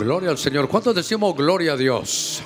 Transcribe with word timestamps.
Gloria 0.00 0.30
al 0.30 0.38
Señor. 0.38 0.66
¿Cuántos 0.66 0.94
decimos 0.94 1.36
gloria 1.36 1.74
a 1.74 1.76
Dios? 1.76 2.40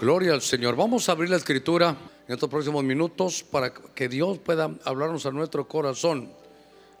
Gloria 0.00 0.32
al 0.32 0.40
Señor. 0.40 0.74
Vamos 0.74 1.06
a 1.06 1.12
abrir 1.12 1.28
la 1.28 1.36
escritura 1.36 1.94
en 2.26 2.32
estos 2.32 2.48
próximos 2.48 2.82
minutos 2.82 3.42
para 3.42 3.74
que 3.74 4.08
Dios 4.08 4.38
pueda 4.38 4.74
hablarnos 4.86 5.26
a 5.26 5.32
nuestro 5.32 5.68
corazón. 5.68 6.32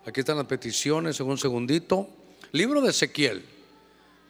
Aquí 0.04 0.20
están 0.20 0.36
las 0.36 0.44
peticiones 0.44 1.18
en 1.20 1.26
un 1.26 1.38
segundito. 1.38 2.06
Libro 2.52 2.82
de 2.82 2.90
Ezequiel. 2.90 3.42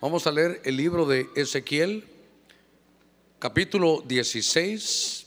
Vamos 0.01 0.29
a 0.29 0.31
leer 0.31 0.63
el 0.65 0.77
libro 0.77 1.05
de 1.05 1.27
Ezequiel, 1.35 2.05
capítulo 3.41 4.05
16. 4.07 5.27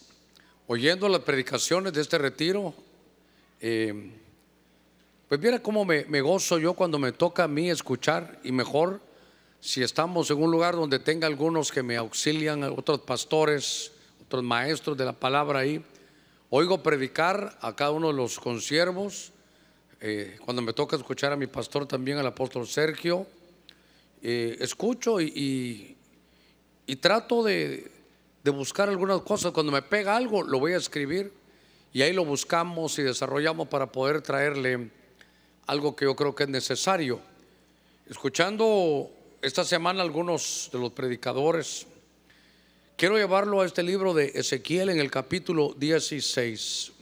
Oyendo 0.68 1.10
las 1.10 1.24
predicaciones 1.24 1.92
de 1.92 2.00
este 2.00 2.18
retiro, 2.18 2.74
eh, 3.60 4.14
pues 5.28 5.42
viera 5.42 5.60
cómo 5.62 5.84
me, 5.84 6.06
me 6.06 6.22
gozo 6.22 6.58
yo 6.58 6.74
cuando 6.74 6.98
me 7.00 7.12
toca 7.12 7.44
a 7.44 7.50
mí 7.50 7.70
escuchar 7.70 8.40
y 8.46 8.54
mejor 8.54 9.12
si 9.64 9.82
estamos 9.82 10.30
en 10.30 10.44
un 10.44 10.52
lugar 10.52 10.76
donde 10.76 11.00
tenga 11.00 11.26
algunos 11.26 11.72
que 11.72 11.82
me 11.84 11.96
auxilian, 11.96 12.64
otros 12.64 13.00
pastores, 13.00 13.94
otros 14.26 14.44
maestros 14.44 14.98
de 14.98 15.06
la 15.06 15.14
palabra 15.14 15.60
ahí, 15.60 15.82
oigo 16.50 16.84
predicar 16.84 17.58
a 17.62 17.74
cada 17.74 17.92
uno 17.92 18.08
de 18.08 18.14
los 18.14 18.42
consiervos, 18.42 19.32
eh, 20.02 20.36
cuando 20.44 20.62
me 20.62 20.74
toca 20.74 20.98
escuchar 20.98 21.32
a 21.32 21.38
mi 21.38 21.48
pastor 21.48 21.86
también, 21.86 22.18
al 22.18 22.28
apóstol 22.28 22.68
Sergio, 22.68 23.26
eh, 24.22 24.58
escucho 24.60 25.22
y, 25.22 25.28
y, 25.34 25.98
y 26.86 26.98
trato 26.98 27.42
de, 27.42 27.90
de 28.44 28.52
buscar 28.52 28.90
algunas 28.90 29.22
cosas, 29.22 29.54
cuando 29.54 29.72
me 29.72 29.82
pega 29.82 30.18
algo 30.18 30.44
lo 30.44 30.60
voy 30.60 30.74
a 30.74 30.78
escribir 30.78 31.32
y 31.94 32.02
ahí 32.02 32.12
lo 32.12 32.26
buscamos 32.26 33.00
y 33.00 33.04
desarrollamos 33.04 33.70
para 33.70 33.90
poder 33.94 34.22
traerle 34.22 34.90
algo 35.68 35.96
que 35.96 36.04
yo 36.04 36.18
creo 36.18 36.36
que 36.36 36.44
es 36.44 36.50
necesario. 36.50 37.22
Escuchando 38.10 39.23
esta 39.44 39.66
semana 39.66 40.02
algunos 40.02 40.70
de 40.72 40.80
los 40.80 40.94
predicadores. 40.94 41.86
Quiero 42.96 43.18
llevarlo 43.18 43.60
a 43.60 43.66
este 43.66 43.84
libro 43.84 44.14
de 44.14 44.32
Ezequiel 44.36 44.88
en 44.88 45.00
el 45.00 45.12
capítulo 45.12 45.76
16. 45.78 46.94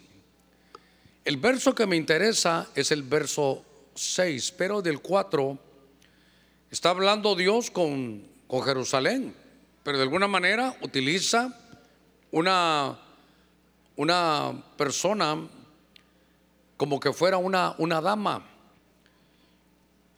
El 1.23 1.37
verso 1.37 1.75
que 1.75 1.85
me 1.85 1.95
interesa 1.95 2.67
es 2.73 2.89
el 2.89 3.03
verso 3.03 3.63
6, 3.93 4.55
pero 4.57 4.81
del 4.81 5.01
4 5.01 5.55
está 6.71 6.89
hablando 6.89 7.35
Dios 7.35 7.69
con, 7.69 8.23
con 8.47 8.63
Jerusalén, 8.63 9.35
pero 9.83 9.97
de 9.97 10.03
alguna 10.03 10.27
manera 10.27 10.75
utiliza 10.81 11.55
una, 12.31 12.97
una 13.97 14.63
persona 14.77 15.47
como 16.75 16.99
que 16.99 17.13
fuera 17.13 17.37
una, 17.37 17.75
una 17.77 18.01
dama. 18.01 18.50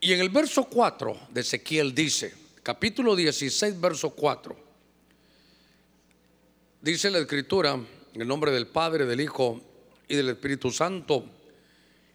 Y 0.03 0.11
en 0.11 0.19
el 0.19 0.27
verso 0.27 0.65
4 0.65 1.17
de 1.29 1.39
Ezequiel 1.39 1.95
dice, 1.95 2.33
capítulo 2.61 3.15
16, 3.15 3.79
verso 3.79 4.09
4, 4.09 4.53
dice 6.81 7.09
la 7.09 7.19
escritura, 7.19 7.79
en 8.13 8.21
el 8.21 8.27
nombre 8.27 8.51
del 8.51 8.67
Padre, 8.67 9.05
del 9.05 9.21
Hijo 9.21 9.61
y 10.09 10.17
del 10.17 10.27
Espíritu 10.27 10.71
Santo, 10.71 11.25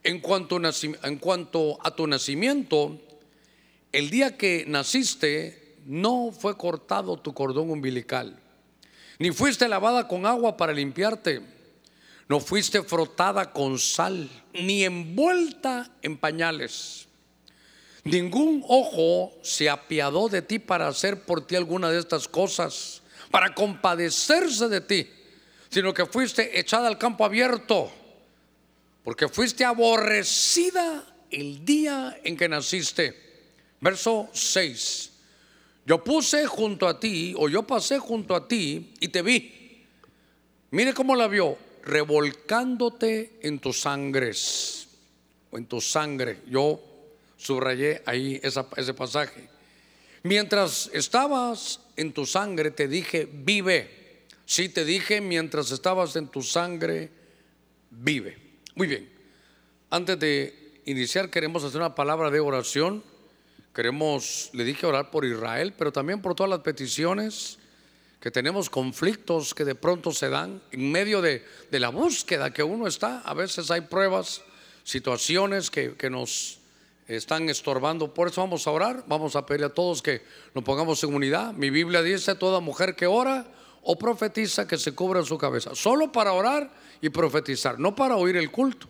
en 0.02 0.20
cuanto, 0.20 0.60
en 1.02 1.16
cuanto 1.16 1.78
a 1.82 1.96
tu 1.96 2.06
nacimiento, 2.06 3.00
el 3.90 4.10
día 4.10 4.36
que 4.36 4.66
naciste, 4.68 5.78
no 5.86 6.30
fue 6.30 6.58
cortado 6.58 7.16
tu 7.16 7.32
cordón 7.32 7.70
umbilical, 7.70 8.38
ni 9.18 9.30
fuiste 9.30 9.66
lavada 9.66 10.06
con 10.06 10.26
agua 10.26 10.58
para 10.58 10.74
limpiarte, 10.74 11.40
no 12.28 12.38
fuiste 12.38 12.82
frotada 12.82 13.50
con 13.50 13.78
sal, 13.78 14.28
ni 14.52 14.84
envuelta 14.84 15.90
en 16.02 16.18
pañales 16.18 17.07
Ningún 18.10 18.64
ojo 18.66 19.34
se 19.42 19.68
apiadó 19.68 20.30
de 20.30 20.40
ti 20.40 20.58
para 20.58 20.88
hacer 20.88 21.24
por 21.24 21.46
ti 21.46 21.56
alguna 21.56 21.90
de 21.90 21.98
estas 21.98 22.26
cosas, 22.26 23.02
para 23.30 23.54
compadecerse 23.54 24.68
de 24.68 24.80
ti, 24.80 25.10
sino 25.68 25.92
que 25.92 26.06
fuiste 26.06 26.58
echada 26.58 26.88
al 26.88 26.96
campo 26.96 27.26
abierto, 27.26 27.92
porque 29.04 29.28
fuiste 29.28 29.62
aborrecida 29.62 31.04
el 31.30 31.66
día 31.66 32.18
en 32.24 32.38
que 32.38 32.48
naciste. 32.48 33.14
Verso 33.80 34.30
6. 34.32 35.10
Yo 35.84 36.02
puse 36.02 36.46
junto 36.46 36.88
a 36.88 36.98
ti, 36.98 37.34
o 37.36 37.50
yo 37.50 37.66
pasé 37.66 37.98
junto 37.98 38.34
a 38.34 38.48
ti 38.48 38.94
y 39.00 39.08
te 39.08 39.20
vi. 39.20 39.84
Mire 40.70 40.94
cómo 40.94 41.14
la 41.14 41.28
vio, 41.28 41.58
revolcándote 41.84 43.38
en 43.42 43.58
tus 43.58 43.82
sangres, 43.82 44.88
o 45.50 45.58
en 45.58 45.66
tu 45.66 45.80
sangre. 45.82 46.40
Yo 46.46 46.87
subrayé 47.38 48.02
ahí 48.04 48.38
ese 48.42 48.94
pasaje. 48.94 49.48
Mientras 50.24 50.90
estabas 50.92 51.80
en 51.96 52.12
tu 52.12 52.26
sangre, 52.26 52.70
te 52.70 52.88
dije, 52.88 53.26
vive. 53.32 54.26
Sí, 54.44 54.68
te 54.68 54.84
dije, 54.84 55.20
mientras 55.20 55.70
estabas 55.70 56.16
en 56.16 56.28
tu 56.28 56.42
sangre, 56.42 57.10
vive. 57.90 58.36
Muy 58.74 58.88
bien. 58.88 59.08
Antes 59.90 60.18
de 60.18 60.80
iniciar, 60.84 61.30
queremos 61.30 61.64
hacer 61.64 61.80
una 61.80 61.94
palabra 61.94 62.30
de 62.30 62.40
oración. 62.40 63.02
Queremos, 63.74 64.50
le 64.52 64.64
dije, 64.64 64.86
orar 64.86 65.10
por 65.10 65.24
Israel, 65.24 65.72
pero 65.78 65.92
también 65.92 66.20
por 66.20 66.34
todas 66.34 66.50
las 66.50 66.60
peticiones 66.60 67.58
que 68.20 68.32
tenemos 68.32 68.68
conflictos 68.68 69.54
que 69.54 69.64
de 69.64 69.76
pronto 69.76 70.10
se 70.10 70.28
dan 70.28 70.60
en 70.72 70.90
medio 70.90 71.22
de, 71.22 71.44
de 71.70 71.78
la 71.78 71.90
búsqueda 71.90 72.52
que 72.52 72.64
uno 72.64 72.88
está. 72.88 73.20
A 73.20 73.34
veces 73.34 73.70
hay 73.70 73.82
pruebas, 73.82 74.42
situaciones 74.82 75.70
que, 75.70 75.94
que 75.94 76.10
nos 76.10 76.58
están 77.08 77.48
estorbando. 77.48 78.12
Por 78.12 78.28
eso 78.28 78.42
vamos 78.42 78.66
a 78.66 78.70
orar, 78.70 79.04
vamos 79.06 79.34
a 79.34 79.46
pedir 79.46 79.64
a 79.64 79.70
todos 79.70 80.02
que 80.02 80.22
nos 80.54 80.62
pongamos 80.62 81.02
en 81.02 81.14
unidad. 81.14 81.52
Mi 81.54 81.70
Biblia 81.70 82.02
dice, 82.02 82.34
toda 82.34 82.60
mujer 82.60 82.94
que 82.94 83.06
ora 83.06 83.46
o 83.82 83.98
profetiza 83.98 84.68
que 84.68 84.76
se 84.76 84.94
cubra 84.94 85.22
su 85.22 85.38
cabeza. 85.38 85.74
Solo 85.74 86.12
para 86.12 86.32
orar 86.32 86.70
y 87.00 87.08
profetizar, 87.08 87.78
no 87.78 87.94
para 87.94 88.16
oír 88.16 88.36
el 88.36 88.50
culto, 88.50 88.86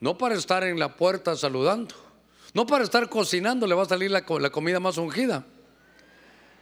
no 0.00 0.18
para 0.18 0.34
estar 0.34 0.62
en 0.64 0.78
la 0.78 0.94
puerta 0.94 1.34
saludando, 1.34 1.94
no 2.52 2.66
para 2.66 2.84
estar 2.84 3.08
cocinando, 3.08 3.66
le 3.66 3.74
va 3.74 3.84
a 3.84 3.86
salir 3.86 4.10
la, 4.10 4.22
la 4.38 4.50
comida 4.50 4.78
más 4.78 4.98
ungida. 4.98 5.46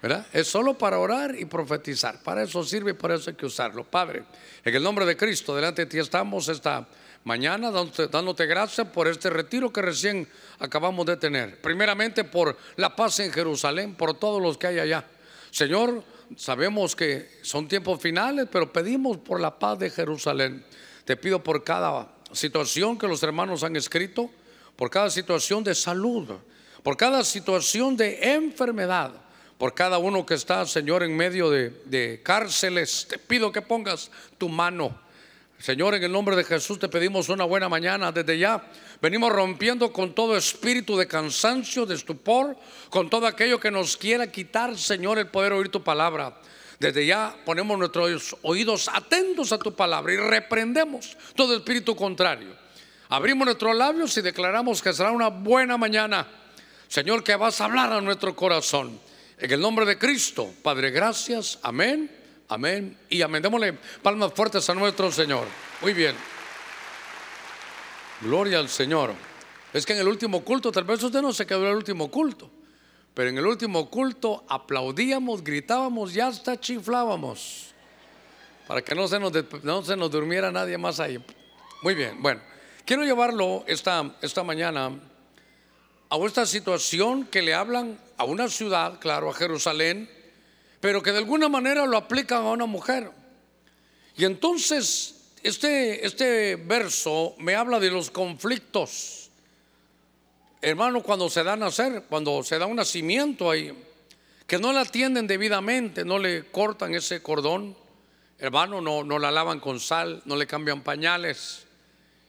¿verdad? 0.02 0.26
Es 0.32 0.48
solo 0.48 0.78
para 0.78 0.98
orar 0.98 1.34
y 1.38 1.44
profetizar. 1.44 2.22
Para 2.22 2.44
eso 2.44 2.64
sirve 2.64 2.92
y 2.92 2.94
para 2.94 3.16
eso 3.16 3.30
hay 3.30 3.36
que 3.36 3.44
usarlo. 3.44 3.84
Padre, 3.84 4.24
en 4.64 4.74
el 4.74 4.82
nombre 4.82 5.04
de 5.04 5.16
Cristo, 5.16 5.54
delante 5.54 5.82
de 5.82 5.86
ti 5.86 5.98
estamos 5.98 6.48
esta 6.48 6.88
mañana 7.24 7.70
dándote, 7.70 8.46
gracias 8.46 8.88
por 8.88 9.08
este 9.08 9.30
retiro 9.30 9.72
que 9.72 9.82
recién 9.82 10.28
acabamos 10.58 11.06
de 11.06 11.16
tener. 11.16 11.60
Primeramente 11.60 12.24
por 12.24 12.56
la 12.76 12.94
paz 12.94 13.20
en 13.20 13.32
Jerusalén, 13.32 13.94
por 13.94 14.18
todos 14.18 14.40
los 14.40 14.56
que 14.58 14.68
hay 14.68 14.78
allá. 14.78 15.04
Señor, 15.50 16.02
sabemos 16.36 16.94
que 16.94 17.40
son 17.42 17.68
tiempos 17.68 18.00
finales, 18.00 18.48
pero 18.50 18.72
pedimos 18.72 19.18
por 19.18 19.40
la 19.40 19.58
paz 19.58 19.78
de 19.78 19.90
Jerusalén. 19.90 20.64
Te 21.04 21.16
pido 21.16 21.42
por 21.42 21.64
cada 21.64 22.08
situación 22.32 22.98
que 22.98 23.08
los 23.08 23.22
hermanos 23.22 23.64
han 23.64 23.76
escrito, 23.76 24.30
por 24.76 24.90
cada 24.90 25.10
situación 25.10 25.64
de 25.64 25.74
salud, 25.74 26.28
por 26.82 26.96
cada 26.96 27.24
situación 27.24 27.96
de 27.96 28.34
enfermedad, 28.34 29.12
por 29.58 29.74
cada 29.74 29.98
uno 29.98 30.24
que 30.24 30.34
está, 30.34 30.64
Señor, 30.66 31.02
en 31.02 31.16
medio 31.16 31.50
de, 31.50 31.70
de 31.84 32.20
cárceles. 32.22 33.06
Te 33.08 33.18
pido 33.18 33.52
que 33.52 33.60
pongas 33.60 34.10
tu 34.38 34.48
mano 34.48 35.09
Señor, 35.60 35.94
en 35.94 36.02
el 36.02 36.10
nombre 36.10 36.34
de 36.36 36.44
Jesús 36.44 36.78
te 36.78 36.88
pedimos 36.88 37.28
una 37.28 37.44
buena 37.44 37.68
mañana 37.68 38.10
desde 38.10 38.38
ya. 38.38 38.64
Venimos 39.02 39.30
rompiendo 39.30 39.92
con 39.92 40.14
todo 40.14 40.34
espíritu 40.34 40.96
de 40.96 41.06
cansancio, 41.06 41.84
de 41.84 41.96
estupor, 41.96 42.56
con 42.88 43.10
todo 43.10 43.26
aquello 43.26 43.60
que 43.60 43.70
nos 43.70 43.94
quiera 43.98 44.32
quitar, 44.32 44.78
Señor, 44.78 45.18
el 45.18 45.26
poder 45.26 45.52
oír 45.52 45.68
tu 45.68 45.82
palabra. 45.84 46.40
Desde 46.78 47.04
ya 47.04 47.36
ponemos 47.44 47.78
nuestros 47.78 48.36
oídos 48.40 48.88
atentos 48.88 49.52
a 49.52 49.58
tu 49.58 49.74
palabra 49.74 50.14
y 50.14 50.16
reprendemos 50.16 51.14
todo 51.34 51.54
espíritu 51.54 51.94
contrario. 51.94 52.56
Abrimos 53.10 53.44
nuestros 53.44 53.76
labios 53.76 54.16
y 54.16 54.22
declaramos 54.22 54.80
que 54.80 54.94
será 54.94 55.10
una 55.10 55.28
buena 55.28 55.76
mañana. 55.76 56.26
Señor, 56.88 57.22
que 57.22 57.36
vas 57.36 57.60
a 57.60 57.66
hablar 57.66 57.92
a 57.92 58.00
nuestro 58.00 58.34
corazón. 58.34 58.98
En 59.36 59.50
el 59.50 59.60
nombre 59.60 59.84
de 59.84 59.98
Cristo, 59.98 60.54
Padre, 60.62 60.90
gracias. 60.90 61.58
Amén 61.62 62.19
Amén. 62.50 62.98
Y 63.08 63.22
amén. 63.22 63.40
Démosle 63.40 63.78
palmas 64.02 64.32
fuertes 64.34 64.68
a 64.68 64.74
nuestro 64.74 65.12
Señor. 65.12 65.46
Muy 65.80 65.94
bien. 65.94 66.16
Gloria 68.22 68.58
al 68.58 68.68
Señor. 68.68 69.14
Es 69.72 69.86
que 69.86 69.92
en 69.92 70.00
el 70.00 70.08
último 70.08 70.44
culto, 70.44 70.72
tal 70.72 70.82
vez 70.82 71.00
usted 71.00 71.22
no 71.22 71.32
se 71.32 71.46
quedó 71.46 71.62
en 71.62 71.70
el 71.70 71.76
último 71.76 72.10
culto, 72.10 72.50
pero 73.14 73.30
en 73.30 73.38
el 73.38 73.46
último 73.46 73.88
culto 73.88 74.44
aplaudíamos, 74.48 75.44
gritábamos 75.44 76.14
y 76.16 76.18
hasta 76.18 76.58
chiflábamos. 76.58 77.72
Para 78.66 78.82
que 78.82 78.96
no 78.96 79.06
se 79.06 79.20
nos, 79.20 79.32
no 79.62 79.84
se 79.84 79.96
nos 79.96 80.10
durmiera 80.10 80.50
nadie 80.50 80.76
más 80.76 80.98
ahí. 80.98 81.24
Muy 81.82 81.94
bien. 81.94 82.20
Bueno, 82.20 82.40
quiero 82.84 83.04
llevarlo 83.04 83.62
esta, 83.68 84.16
esta 84.22 84.42
mañana 84.42 84.90
a 86.10 86.16
esta 86.26 86.44
situación 86.44 87.26
que 87.26 87.42
le 87.42 87.54
hablan 87.54 87.96
a 88.16 88.24
una 88.24 88.48
ciudad, 88.48 88.98
claro, 88.98 89.30
a 89.30 89.34
Jerusalén 89.34 90.10
pero 90.80 91.02
que 91.02 91.12
de 91.12 91.18
alguna 91.18 91.48
manera 91.48 91.86
lo 91.86 91.96
aplican 91.96 92.44
a 92.44 92.50
una 92.50 92.66
mujer. 92.66 93.10
Y 94.16 94.24
entonces 94.24 95.20
este, 95.42 96.04
este 96.06 96.56
verso 96.56 97.34
me 97.38 97.54
habla 97.54 97.80
de 97.80 97.90
los 97.90 98.10
conflictos. 98.10 99.30
Hermano, 100.60 101.02
cuando 101.02 101.30
se 101.30 101.42
da 101.42 101.56
nacer, 101.56 102.04
cuando 102.08 102.42
se 102.42 102.58
da 102.58 102.66
un 102.66 102.76
nacimiento 102.76 103.50
ahí, 103.50 103.72
que 104.46 104.58
no 104.58 104.72
la 104.72 104.82
atienden 104.82 105.26
debidamente, 105.26 106.04
no 106.04 106.18
le 106.18 106.50
cortan 106.50 106.94
ese 106.94 107.22
cordón, 107.22 107.74
hermano, 108.38 108.82
no, 108.82 109.02
no 109.02 109.18
la 109.18 109.30
lavan 109.30 109.60
con 109.60 109.80
sal, 109.80 110.22
no 110.26 110.36
le 110.36 110.46
cambian 110.46 110.82
pañales. 110.82 111.66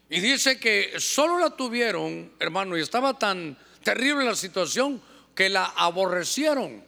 Y 0.10 0.22
dice 0.22 0.60
que 0.60 0.94
solo 0.98 1.40
la 1.40 1.50
tuvieron, 1.50 2.32
hermano, 2.40 2.78
y 2.78 2.82
estaba 2.82 3.18
tan 3.18 3.58
terrible 3.84 4.24
la 4.24 4.36
situación 4.36 5.02
que 5.36 5.50
la 5.50 5.66
aborrecieron. 5.66 6.84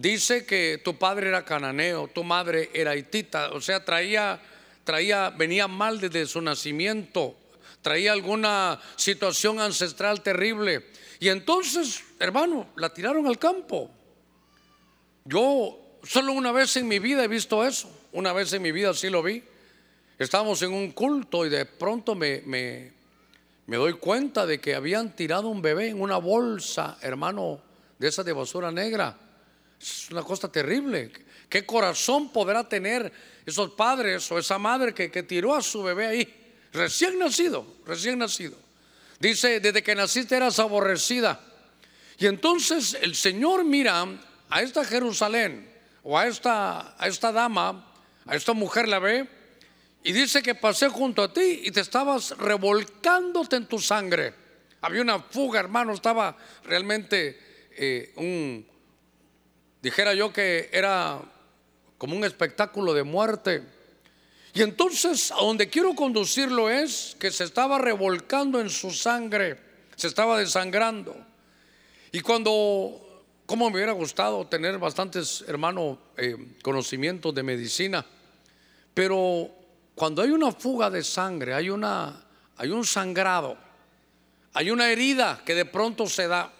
Dice 0.00 0.46
que 0.46 0.80
tu 0.84 0.96
padre 0.96 1.28
era 1.28 1.44
cananeo, 1.44 2.06
tu 2.06 2.22
madre 2.22 2.70
era 2.72 2.94
hitita, 2.94 3.50
o 3.50 3.60
sea, 3.60 3.84
traía, 3.84 4.40
traía, 4.84 5.30
venía 5.30 5.66
mal 5.66 5.98
desde 5.98 6.24
su 6.26 6.40
nacimiento, 6.40 7.34
traía 7.82 8.12
alguna 8.12 8.80
situación 8.94 9.58
ancestral 9.58 10.22
terrible. 10.22 10.86
Y 11.18 11.28
entonces, 11.30 12.04
hermano, 12.20 12.68
la 12.76 12.94
tiraron 12.94 13.26
al 13.26 13.40
campo. 13.40 13.90
Yo 15.24 15.98
solo 16.04 16.32
una 16.32 16.52
vez 16.52 16.76
en 16.76 16.86
mi 16.86 17.00
vida 17.00 17.24
he 17.24 17.28
visto 17.28 17.64
eso, 17.64 17.90
una 18.12 18.32
vez 18.32 18.52
en 18.52 18.62
mi 18.62 18.70
vida 18.70 18.94
sí 18.94 19.10
lo 19.10 19.20
vi. 19.20 19.42
Estábamos 20.16 20.62
en 20.62 20.74
un 20.74 20.92
culto 20.92 21.44
y 21.44 21.48
de 21.48 21.64
pronto 21.64 22.14
me, 22.14 22.42
me, 22.46 22.92
me 23.66 23.76
doy 23.76 23.94
cuenta 23.94 24.46
de 24.46 24.60
que 24.60 24.76
habían 24.76 25.16
tirado 25.16 25.48
un 25.48 25.60
bebé 25.60 25.88
en 25.88 26.00
una 26.00 26.18
bolsa, 26.18 26.98
hermano, 27.02 27.60
de 27.98 28.06
esa 28.06 28.22
de 28.22 28.32
basura 28.32 28.70
negra. 28.70 29.24
Es 29.80 30.10
una 30.10 30.22
cosa 30.22 30.50
terrible. 30.50 31.12
¿Qué 31.48 31.64
corazón 31.64 32.30
podrá 32.30 32.68
tener 32.68 33.12
esos 33.46 33.70
padres 33.70 34.30
o 34.30 34.38
esa 34.38 34.58
madre 34.58 34.92
que, 34.92 35.10
que 35.10 35.22
tiró 35.22 35.54
a 35.54 35.62
su 35.62 35.82
bebé 35.82 36.06
ahí? 36.06 36.34
Recién 36.72 37.18
nacido, 37.18 37.66
recién 37.86 38.18
nacido. 38.18 38.56
Dice, 39.18 39.60
desde 39.60 39.82
que 39.82 39.94
naciste 39.94 40.36
eras 40.36 40.58
aborrecida. 40.58 41.40
Y 42.18 42.26
entonces 42.26 42.96
el 43.00 43.14
Señor 43.14 43.64
mira 43.64 44.06
a 44.50 44.62
esta 44.62 44.84
Jerusalén 44.84 45.70
o 46.02 46.18
a 46.18 46.26
esta, 46.26 46.94
a 46.98 47.08
esta 47.08 47.32
dama, 47.32 47.92
a 48.26 48.36
esta 48.36 48.52
mujer 48.52 48.88
la 48.88 48.98
ve 48.98 49.28
y 50.02 50.12
dice 50.12 50.42
que 50.42 50.54
pasé 50.54 50.88
junto 50.88 51.22
a 51.22 51.32
ti 51.32 51.62
y 51.64 51.70
te 51.70 51.80
estabas 51.80 52.36
revolcándote 52.38 53.56
en 53.56 53.66
tu 53.66 53.78
sangre. 53.78 54.34
Había 54.80 55.02
una 55.02 55.20
fuga, 55.20 55.60
hermano, 55.60 55.92
estaba 55.92 56.36
realmente 56.64 57.68
eh, 57.76 58.12
un, 58.16 58.66
dijera 59.82 60.14
yo 60.14 60.32
que 60.32 60.68
era 60.72 61.20
como 61.96 62.16
un 62.16 62.24
espectáculo 62.24 62.94
de 62.94 63.02
muerte. 63.02 63.62
Y 64.54 64.62
entonces 64.62 65.30
a 65.30 65.36
donde 65.36 65.68
quiero 65.68 65.94
conducirlo 65.94 66.70
es 66.70 67.16
que 67.18 67.30
se 67.30 67.44
estaba 67.44 67.78
revolcando 67.78 68.60
en 68.60 68.70
su 68.70 68.90
sangre, 68.90 69.58
se 69.96 70.08
estaba 70.08 70.38
desangrando. 70.38 71.16
Y 72.12 72.20
cuando 72.20 73.08
cómo 73.48 73.70
me 73.70 73.76
hubiera 73.76 73.92
gustado 73.92 74.46
tener 74.46 74.78
bastantes, 74.78 75.42
hermanos, 75.48 75.96
eh, 76.18 76.36
conocimientos 76.62 77.34
de 77.34 77.42
medicina. 77.42 78.04
Pero 78.92 79.50
cuando 79.94 80.20
hay 80.20 80.28
una 80.28 80.52
fuga 80.52 80.90
de 80.90 81.02
sangre, 81.02 81.54
hay, 81.54 81.70
una, 81.70 82.26
hay 82.58 82.68
un 82.68 82.84
sangrado, 82.84 83.56
hay 84.52 84.70
una 84.70 84.90
herida 84.90 85.40
que 85.46 85.54
de 85.54 85.64
pronto 85.64 86.06
se 86.06 86.28
da. 86.28 86.52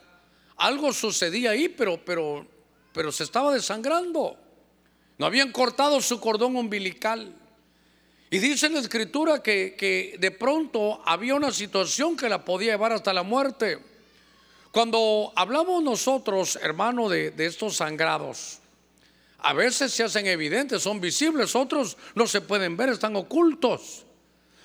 Algo 0.57 0.95
sucedía 0.95 1.51
ahí, 1.51 1.69
pero, 1.69 2.03
pero, 2.03 2.47
pero 2.93 3.13
se 3.13 3.25
estaba 3.25 3.53
desangrando. 3.53 4.37
No 5.19 5.27
habían 5.27 5.53
cortado 5.53 6.01
su 6.01 6.21
cordón 6.21 6.57
umbilical. 6.57 7.35
Y 8.31 8.39
dice 8.39 8.69
la 8.69 8.81
escritura 8.81 9.43
que, 9.43 9.75
que 9.79 10.17
de 10.19 10.31
pronto 10.31 11.03
había 11.05 11.35
una 11.35 11.51
situación 11.51 12.17
que 12.17 12.29
la 12.29 12.45
podía 12.45 12.73
llevar 12.73 12.93
hasta 12.93 13.13
la 13.13 13.23
muerte. 13.23 13.79
Cuando 14.71 15.33
hablamos 15.35 15.83
nosotros, 15.83 16.59
hermano, 16.63 17.09
de, 17.09 17.33
estos 17.39 17.77
sangrados, 17.77 18.59
a 19.39 19.53
veces 19.53 19.93
se 19.93 20.05
hacen 20.05 20.27
evidentes, 20.27 20.83
son 20.83 21.01
visibles, 21.01 21.57
otros 21.57 21.97
no 22.15 22.27
se 22.27 22.43
pueden 22.43 22.77
ver, 22.77 22.91
están 22.91 23.17
ocultos. 23.17 24.05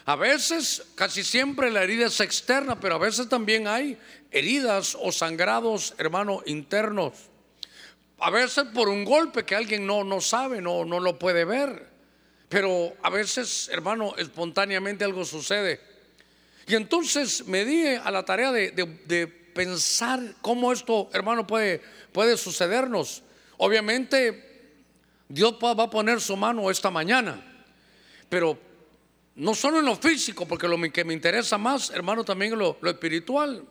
A 0.05 0.17
veces, 0.17 0.83
casi 0.95 1.23
siempre 1.23 1.71
la 1.71 1.83
herida 1.83 2.07
es 2.07 2.19
externa, 2.19 2.79
pero 2.79 2.95
a 2.95 2.97
veces 2.99 3.29
también 3.29 3.67
hay 3.67 3.97
heridas 4.31 4.97
o 4.99 5.11
sangrados, 5.13 5.93
hermano, 5.97 6.41
internos. 6.45 7.13
A 8.23 8.29
veces 8.29 8.63
por 8.73 8.87
un 8.87 9.03
golpe 9.03 9.43
que 9.43 9.53
alguien 9.53 9.85
no, 9.85 10.05
no 10.05 10.21
sabe, 10.21 10.61
no, 10.61 10.85
no 10.85 11.01
lo 11.01 11.19
puede 11.19 11.43
ver. 11.43 11.89
Pero 12.47 12.93
a 13.03 13.09
veces, 13.09 13.67
hermano, 13.67 14.15
espontáneamente 14.17 15.03
algo 15.03 15.25
sucede. 15.25 15.81
Y 16.65 16.75
entonces 16.75 17.45
me 17.47 17.65
di 17.65 17.85
a 17.85 18.09
la 18.11 18.23
tarea 18.23 18.53
de, 18.53 18.71
de 18.71 19.27
pensar 19.27 20.21
cómo 20.41 20.71
esto, 20.71 21.09
hermano, 21.11 21.45
puede, 21.45 21.81
puede 22.13 22.37
sucedernos. 22.37 23.23
Obviamente, 23.57 24.71
Dios 25.27 25.55
va 25.61 25.83
a 25.83 25.89
poner 25.89 26.21
su 26.21 26.37
mano 26.37 26.71
esta 26.71 26.89
mañana, 26.89 27.43
pero 28.29 28.57
no 29.35 29.53
solo 29.53 29.79
en 29.79 29.85
lo 29.85 29.97
físico, 29.97 30.47
porque 30.47 30.69
lo 30.69 30.79
que 30.93 31.03
me 31.03 31.13
interesa 31.13 31.57
más, 31.57 31.89
hermano, 31.89 32.23
también 32.23 32.57
lo, 32.57 32.77
lo 32.79 32.89
espiritual. 32.89 33.65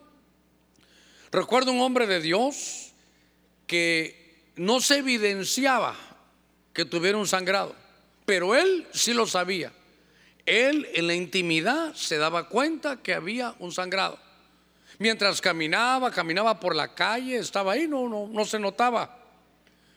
Recuerdo 1.30 1.72
un 1.72 1.80
hombre 1.80 2.06
de 2.06 2.20
Dios 2.20 2.92
que 3.66 4.21
no 4.56 4.80
se 4.80 4.98
evidenciaba 4.98 5.96
que 6.72 6.84
tuviera 6.84 7.18
un 7.18 7.26
sangrado, 7.26 7.74
pero 8.24 8.54
él 8.54 8.86
sí 8.92 9.12
lo 9.12 9.26
sabía. 9.26 9.72
Él 10.44 10.88
en 10.94 11.06
la 11.06 11.14
intimidad 11.14 11.94
se 11.94 12.18
daba 12.18 12.48
cuenta 12.48 12.96
que 13.02 13.14
había 13.14 13.54
un 13.58 13.72
sangrado. 13.72 14.18
Mientras 14.98 15.40
caminaba, 15.40 16.10
caminaba 16.10 16.58
por 16.58 16.74
la 16.74 16.94
calle, 16.94 17.38
estaba 17.38 17.72
ahí, 17.72 17.86
no, 17.86 18.08
no, 18.08 18.28
no 18.28 18.44
se 18.44 18.58
notaba. 18.58 19.18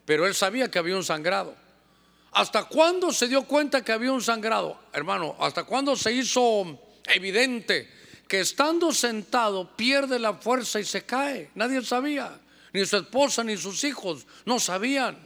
Pero 0.05 0.25
él 0.25 0.35
sabía 0.35 0.69
que 0.69 0.79
había 0.79 0.95
un 0.95 1.03
sangrado. 1.03 1.55
¿Hasta 2.31 2.65
cuándo 2.65 3.11
se 3.11 3.27
dio 3.27 3.43
cuenta 3.43 3.83
que 3.83 3.91
había 3.91 4.11
un 4.11 4.21
sangrado? 4.21 4.77
Hermano, 4.93 5.35
¿hasta 5.39 5.63
cuándo 5.63 5.95
se 5.95 6.11
hizo 6.11 6.79
evidente 7.05 7.89
que 8.27 8.41
estando 8.41 8.91
sentado 8.91 9.75
pierde 9.75 10.19
la 10.19 10.33
fuerza 10.33 10.79
y 10.79 10.83
se 10.83 11.03
cae? 11.03 11.49
Nadie 11.55 11.81
sabía, 11.81 12.37
ni 12.75 12.85
su 12.85 12.97
esposa 12.97 13.43
ni 13.43 13.57
sus 13.57 13.83
hijos 13.83 14.27
no 14.45 14.59
sabían. 14.59 15.17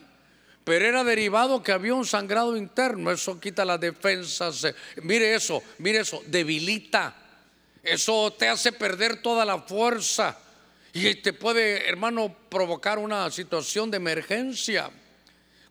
Pero 0.63 0.85
era 0.85 1.03
derivado 1.03 1.63
que 1.63 1.71
había 1.71 1.95
un 1.95 2.05
sangrado 2.05 2.55
interno, 2.55 3.11
eso 3.11 3.39
quita 3.39 3.65
las 3.65 3.79
defensas. 3.79 4.67
Mire 5.01 5.33
eso, 5.33 5.63
mire 5.79 5.99
eso, 5.99 6.21
debilita 6.27 7.15
eso 7.83 8.33
te 8.37 8.47
hace 8.47 8.71
perder 8.71 9.21
toda 9.21 9.45
la 9.45 9.59
fuerza 9.59 10.37
y 10.93 11.15
te 11.15 11.33
puede, 11.33 11.87
hermano, 11.87 12.35
provocar 12.49 12.99
una 12.99 13.29
situación 13.31 13.89
de 13.89 13.97
emergencia. 13.97 14.89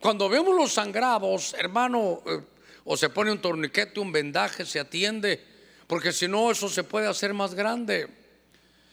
Cuando 0.00 0.28
vemos 0.28 0.56
los 0.56 0.72
sangrados, 0.72 1.54
hermano, 1.54 2.22
eh, 2.26 2.40
o 2.84 2.96
se 2.96 3.10
pone 3.10 3.32
un 3.32 3.40
torniquete, 3.40 4.00
un 4.00 4.12
vendaje, 4.12 4.64
se 4.64 4.80
atiende, 4.80 5.44
porque 5.86 6.12
si 6.12 6.28
no, 6.28 6.50
eso 6.50 6.68
se 6.68 6.84
puede 6.84 7.06
hacer 7.06 7.34
más 7.34 7.54
grande. 7.54 8.08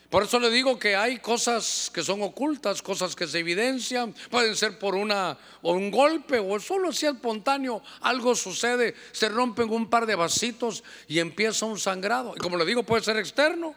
Por 0.09 0.23
eso 0.23 0.39
le 0.39 0.49
digo 0.49 0.77
que 0.77 0.95
hay 0.95 1.19
cosas 1.19 1.91
que 1.93 2.03
son 2.03 2.21
ocultas, 2.21 2.81
cosas 2.81 3.15
que 3.15 3.27
se 3.27 3.39
evidencian, 3.39 4.13
pueden 4.29 4.55
ser 4.55 4.77
por 4.77 4.95
una 4.95 5.37
o 5.61 5.73
un 5.73 5.89
golpe 5.89 6.39
o 6.39 6.59
solo 6.59 6.91
si 6.91 7.05
espontáneo, 7.07 7.81
algo 8.01 8.35
sucede, 8.35 8.95
se 9.11 9.29
rompen 9.29 9.69
un 9.69 9.89
par 9.89 10.05
de 10.05 10.15
vasitos 10.15 10.83
y 11.07 11.19
empieza 11.19 11.65
un 11.65 11.79
sangrado. 11.79 12.33
Y 12.35 12.39
como 12.39 12.57
le 12.57 12.65
digo, 12.65 12.83
puede 12.83 13.03
ser 13.03 13.17
externo 13.17 13.75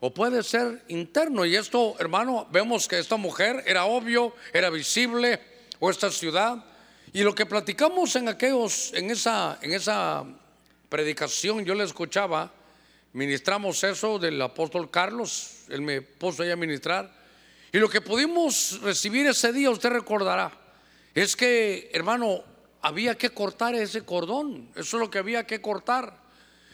o 0.00 0.12
puede 0.12 0.42
ser 0.42 0.84
interno. 0.88 1.44
Y 1.46 1.56
esto, 1.56 1.96
hermano, 1.98 2.46
vemos 2.50 2.86
que 2.86 2.98
esta 2.98 3.16
mujer 3.16 3.64
era 3.66 3.86
obvio, 3.86 4.34
era 4.52 4.68
visible, 4.70 5.40
o 5.80 5.90
esta 5.90 6.10
ciudad. 6.10 6.64
Y 7.12 7.22
lo 7.22 7.34
que 7.34 7.46
platicamos 7.46 8.14
en 8.16 8.28
aquellos, 8.28 8.92
en 8.94 9.10
esa, 9.10 9.58
en 9.62 9.72
esa 9.72 10.24
predicación, 10.88 11.64
yo 11.64 11.74
le 11.74 11.84
escuchaba 11.84 12.52
ministramos 13.16 13.82
eso 13.82 14.18
del 14.18 14.40
apóstol 14.42 14.90
Carlos, 14.90 15.62
él 15.70 15.80
me 15.80 16.02
puso 16.02 16.42
ahí 16.42 16.50
a 16.50 16.56
ministrar. 16.56 17.10
Y 17.72 17.78
lo 17.78 17.88
que 17.88 18.02
pudimos 18.02 18.78
recibir 18.82 19.26
ese 19.26 19.54
día, 19.54 19.70
usted 19.70 19.88
recordará, 19.88 20.52
es 21.14 21.34
que, 21.34 21.90
hermano, 21.94 22.44
había 22.82 23.16
que 23.16 23.30
cortar 23.30 23.74
ese 23.74 24.02
cordón, 24.02 24.68
eso 24.76 24.98
es 24.98 25.00
lo 25.00 25.10
que 25.10 25.18
había 25.18 25.46
que 25.46 25.62
cortar. 25.62 26.26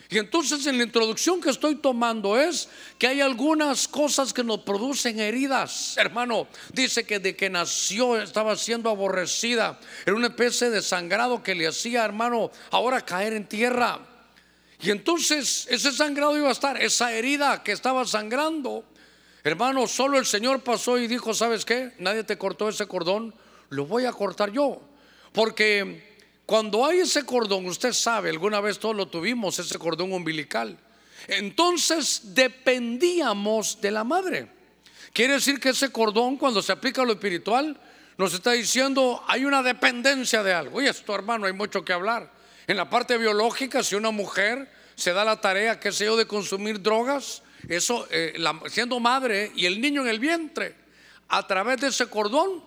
Y 0.09 0.17
entonces 0.17 0.67
en 0.67 0.77
la 0.77 0.83
introducción 0.83 1.39
que 1.39 1.49
estoy 1.49 1.75
tomando 1.75 2.37
es 2.37 2.67
que 2.99 3.07
hay 3.07 3.21
algunas 3.21 3.87
cosas 3.87 4.33
que 4.33 4.43
nos 4.43 4.59
producen 4.59 5.21
heridas. 5.21 5.97
Hermano, 5.97 6.47
dice 6.73 7.05
que 7.05 7.19
de 7.19 7.37
que 7.37 7.49
nació 7.49 8.21
estaba 8.21 8.57
siendo 8.57 8.89
aborrecida. 8.89 9.79
Era 10.05 10.15
una 10.15 10.27
especie 10.27 10.69
de 10.69 10.81
sangrado 10.81 11.41
que 11.41 11.55
le 11.55 11.67
hacía, 11.67 12.03
hermano, 12.03 12.51
ahora 12.69 12.99
caer 12.99 13.31
en 13.31 13.47
tierra. 13.47 14.12
Y 14.83 14.91
entonces 14.91 15.65
ese 15.69 15.93
sangrado 15.93 16.37
iba 16.37 16.49
a 16.49 16.51
estar, 16.51 16.81
esa 16.81 17.13
herida 17.13 17.63
que 17.63 17.71
estaba 17.71 18.05
sangrando. 18.05 18.83
Hermano, 19.41 19.87
solo 19.87 20.19
el 20.19 20.25
Señor 20.25 20.61
pasó 20.61 20.97
y 20.97 21.07
dijo, 21.07 21.33
¿sabes 21.33 21.63
qué? 21.63 21.93
Nadie 21.99 22.25
te 22.25 22.37
cortó 22.37 22.67
ese 22.67 22.85
cordón, 22.85 23.33
lo 23.69 23.85
voy 23.85 24.05
a 24.05 24.11
cortar 24.11 24.51
yo. 24.51 24.81
Porque 25.31 26.17
cuando 26.45 26.85
hay 26.85 26.99
ese 26.99 27.25
cordón, 27.25 27.65
usted 27.65 27.93
sabe, 27.93 28.29
alguna 28.29 28.59
vez 28.59 28.77
todos 28.77 28.95
lo 28.95 29.07
tuvimos, 29.07 29.57
ese 29.57 29.79
cordón 29.79 30.11
umbilical. 30.11 30.77
Entonces 31.27 32.33
dependíamos 32.33 33.79
de 33.79 33.91
la 33.91 34.03
madre. 34.03 34.49
Quiere 35.13 35.35
decir 35.35 35.61
que 35.61 35.69
ese 35.69 35.93
cordón, 35.93 36.35
cuando 36.35 36.61
se 36.61 36.73
aplica 36.73 37.03
a 37.03 37.05
lo 37.05 37.13
espiritual, 37.13 37.79
nos 38.17 38.33
está 38.33 38.51
diciendo 38.51 39.23
hay 39.27 39.45
una 39.45 39.63
dependencia 39.63 40.43
de 40.43 40.53
algo. 40.53 40.81
Y 40.81 40.87
esto, 40.87 41.15
hermano, 41.15 41.45
hay 41.45 41.53
mucho 41.53 41.85
que 41.85 41.93
hablar. 41.93 42.29
En 42.67 42.77
la 42.77 42.89
parte 42.89 43.17
biológica, 43.17 43.83
si 43.83 43.95
una 43.95 44.11
mujer 44.11 44.69
se 44.95 45.13
da 45.13 45.25
la 45.25 45.41
tarea, 45.41 45.79
qué 45.79 45.91
sé 45.91 46.05
yo, 46.05 46.17
de 46.17 46.25
consumir 46.25 46.81
drogas, 46.81 47.43
eso, 47.67 48.07
eh, 48.11 48.33
siendo 48.67 48.99
madre 48.99 49.51
y 49.55 49.65
el 49.65 49.79
niño 49.79 50.01
en 50.01 50.09
el 50.09 50.19
vientre, 50.19 50.75
a 51.29 51.47
través 51.47 51.79
de 51.81 51.87
ese 51.87 52.07
cordón, 52.07 52.63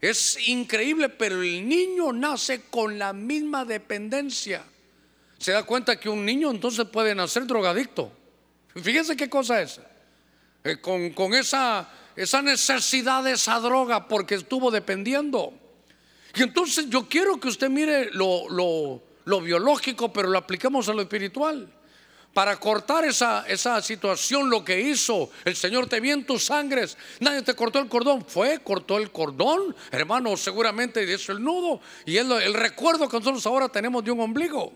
es 0.00 0.48
increíble, 0.48 1.10
pero 1.10 1.42
el 1.42 1.68
niño 1.68 2.12
nace 2.12 2.62
con 2.70 2.98
la 2.98 3.12
misma 3.12 3.64
dependencia. 3.64 4.64
Se 5.38 5.52
da 5.52 5.62
cuenta 5.62 6.00
que 6.00 6.08
un 6.08 6.24
niño 6.24 6.50
entonces 6.50 6.86
puede 6.86 7.14
nacer 7.14 7.46
drogadicto. 7.46 8.12
Fíjense 8.82 9.16
qué 9.16 9.28
cosa 9.28 9.60
es. 9.60 9.80
Eh, 10.64 10.80
con, 10.80 11.10
con 11.10 11.34
esa, 11.34 11.88
esa 12.16 12.42
necesidad 12.42 13.24
de 13.24 13.32
esa 13.32 13.60
droga 13.60 14.08
porque 14.08 14.36
estuvo 14.36 14.70
dependiendo. 14.70 15.52
Y 16.34 16.42
entonces 16.42 16.88
yo 16.88 17.08
quiero 17.08 17.40
que 17.40 17.48
usted 17.48 17.68
mire 17.68 18.10
lo, 18.12 18.48
lo, 18.48 19.02
lo 19.24 19.40
biológico, 19.40 20.12
pero 20.12 20.28
lo 20.28 20.38
apliquemos 20.38 20.88
a 20.88 20.92
lo 20.92 21.02
espiritual. 21.02 21.68
Para 22.32 22.58
cortar 22.58 23.04
esa, 23.04 23.44
esa 23.48 23.82
situación, 23.82 24.48
lo 24.48 24.64
que 24.64 24.80
hizo 24.80 25.30
el 25.44 25.56
Señor, 25.56 25.88
te 25.88 25.98
vi 25.98 26.12
en 26.12 26.24
tus 26.24 26.44
sangres, 26.44 26.96
nadie 27.18 27.42
te 27.42 27.54
cortó 27.54 27.80
el 27.80 27.88
cordón, 27.88 28.24
fue, 28.24 28.60
cortó 28.60 28.98
el 28.98 29.10
cordón, 29.10 29.74
hermano, 29.90 30.36
seguramente 30.36 31.02
hizo 31.12 31.32
el 31.32 31.42
nudo, 31.42 31.80
y 32.06 32.16
el, 32.16 32.30
el 32.30 32.54
recuerdo 32.54 33.08
que 33.08 33.18
nosotros 33.18 33.44
ahora 33.46 33.68
tenemos 33.68 34.04
de 34.04 34.12
un 34.12 34.20
ombligo. 34.20 34.72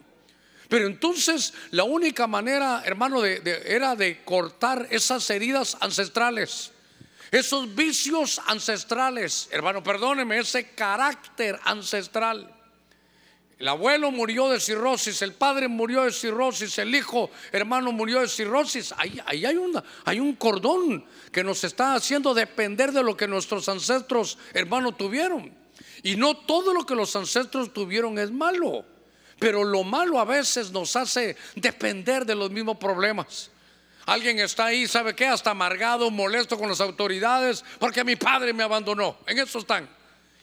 Pero 0.69 0.87
entonces 0.87 1.55
la 1.71 1.85
única 1.85 2.27
manera, 2.27 2.83
hermano, 2.85 3.21
de, 3.21 3.63
era 3.67 3.95
de 3.95 4.25
cortar 4.25 4.89
esas 4.91 5.29
heridas 5.31 5.77
ancestrales, 5.81 6.73
esos 7.31 7.73
vicios 7.75 8.41
ancestrales, 8.47 9.49
hermano, 9.53 9.83
perdóneme, 9.83 10.39
ese 10.39 10.71
carácter 10.71 11.59
ancestral. 11.65 12.53
El 13.64 13.68
abuelo 13.68 14.11
murió 14.11 14.50
de 14.50 14.61
cirrosis, 14.61 15.23
el 15.23 15.33
padre 15.33 15.68
murió 15.68 16.02
de 16.02 16.12
cirrosis, 16.12 16.76
el 16.76 16.94
hijo, 16.94 17.30
hermano, 17.50 17.92
murió 17.92 18.21
de 18.21 18.28
cirrosis. 18.28 18.92
Ahí, 18.94 19.18
hay, 19.25 19.47
hay 20.04 20.21
un 20.21 20.35
cordón 20.35 21.02
que 21.33 21.42
nos 21.42 21.64
está 21.64 21.94
haciendo 21.94 22.35
depender 22.35 22.92
de 22.92 23.02
lo 23.02 23.16
que 23.16 23.26
nuestros 23.26 23.66
ancestros, 23.71 24.37
hermano, 24.52 24.92
tuvieron. 24.92 25.50
Y 26.02 26.16
no 26.16 26.37
todo 26.37 26.75
lo 26.75 26.85
que 26.85 26.94
los 26.94 27.16
ancestros 27.16 27.73
tuvieron 27.73 28.18
es 28.18 28.30
malo, 28.30 28.85
pero 29.38 29.64
lo 29.64 29.83
malo 29.83 30.21
a 30.21 30.26
veces 30.26 30.71
nos 30.71 30.94
hace 30.94 31.35
depender 31.54 32.26
de 32.26 32.35
los 32.35 32.50
mismos 32.50 32.76
problemas. 32.76 33.50
Alguien 34.04 34.40
está 34.40 34.66
ahí, 34.66 34.87
¿sabe 34.87 35.16
qué? 35.16 35.26
Hasta 35.26 35.52
amargado, 35.52 36.11
molesto 36.11 36.59
con 36.59 36.68
las 36.68 36.83
autoridades 36.83 37.64
porque 37.78 38.04
mi 38.04 38.16
padre 38.16 38.52
me 38.52 38.62
abandonó. 38.62 39.16
En 39.26 39.38
eso 39.38 39.61
están. 39.61 39.88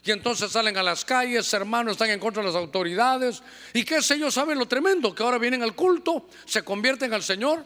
Y 0.03 0.11
entonces 0.11 0.51
salen 0.51 0.77
a 0.77 0.83
las 0.83 1.05
calles, 1.05 1.53
hermanos, 1.53 1.91
están 1.91 2.09
en 2.09 2.19
contra 2.19 2.41
de 2.41 2.47
las 2.47 2.55
autoridades. 2.55 3.43
Y 3.73 3.83
qué 3.83 4.01
sé 4.01 4.17
yo, 4.17 4.31
saben 4.31 4.57
lo 4.57 4.65
tremendo, 4.67 5.13
que 5.13 5.21
ahora 5.21 5.37
vienen 5.37 5.61
al 5.61 5.75
culto, 5.75 6.27
se 6.45 6.63
convierten 6.63 7.13
al 7.13 7.21
Señor. 7.21 7.63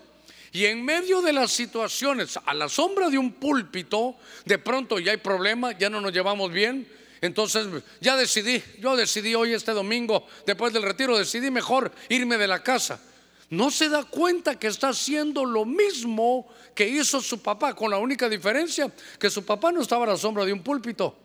Y 0.51 0.65
en 0.65 0.83
medio 0.83 1.21
de 1.21 1.33
las 1.33 1.51
situaciones, 1.51 2.37
a 2.45 2.53
la 2.53 2.67
sombra 2.67 3.09
de 3.09 3.17
un 3.17 3.33
púlpito, 3.33 4.15
de 4.45 4.57
pronto 4.57 4.99
ya 4.99 5.11
hay 5.11 5.17
problema, 5.17 5.77
ya 5.77 5.89
no 5.89 6.01
nos 6.01 6.11
llevamos 6.11 6.51
bien. 6.51 6.87
Entonces 7.21 7.67
ya 8.01 8.17
decidí, 8.17 8.61
yo 8.79 8.95
decidí 8.95 9.33
hoy 9.33 9.53
este 9.53 9.71
domingo, 9.71 10.27
después 10.45 10.73
del 10.73 10.83
retiro, 10.83 11.17
decidí 11.17 11.49
mejor 11.51 11.91
irme 12.09 12.37
de 12.37 12.47
la 12.47 12.61
casa. 12.61 13.01
No 13.49 13.71
se 13.71 13.89
da 13.89 14.03
cuenta 14.03 14.59
que 14.59 14.67
está 14.67 14.89
haciendo 14.89 15.45
lo 15.45 15.65
mismo 15.65 16.47
que 16.73 16.87
hizo 16.87 17.21
su 17.21 17.41
papá, 17.41 17.73
con 17.73 17.91
la 17.91 17.97
única 17.97 18.27
diferencia 18.27 18.91
que 19.19 19.29
su 19.29 19.45
papá 19.45 19.71
no 19.71 19.81
estaba 19.81 20.05
a 20.05 20.09
la 20.09 20.17
sombra 20.17 20.45
de 20.45 20.53
un 20.53 20.61
púlpito. 20.61 21.24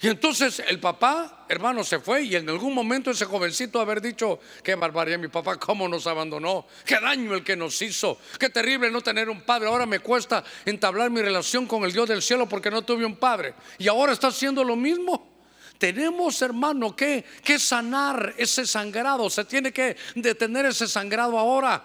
Y 0.00 0.08
entonces 0.08 0.60
el 0.66 0.80
papá, 0.80 1.46
hermano, 1.48 1.84
se 1.84 1.98
fue 1.98 2.24
y 2.24 2.36
en 2.36 2.48
algún 2.48 2.74
momento 2.74 3.10
ese 3.10 3.24
jovencito 3.24 3.80
haber 3.80 4.00
dicho, 4.00 4.40
qué 4.62 4.74
barbaridad, 4.74 5.18
mi 5.18 5.28
papá, 5.28 5.56
cómo 5.56 5.88
nos 5.88 6.06
abandonó, 6.06 6.66
qué 6.84 7.00
daño 7.00 7.34
el 7.34 7.44
que 7.44 7.56
nos 7.56 7.80
hizo, 7.80 8.18
qué 8.38 8.50
terrible 8.50 8.90
no 8.90 9.00
tener 9.00 9.30
un 9.30 9.42
padre. 9.42 9.68
Ahora 9.68 9.86
me 9.86 10.00
cuesta 10.00 10.44
entablar 10.66 11.10
mi 11.10 11.22
relación 11.22 11.66
con 11.66 11.84
el 11.84 11.92
Dios 11.92 12.08
del 12.08 12.22
cielo 12.22 12.48
porque 12.48 12.70
no 12.70 12.82
tuve 12.82 13.04
un 13.04 13.16
padre. 13.16 13.54
Y 13.78 13.88
ahora 13.88 14.12
está 14.12 14.26
haciendo 14.26 14.64
lo 14.64 14.76
mismo. 14.76 15.32
Tenemos, 15.78 16.40
hermano, 16.42 16.94
que, 16.94 17.24
que 17.42 17.58
sanar 17.58 18.34
ese 18.36 18.66
sangrado. 18.66 19.30
Se 19.30 19.44
tiene 19.44 19.72
que 19.72 19.96
detener 20.14 20.66
ese 20.66 20.86
sangrado 20.86 21.38
ahora. 21.38 21.82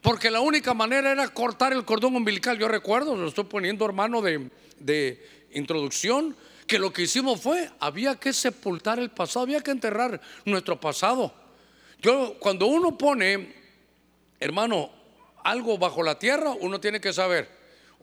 Porque 0.00 0.30
la 0.30 0.40
única 0.40 0.74
manera 0.74 1.12
era 1.12 1.28
cortar 1.28 1.72
el 1.72 1.84
cordón 1.84 2.16
umbilical. 2.16 2.58
Yo 2.58 2.66
recuerdo, 2.66 3.14
lo 3.14 3.28
estoy 3.28 3.44
poniendo, 3.44 3.84
hermano, 3.84 4.20
de, 4.20 4.50
de 4.78 5.46
introducción 5.52 6.36
que 6.72 6.78
lo 6.78 6.90
que 6.90 7.02
hicimos 7.02 7.38
fue, 7.38 7.70
había 7.80 8.14
que 8.14 8.32
sepultar 8.32 8.98
el 8.98 9.10
pasado, 9.10 9.42
había 9.42 9.60
que 9.60 9.72
enterrar 9.72 10.18
nuestro 10.46 10.80
pasado. 10.80 11.30
Yo, 12.00 12.38
cuando 12.38 12.64
uno 12.64 12.96
pone, 12.96 13.54
hermano, 14.40 14.90
algo 15.44 15.76
bajo 15.76 16.02
la 16.02 16.18
tierra, 16.18 16.54
uno 16.58 16.80
tiene 16.80 16.98
que 16.98 17.12
saber, 17.12 17.46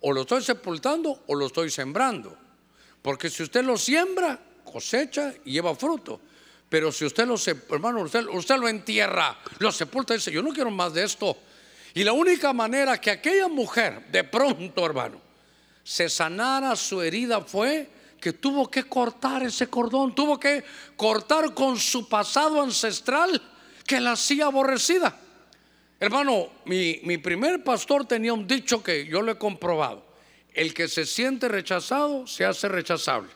o 0.02 0.14
lo 0.14 0.22
estoy 0.22 0.44
sepultando 0.44 1.24
o 1.26 1.34
lo 1.34 1.48
estoy 1.48 1.72
sembrando. 1.72 2.38
Porque 3.02 3.32
si 3.32 3.42
usted 3.42 3.64
lo 3.64 3.76
siembra, 3.76 4.40
cosecha 4.64 5.34
y 5.46 5.54
lleva 5.54 5.74
fruto. 5.74 6.22
Pero 6.70 6.92
si 6.92 7.06
usted 7.06 7.26
lo, 7.26 7.38
hermano, 7.72 8.02
usted, 8.02 8.28
usted 8.28 8.58
lo 8.58 8.68
entierra, 8.68 9.36
lo 9.58 9.72
sepulta 9.72 10.14
y 10.14 10.18
dice, 10.18 10.32
yo 10.32 10.44
no 10.44 10.54
quiero 10.54 10.70
más 10.70 10.94
de 10.94 11.06
esto. 11.06 11.36
Y 11.96 12.04
la 12.04 12.14
única 12.14 12.54
manera 12.54 13.02
que 13.02 13.10
aquella 13.10 13.48
mujer, 13.48 14.12
de 14.12 14.26
pronto, 14.26 14.86
hermano, 14.86 15.20
se 15.84 16.08
sanara 16.08 16.76
su 16.76 17.02
herida 17.02 17.42
fue 17.42 17.98
que 18.20 18.34
tuvo 18.34 18.70
que 18.70 18.84
cortar 18.84 19.44
ese 19.44 19.68
cordón, 19.68 20.14
tuvo 20.14 20.40
que 20.40 20.64
cortar 20.96 21.54
con 21.54 21.78
su 21.78 22.08
pasado 22.08 22.62
ancestral 22.62 23.42
que 23.86 24.00
la 24.00 24.14
hacía 24.14 24.46
aborrecida. 24.46 25.18
Hermano, 26.00 26.50
mi, 26.66 27.00
mi 27.04 27.18
primer 27.18 27.64
pastor 27.64 28.06
tenía 28.06 28.34
un 28.34 28.48
dicho 28.48 28.82
que 28.82 29.06
yo 29.06 29.22
lo 29.22 29.32
he 29.32 29.38
comprobado. 29.38 30.06
El 30.54 30.74
que 30.74 30.88
se 30.88 31.06
siente 31.06 31.48
rechazado 31.48 32.26
se 32.28 32.46
hace 32.46 32.68
rechazable. 32.68 33.30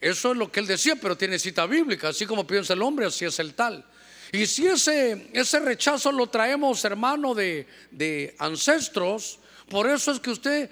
Eso 0.00 0.32
es 0.32 0.36
lo 0.36 0.50
que 0.50 0.60
él 0.60 0.66
decía, 0.66 0.96
pero 0.96 1.16
tiene 1.16 1.38
cita 1.38 1.66
bíblica, 1.66 2.08
así 2.08 2.26
como 2.26 2.46
piensa 2.46 2.74
el 2.74 2.82
hombre, 2.82 3.06
así 3.06 3.24
es 3.24 3.38
el 3.38 3.54
tal. 3.54 3.84
Y 4.30 4.46
si 4.46 4.66
ese, 4.66 5.30
ese 5.32 5.58
rechazo 5.60 6.12
lo 6.12 6.28
traemos, 6.28 6.84
hermano, 6.84 7.34
de, 7.34 7.66
de 7.90 8.36
ancestros, 8.38 9.38
por 9.68 9.88
eso 9.88 10.12
es 10.12 10.20
que 10.20 10.30
usted 10.30 10.70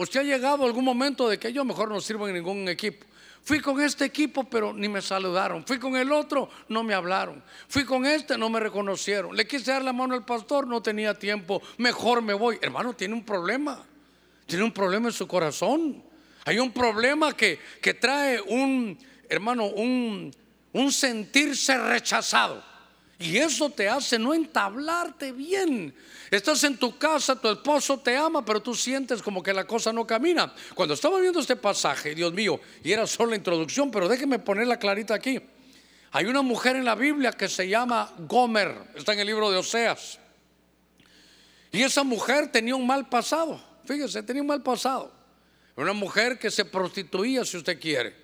Usted 0.00 0.20
ha 0.20 0.22
llegado 0.22 0.64
algún 0.64 0.86
momento 0.86 1.28
de 1.28 1.38
que 1.38 1.52
yo 1.52 1.62
mejor 1.62 1.90
no 1.90 2.00
sirvo 2.00 2.26
en 2.26 2.32
ningún 2.32 2.66
equipo. 2.70 3.04
Fui 3.42 3.60
con 3.60 3.78
este 3.82 4.06
equipo, 4.06 4.44
pero 4.44 4.72
ni 4.72 4.88
me 4.88 5.02
saludaron. 5.02 5.62
Fui 5.66 5.78
con 5.78 5.94
el 5.94 6.10
otro, 6.10 6.48
no 6.70 6.82
me 6.82 6.94
hablaron. 6.94 7.44
Fui 7.68 7.84
con 7.84 8.06
este, 8.06 8.38
no 8.38 8.48
me 8.48 8.60
reconocieron. 8.60 9.36
Le 9.36 9.46
quise 9.46 9.72
dar 9.72 9.84
la 9.84 9.92
mano 9.92 10.14
al 10.14 10.24
pastor, 10.24 10.66
no 10.66 10.80
tenía 10.80 11.12
tiempo. 11.12 11.60
Mejor 11.76 12.22
me 12.22 12.32
voy. 12.32 12.58
Hermano, 12.62 12.94
tiene 12.94 13.12
un 13.12 13.26
problema. 13.26 13.84
Tiene 14.46 14.64
un 14.64 14.72
problema 14.72 15.08
en 15.08 15.12
su 15.12 15.28
corazón. 15.28 16.02
Hay 16.46 16.58
un 16.58 16.72
problema 16.72 17.36
que, 17.36 17.60
que 17.82 17.92
trae 17.92 18.40
un, 18.40 18.98
hermano, 19.28 19.66
un, 19.66 20.34
un 20.72 20.92
sentirse 20.92 21.76
rechazado. 21.76 22.69
Y 23.20 23.36
eso 23.36 23.68
te 23.68 23.86
hace 23.86 24.18
no 24.18 24.32
entablarte 24.32 25.30
bien. 25.30 25.94
Estás 26.30 26.64
en 26.64 26.78
tu 26.78 26.96
casa, 26.96 27.38
tu 27.38 27.50
esposo 27.50 28.00
te 28.00 28.16
ama, 28.16 28.42
pero 28.42 28.62
tú 28.62 28.74
sientes 28.74 29.20
como 29.20 29.42
que 29.42 29.52
la 29.52 29.66
cosa 29.66 29.92
no 29.92 30.06
camina. 30.06 30.54
Cuando 30.74 30.94
estaba 30.94 31.20
viendo 31.20 31.38
este 31.38 31.54
pasaje, 31.54 32.14
Dios 32.14 32.32
mío, 32.32 32.58
y 32.82 32.92
era 32.92 33.06
solo 33.06 33.30
la 33.30 33.36
introducción, 33.36 33.90
pero 33.90 34.08
déjeme 34.08 34.38
ponerla 34.38 34.78
clarita 34.78 35.14
aquí. 35.14 35.38
Hay 36.12 36.24
una 36.24 36.40
mujer 36.40 36.76
en 36.76 36.86
la 36.86 36.94
Biblia 36.94 37.32
que 37.32 37.46
se 37.46 37.68
llama 37.68 38.10
Gomer, 38.20 38.74
está 38.94 39.12
en 39.12 39.20
el 39.20 39.26
libro 39.26 39.50
de 39.50 39.58
Oseas. 39.58 40.18
Y 41.72 41.82
esa 41.82 42.02
mujer 42.02 42.50
tenía 42.50 42.74
un 42.74 42.86
mal 42.86 43.10
pasado. 43.10 43.62
Fíjese, 43.84 44.22
tenía 44.22 44.40
un 44.40 44.48
mal 44.48 44.62
pasado. 44.62 45.12
Una 45.76 45.92
mujer 45.92 46.38
que 46.38 46.50
se 46.50 46.64
prostituía, 46.64 47.44
si 47.44 47.58
usted 47.58 47.78
quiere. 47.78 48.16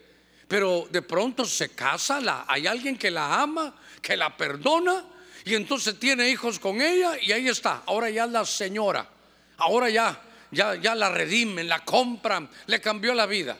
Pero 0.49 0.88
de 0.91 1.03
pronto 1.03 1.45
se 1.45 1.69
casa, 1.69 2.21
hay 2.49 2.67
alguien 2.67 2.97
que 2.97 3.11
la 3.11 3.43
ama, 3.43 3.75
que 4.03 4.17
la 4.17 4.37
perdona 4.37 5.05
y 5.45 5.55
entonces 5.55 5.99
tiene 5.99 6.29
hijos 6.29 6.59
con 6.59 6.81
ella 6.81 7.12
y 7.21 7.33
ahí 7.33 7.49
está. 7.49 7.83
Ahora 7.87 8.11
ya 8.11 8.26
la 8.26 8.45
señora, 8.45 9.09
ahora 9.59 9.88
ya, 9.91 10.21
ya, 10.50 10.75
ya 10.75 10.95
la 10.95 11.09
redimen, 11.11 11.69
la 11.69 11.85
compran, 11.85 12.49
le 12.67 12.81
cambió 12.81 13.15
la 13.15 13.26
vida. 13.26 13.57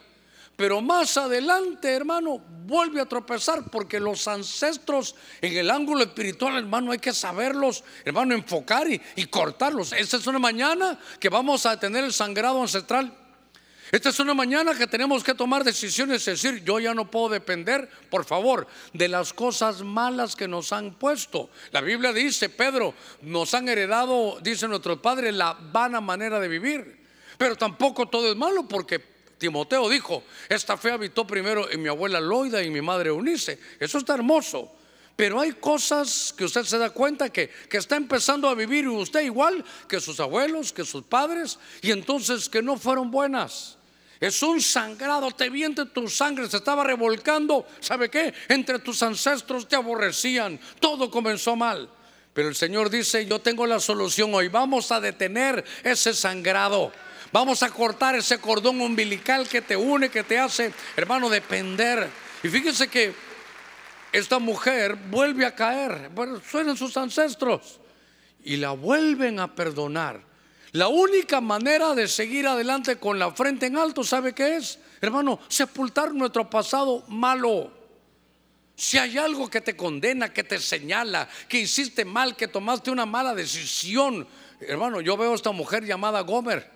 Pero 0.57 0.81
más 0.81 1.17
adelante, 1.19 1.93
hermano, 1.93 2.39
vuelve 2.39 3.01
a 3.01 3.07
tropezar 3.07 3.71
porque 3.71 4.01
los 4.01 4.27
ancestros 4.27 5.15
en 5.43 5.55
el 5.55 5.71
ángulo 5.71 6.03
espiritual, 6.03 6.57
hermano, 6.57 6.93
hay 6.93 6.99
que 6.99 7.13
saberlos, 7.13 7.85
hermano, 8.05 8.35
enfocar 8.35 8.89
y, 8.91 9.27
cortarlos. 9.27 9.93
Esta 9.93 10.17
es 10.17 10.27
una 10.27 10.39
mañana 10.39 10.99
que 11.21 11.29
vamos 11.29 11.67
a 11.67 11.79
tener 11.79 12.05
el 12.05 12.13
sangrado 12.13 12.63
ancestral 12.63 13.13
esta 13.93 14.09
es 14.09 14.19
una 14.19 14.35
mañana 14.35 14.75
que 14.75 14.87
tenemos 14.87 15.23
que 15.23 15.35
tomar 15.35 15.63
decisiones, 15.63 16.27
es 16.27 16.43
decir, 16.43 16.65
yo 16.65 16.81
ya 16.81 16.93
no 16.93 17.09
puedo 17.09 17.29
depender, 17.29 17.89
por 18.11 18.25
favor, 18.25 18.67
de 18.93 19.09
las 19.09 19.33
cosas 19.33 19.83
malas 19.83 20.35
que 20.35 20.49
nos 20.49 20.73
han 20.73 20.95
puesto. 20.95 21.51
La 21.71 21.81
Biblia 21.81 22.13
dice, 22.13 22.49
Pedro, 22.49 22.95
nos 23.23 23.55
han 23.55 23.69
heredado, 23.69 24.39
dice 24.43 24.67
nuestro 24.67 25.01
Padre, 25.01 25.31
la 25.31 25.53
vana 25.53 26.01
manera 26.01 26.41
de 26.41 26.49
vivir. 26.49 27.07
Pero 27.39 27.57
tampoco 27.57 28.07
todo 28.07 28.31
es 28.31 28.37
malo 28.37 28.67
porque 28.67 29.01
Timoteo 29.39 29.89
dijo, 29.89 30.25
esta 30.49 30.77
fe 30.77 30.91
habitó 30.91 31.27
primero 31.27 31.71
en 31.71 31.83
mi 31.83 31.89
abuela 31.89 32.21
Loida 32.21 32.63
y 32.63 32.71
mi 32.71 32.81
madre 32.81 33.11
Eunice. 33.11 33.59
Eso 33.79 33.99
está 33.99 34.15
hermoso. 34.15 34.73
Pero 35.15 35.41
hay 35.41 35.53
cosas 35.53 36.35
que 36.37 36.45
usted 36.45 36.65
se 36.65 36.77
da 36.77 36.91
cuenta 36.91 37.31
que, 37.31 37.49
que 37.49 37.79
está 37.79 37.97
empezando 37.97 38.49
a 38.49 38.55
vivir 38.55 38.87
usted 38.89 39.23
igual 39.23 39.65
que 39.89 40.01
sus 40.01 40.21
abuelos, 40.21 40.73
que 40.73 40.85
sus 40.85 41.05
padres, 41.05 41.59
y 41.81 41.91
entonces 41.91 42.49
que 42.51 42.63
no 42.63 42.77
fueron 42.77 43.11
buenas. 43.11 43.76
Es 44.21 44.43
un 44.43 44.61
sangrado, 44.63 45.31
te 45.31 45.51
viente 45.51 45.85
tu 45.87 46.09
sangre, 46.09 46.49
se 46.49 46.57
estaba 46.57 46.85
revolcando. 46.85 47.67
¿Sabe 47.81 48.09
qué? 48.09 48.33
Entre 48.49 48.79
tus 48.79 49.03
ancestros 49.03 49.69
te 49.69 49.77
aborrecían, 49.77 50.59
todo 50.81 51.11
comenzó 51.11 51.55
mal. 51.57 51.91
Pero 52.33 52.49
el 52.49 52.55
Señor 52.55 52.91
dice, 52.91 53.27
yo 53.27 53.41
tengo 53.41 53.67
la 53.67 53.81
solución 53.81 54.35
hoy, 54.35 54.49
vamos 54.49 54.93
a 54.93 55.01
detener 55.01 55.65
ese 55.83 56.13
sangrado. 56.13 56.93
Vamos 57.33 57.63
a 57.63 57.71
cortar 57.71 58.15
ese 58.15 58.39
cordón 58.39 58.81
umbilical 58.81 59.49
que 59.49 59.61
te 59.61 59.77
une, 59.77 60.11
que 60.11 60.23
te 60.23 60.39
hace, 60.39 60.73
hermano, 60.97 61.29
depender. 61.29 62.09
Y 62.43 62.49
fíjese 62.49 62.89
que 62.89 63.15
esta 64.13 64.39
mujer 64.39 64.95
vuelve 64.95 65.45
a 65.45 65.55
caer, 65.55 66.11
bueno, 66.15 66.41
sus 66.77 66.97
ancestros 66.97 67.81
y 68.43 68.57
la 68.57 68.71
vuelven 68.71 69.41
a 69.41 69.55
perdonar. 69.55 70.26
La 70.77 70.89
única 70.89 71.41
manera 71.41 71.95
de 71.95 72.07
seguir 72.07 72.47
adelante 72.47 72.97
con 72.97 73.19
la 73.19 73.33
frente 73.33 73.65
en 73.65 73.79
alto, 73.79 74.05
¿sabe 74.05 74.35
qué 74.35 74.57
es? 74.57 74.79
Hermano, 75.01 75.41
sepultar 75.49 76.13
nuestro 76.13 76.51
pasado 76.51 77.03
malo. 77.09 77.73
Si 78.75 78.99
hay 78.99 79.17
algo 79.17 79.49
que 79.49 79.63
te 79.63 79.75
condena, 79.75 80.35
que 80.35 80.45
te 80.45 80.59
señala, 80.59 81.31
que 81.49 81.61
hiciste 81.61 82.05
mal, 82.05 82.37
que 82.37 82.47
tomaste 82.47 82.91
una 82.91 83.07
mala 83.07 83.35
decisión, 83.35 84.29
hermano, 84.61 85.01
yo 85.01 85.17
veo 85.17 85.33
a 85.33 85.35
esta 85.35 85.51
mujer 85.51 85.83
llamada 85.87 86.21
Gomer. 86.21 86.71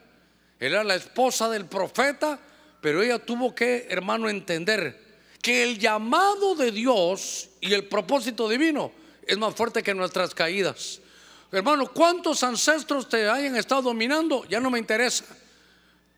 Era 0.59 0.83
la 0.83 0.95
esposa 0.95 1.50
del 1.50 1.66
profeta, 1.66 2.40
pero 2.80 3.02
ella 3.02 3.19
tuvo 3.19 3.54
que, 3.54 3.87
hermano, 3.90 4.30
entender 4.30 4.99
que 5.42 5.62
el 5.62 5.78
llamado 5.78 6.54
de 6.54 6.73
Dios 6.73 7.50
y 7.61 7.75
el 7.75 7.85
propósito 7.85 8.49
divino 8.49 8.92
es 9.26 9.37
más 9.37 9.54
fuerte 9.54 9.83
que 9.83 9.92
nuestras 9.92 10.35
caídas. 10.35 11.02
Hermano, 11.52 11.92
¿cuántos 11.92 12.42
ancestros 12.45 13.09
te 13.09 13.28
hayan 13.28 13.57
estado 13.57 13.83
dominando? 13.83 14.45
Ya 14.49 14.61
no 14.61 14.71
me 14.71 14.78
interesa. 14.78 15.25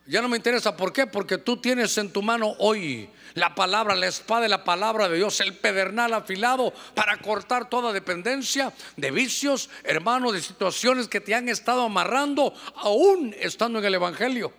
Ya 0.06 0.20
no 0.20 0.28
me 0.28 0.36
interesa. 0.36 0.76
¿Por 0.76 0.92
qué? 0.92 1.06
Porque 1.06 1.38
tú 1.38 1.56
tienes 1.56 1.96
en 1.96 2.12
tu 2.12 2.22
mano 2.22 2.54
hoy 2.58 3.08
la 3.34 3.54
palabra, 3.54 3.94
la 3.94 4.08
espada 4.08 4.42
de 4.42 4.48
la 4.50 4.62
palabra 4.62 5.08
de 5.08 5.16
Dios, 5.16 5.40
el 5.40 5.54
pedernal 5.54 6.12
afilado 6.12 6.72
para 6.94 7.16
cortar 7.18 7.70
toda 7.70 7.92
dependencia 7.92 8.74
de 8.96 9.10
vicios, 9.10 9.70
hermano, 9.84 10.32
de 10.32 10.42
situaciones 10.42 11.08
que 11.08 11.20
te 11.20 11.34
han 11.34 11.48
estado 11.48 11.82
amarrando, 11.82 12.52
aún 12.76 13.34
estando 13.38 13.78
en 13.78 13.86
el 13.86 13.94
Evangelio. 13.94 14.52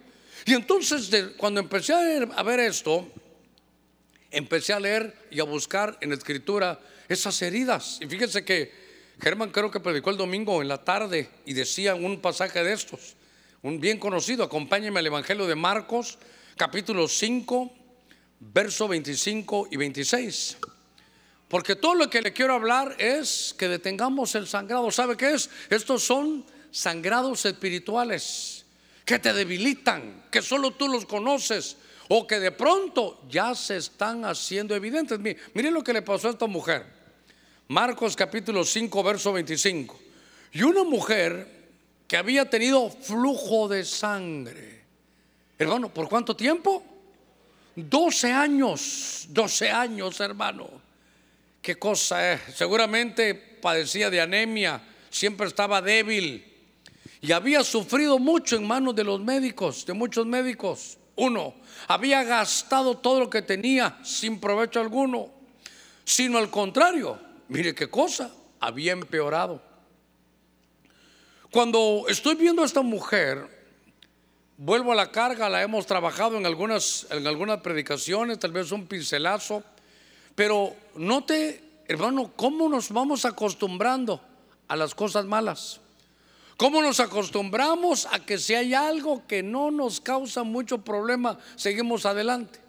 Y 0.46 0.53
entonces, 0.53 1.12
cuando 1.38 1.60
empecé 1.60 1.94
a 1.94 2.44
ver 2.44 2.60
esto, 2.60 3.08
empecé 4.32 4.74
a 4.74 4.80
leer 4.80 5.27
y 5.30 5.39
a 5.39 5.44
buscar 5.44 5.98
en 6.01 6.10
la 6.10 6.15
escritura 6.15 6.80
esas 7.08 7.39
heridas. 7.44 8.00
Y 8.01 8.08
fíjense 8.08 8.44
que 8.44 8.83
Germán 9.24 9.51
creo 9.51 9.72
que 9.72 9.80
predicó 9.80 10.10
el 10.10 10.18
domingo 10.18 10.62
en 10.62 10.68
la 10.68 10.84
tarde 10.84 11.30
y 11.46 11.53
decía 11.53 11.96
un 11.96 12.20
pasaje 12.20 12.62
de 12.62 12.74
estos, 12.74 13.15
un 13.62 13.80
bien 13.80 13.98
conocido, 13.98 14.44
acompáñeme 14.44 15.00
al 15.00 15.08
Evangelio 15.08 15.48
de 15.48 15.56
Marcos, 15.56 16.18
capítulo 16.58 17.08
5, 17.08 17.72
verso 18.42 18.89
25 18.89 19.70
y 19.72 19.77
26. 19.77 20.58
Porque 21.48 21.77
todo 21.77 21.96
lo 21.96 22.10
que 22.10 22.22
le 22.22 22.34
quiero 22.34 22.53
hablar 22.53 22.98
es 23.00 23.56
que 23.58 23.70
detengamos 23.70 24.36
el 24.36 24.46
sangrado. 24.46 24.92
¿Sabe 24.92 25.15
qué 25.15 25.32
es? 25.32 25.50
Estos 25.70 26.03
son 26.03 26.46
sangrados 26.70 27.46
espirituales 27.46 28.65
que 29.06 29.20
te 29.20 29.32
debilitan, 29.32 30.25
que 30.32 30.42
solo 30.42 30.72
tú 30.72 30.89
los 30.89 31.06
conoces 31.06 31.77
o 32.10 32.27
que 32.27 32.42
de 32.42 32.51
pronto 32.51 33.22
ya 33.30 33.56
se 33.56 33.77
están 33.77 34.25
haciendo 34.25 34.75
evidentes. 34.75 35.18
Miren 35.18 35.74
lo 35.74 35.82
que 35.82 35.94
le 35.94 36.01
pasó 36.01 36.27
a 36.27 36.32
esta 36.32 36.48
mujer. 36.48 36.93
Marcos 37.70 38.15
capítulo 38.15 38.65
5, 38.65 39.04
verso 39.04 39.34
25. 39.34 39.99
Y 40.54 40.63
una 40.63 40.84
mujer 40.84 41.47
que 42.08 42.17
había 42.17 42.49
tenido 42.49 42.89
flujo 42.89 43.67
de 43.67 43.86
sangre. 43.86 44.84
Hermano, 45.58 45.93
¿por 45.93 46.10
cuánto 46.10 46.36
tiempo? 46.36 46.84
12 47.76 48.32
años, 48.32 49.26
12 49.30 49.71
años, 49.71 50.19
hermano. 50.19 50.69
¿Qué 51.62 51.76
cosa 51.76 52.34
es? 52.34 52.56
Seguramente 52.56 53.34
padecía 53.34 54.10
de 54.10 54.19
anemia, 54.19 54.82
siempre 55.10 55.47
estaba 55.47 55.82
débil 55.82 56.45
y 57.21 57.32
había 57.32 57.63
sufrido 57.63 58.19
mucho 58.19 58.58
en 58.58 58.67
manos 58.67 58.93
de 58.95 59.06
los 59.06 59.21
médicos, 59.21 59.86
de 59.86 59.93
muchos 59.93 60.28
médicos. 60.28 60.97
Uno, 61.15 61.54
había 61.88 62.23
gastado 62.23 62.97
todo 62.97 63.21
lo 63.21 63.30
que 63.30 63.41
tenía 63.41 63.97
sin 64.04 64.41
provecho 64.41 64.82
alguno, 64.82 65.30
sino 66.04 66.38
al 66.38 66.49
contrario, 66.49 67.17
mire 67.47 67.75
qué 67.75 67.89
cosa, 67.89 68.34
había 68.60 68.93
empeorado. 68.93 69.62
Cuando 71.51 72.06
estoy 72.08 72.36
viendo 72.36 72.63
a 72.63 72.65
esta 72.65 72.82
mujer, 72.82 73.47
vuelvo 74.58 74.91
a 74.91 74.95
la 74.95 75.12
carga, 75.12 75.49
la 75.49 75.62
hemos 75.62 75.86
trabajado 75.86 76.38
en 76.38 76.45
algunas, 76.45 77.06
en 77.12 77.27
algunas 77.27 77.62
predicaciones, 77.62 78.39
tal 78.39 78.51
vez 78.51 78.71
un 78.71 78.88
pincelazo, 78.88 79.63
pero 80.36 80.75
note, 80.95 81.63
hermano, 81.88 82.32
cómo 82.36 82.69
nos 82.69 82.89
vamos 82.89 83.25
acostumbrando 83.25 84.21
a 84.67 84.75
las 84.75 84.95
cosas 84.95 85.25
malas. 85.25 85.79
¿Cómo 86.58 86.82
nos 86.82 86.99
acostumbramos 86.99 88.08
a 88.12 88.19
que 88.19 88.38
si 88.38 88.53
hay 88.53 88.73
algo 88.73 89.25
que 89.27 89.43
no 89.43 89.71
nos 89.71 89.99
causa 89.99 90.43
mucho 90.43 90.79
problema, 90.79 91.38
seguimos 91.56 92.06
adelante? 92.06 92.60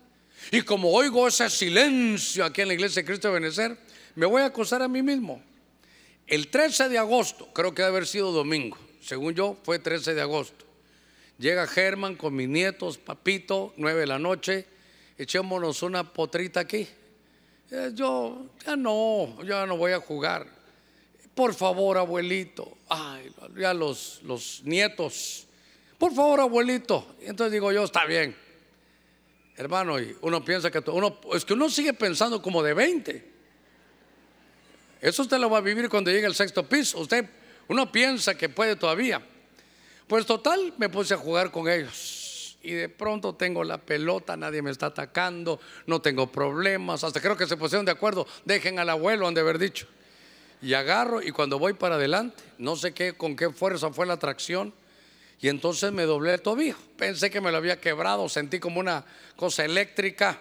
Y 0.50 0.62
como 0.62 0.90
oigo 0.90 1.28
ese 1.28 1.48
silencio 1.48 2.44
aquí 2.44 2.62
en 2.62 2.68
la 2.68 2.74
iglesia 2.74 3.02
de 3.02 3.06
Cristo 3.06 3.28
de 3.28 3.34
Benecer, 3.34 3.78
me 4.14 4.26
voy 4.26 4.42
a 4.42 4.46
acusar 4.46 4.82
a 4.82 4.88
mí 4.88 5.02
mismo. 5.02 5.42
El 6.26 6.48
13 6.48 6.88
de 6.88 6.98
agosto, 6.98 7.48
creo 7.52 7.74
que 7.74 7.82
debe 7.82 7.96
haber 7.96 8.06
sido 8.06 8.32
domingo, 8.32 8.78
según 9.02 9.34
yo 9.34 9.56
fue 9.62 9.78
13 9.78 10.14
de 10.14 10.22
agosto. 10.22 10.64
Llega 11.38 11.66
Germán 11.66 12.16
con 12.16 12.34
mis 12.34 12.48
nietos, 12.48 12.96
papito, 12.96 13.74
9 13.76 14.00
de 14.00 14.06
la 14.06 14.18
noche, 14.18 14.66
echémonos 15.18 15.82
una 15.82 16.12
potrita 16.12 16.60
aquí. 16.60 16.86
Eh, 17.70 17.90
yo 17.94 18.46
ya 18.64 18.76
no, 18.76 19.42
ya 19.42 19.66
no 19.66 19.76
voy 19.76 19.92
a 19.92 20.00
jugar. 20.00 20.46
Por 21.34 21.54
favor, 21.54 21.98
abuelito. 21.98 22.78
Ay, 22.88 23.30
ya 23.56 23.74
los, 23.74 24.20
los 24.22 24.62
nietos. 24.64 25.46
Por 25.98 26.14
favor, 26.14 26.40
abuelito. 26.40 27.16
Entonces 27.20 27.52
digo 27.52 27.72
yo, 27.72 27.84
está 27.84 28.06
bien. 28.06 28.36
Hermano, 29.56 30.00
y 30.00 30.16
uno 30.20 30.44
piensa 30.44 30.70
que 30.70 30.82
uno, 30.90 31.18
es 31.32 31.44
que 31.44 31.54
uno 31.54 31.68
sigue 31.68 31.92
pensando 31.92 32.40
como 32.40 32.62
de 32.62 32.74
20. 32.74 33.33
Eso 35.04 35.20
usted 35.20 35.36
lo 35.36 35.50
va 35.50 35.58
a 35.58 35.60
vivir 35.60 35.90
cuando 35.90 36.10
llegue 36.10 36.24
al 36.24 36.34
sexto 36.34 36.66
piso. 36.66 36.98
Usted, 36.98 37.26
uno 37.68 37.92
piensa 37.92 38.38
que 38.38 38.48
puede 38.48 38.74
todavía. 38.74 39.20
Pues 40.06 40.24
total, 40.24 40.72
me 40.78 40.88
puse 40.88 41.12
a 41.12 41.18
jugar 41.18 41.50
con 41.50 41.68
ellos. 41.68 42.56
Y 42.62 42.72
de 42.72 42.88
pronto 42.88 43.34
tengo 43.34 43.64
la 43.64 43.76
pelota, 43.76 44.34
nadie 44.34 44.62
me 44.62 44.70
está 44.70 44.86
atacando, 44.86 45.60
no 45.86 46.00
tengo 46.00 46.32
problemas. 46.32 47.04
Hasta 47.04 47.20
creo 47.20 47.36
que 47.36 47.46
se 47.46 47.58
pusieron 47.58 47.84
de 47.84 47.92
acuerdo. 47.92 48.26
Dejen 48.46 48.78
al 48.78 48.88
abuelo, 48.88 49.28
han 49.28 49.34
de 49.34 49.42
haber 49.42 49.58
dicho. 49.58 49.86
Y 50.62 50.72
agarro 50.72 51.20
y 51.20 51.32
cuando 51.32 51.58
voy 51.58 51.74
para 51.74 51.96
adelante, 51.96 52.42
no 52.56 52.74
sé 52.74 52.94
qué, 52.94 53.12
con 53.12 53.36
qué 53.36 53.50
fuerza 53.50 53.90
fue 53.90 54.06
la 54.06 54.16
tracción. 54.16 54.72
Y 55.38 55.48
entonces 55.48 55.92
me 55.92 56.04
doblé 56.04 56.32
el 56.32 56.40
tobillo. 56.40 56.76
Pensé 56.96 57.28
que 57.28 57.42
me 57.42 57.50
lo 57.50 57.58
había 57.58 57.78
quebrado, 57.78 58.26
sentí 58.30 58.58
como 58.58 58.80
una 58.80 59.04
cosa 59.36 59.66
eléctrica. 59.66 60.40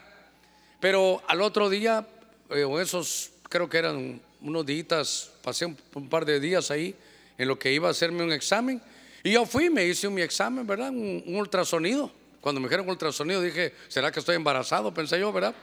Pero 0.80 1.21
al 1.28 1.41
otro 1.41 1.69
día, 1.69 2.08
eh, 2.49 2.65
esos 2.80 3.32
creo 3.49 3.67
que 3.67 3.80
eran 3.80 4.21
unos 4.43 4.65
días, 4.65 5.32
pasé 5.41 5.65
un, 5.65 6.10
par 6.10 6.25
de 6.25 6.39
días 6.39 6.69
ahí 6.69 6.95
en 7.38 7.47
lo 7.47 7.58
que 7.58 7.71
iba 7.71 7.88
a 7.88 7.91
hacerme 7.91 8.23
un 8.23 8.32
examen. 8.32 8.82
Y 9.23 9.32
yo 9.32 9.45
fui, 9.45 9.69
me 9.69 9.86
hice 9.86 10.10
mi 10.10 10.21
examen, 10.21 10.67
¿verdad? 10.67 10.89
Un, 10.89 11.23
ultrasonido. 11.27 12.12
Cuando 12.41 12.60
me 12.60 12.67
dijeron 12.67 12.88
ultrasonido 12.89 13.41
dije, 13.41 13.73
¿será 13.88 14.12
que 14.12 14.19
estoy 14.19 14.36
embarazado? 14.36 14.93
Pensé 14.93 15.17
yo, 15.19 15.32
¿verdad? 15.32 15.56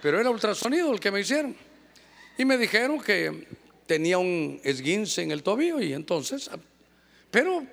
Pero 0.00 0.20
era 0.20 0.30
ultrasonido 0.30 0.92
el 0.92 1.00
que 1.00 1.10
me 1.10 1.20
hicieron. 1.20 1.56
Y 2.38 2.44
me 2.44 2.56
dijeron 2.56 3.00
que 3.00 3.48
tenía 3.86 4.18
un 4.18 4.60
esguince 4.62 5.22
en 5.22 5.32
el 5.32 5.42
tobillo 5.42 5.80
y 5.80 5.92
entonces, 5.92 6.50
pero 7.30 7.66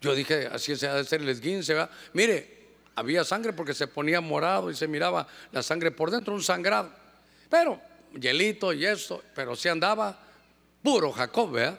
yo 0.00 0.14
dije, 0.14 0.46
así 0.52 0.76
se 0.76 0.86
ha 0.86 0.94
de 0.94 1.04
ser 1.04 1.22
el 1.22 1.28
esguince, 1.28 1.74
¿verdad? 1.74 1.90
Mire, 2.12 2.54
había 2.94 3.24
sangre 3.24 3.52
porque 3.52 3.74
se 3.74 3.88
ponía 3.88 4.20
morado 4.20 4.70
y 4.70 4.76
se 4.76 4.86
miraba 4.86 5.26
la 5.50 5.62
sangre 5.62 5.90
por 5.90 6.10
dentro, 6.10 6.32
un 6.32 6.42
sangrado. 6.42 6.92
Pero 7.48 7.80
hielito 8.20 8.72
y 8.72 8.86
eso, 8.86 9.22
pero 9.34 9.56
si 9.56 9.68
andaba 9.68 10.18
puro 10.82 11.12
Jacob, 11.12 11.50
¿verdad? 11.50 11.78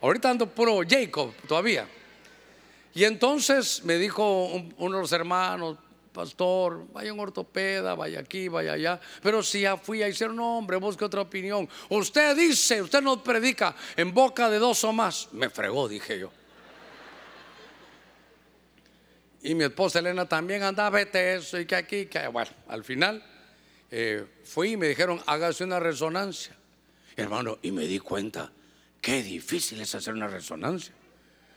Ahorita 0.00 0.30
ando 0.30 0.46
puro 0.46 0.80
Jacob 0.88 1.32
todavía. 1.46 1.86
Y 2.94 3.04
entonces 3.04 3.84
me 3.84 3.96
dijo 3.96 4.46
uno 4.76 4.96
de 4.96 5.02
los 5.02 5.12
hermanos, 5.12 5.78
pastor, 6.12 6.86
vaya 6.92 7.12
un 7.12 7.20
ortopeda, 7.20 7.94
vaya 7.94 8.20
aquí, 8.20 8.48
vaya 8.48 8.72
allá. 8.74 9.00
Pero 9.22 9.42
si 9.42 9.62
ya 9.62 9.76
fui 9.76 10.02
a 10.02 10.06
decir, 10.06 10.28
no, 10.30 10.58
hombre, 10.58 10.76
busque 10.76 11.04
otra 11.04 11.22
opinión. 11.22 11.68
Usted 11.88 12.36
dice, 12.36 12.82
usted 12.82 13.00
no 13.00 13.22
predica 13.22 13.74
en 13.96 14.12
boca 14.12 14.50
de 14.50 14.58
dos 14.58 14.84
o 14.84 14.92
más. 14.92 15.28
Me 15.32 15.48
fregó, 15.48 15.88
dije 15.88 16.18
yo. 16.18 16.30
Y 19.42 19.54
mi 19.54 19.64
esposa 19.64 19.98
Elena 19.98 20.28
también 20.28 20.62
andaba, 20.62 20.90
vete 20.90 21.34
eso 21.34 21.58
y 21.58 21.66
que 21.66 21.74
aquí, 21.74 22.06
que 22.06 22.28
bueno, 22.28 22.50
al 22.68 22.84
final 22.84 23.24
eh, 23.94 24.24
fui 24.44 24.70
y 24.70 24.76
me 24.78 24.88
dijeron, 24.88 25.20
hágase 25.26 25.64
una 25.64 25.78
resonancia. 25.78 26.56
Hermano, 27.14 27.58
y 27.60 27.70
me 27.72 27.86
di 27.86 27.98
cuenta, 27.98 28.50
qué 29.02 29.22
difícil 29.22 29.82
es 29.82 29.94
hacer 29.94 30.14
una 30.14 30.28
resonancia. 30.28 30.94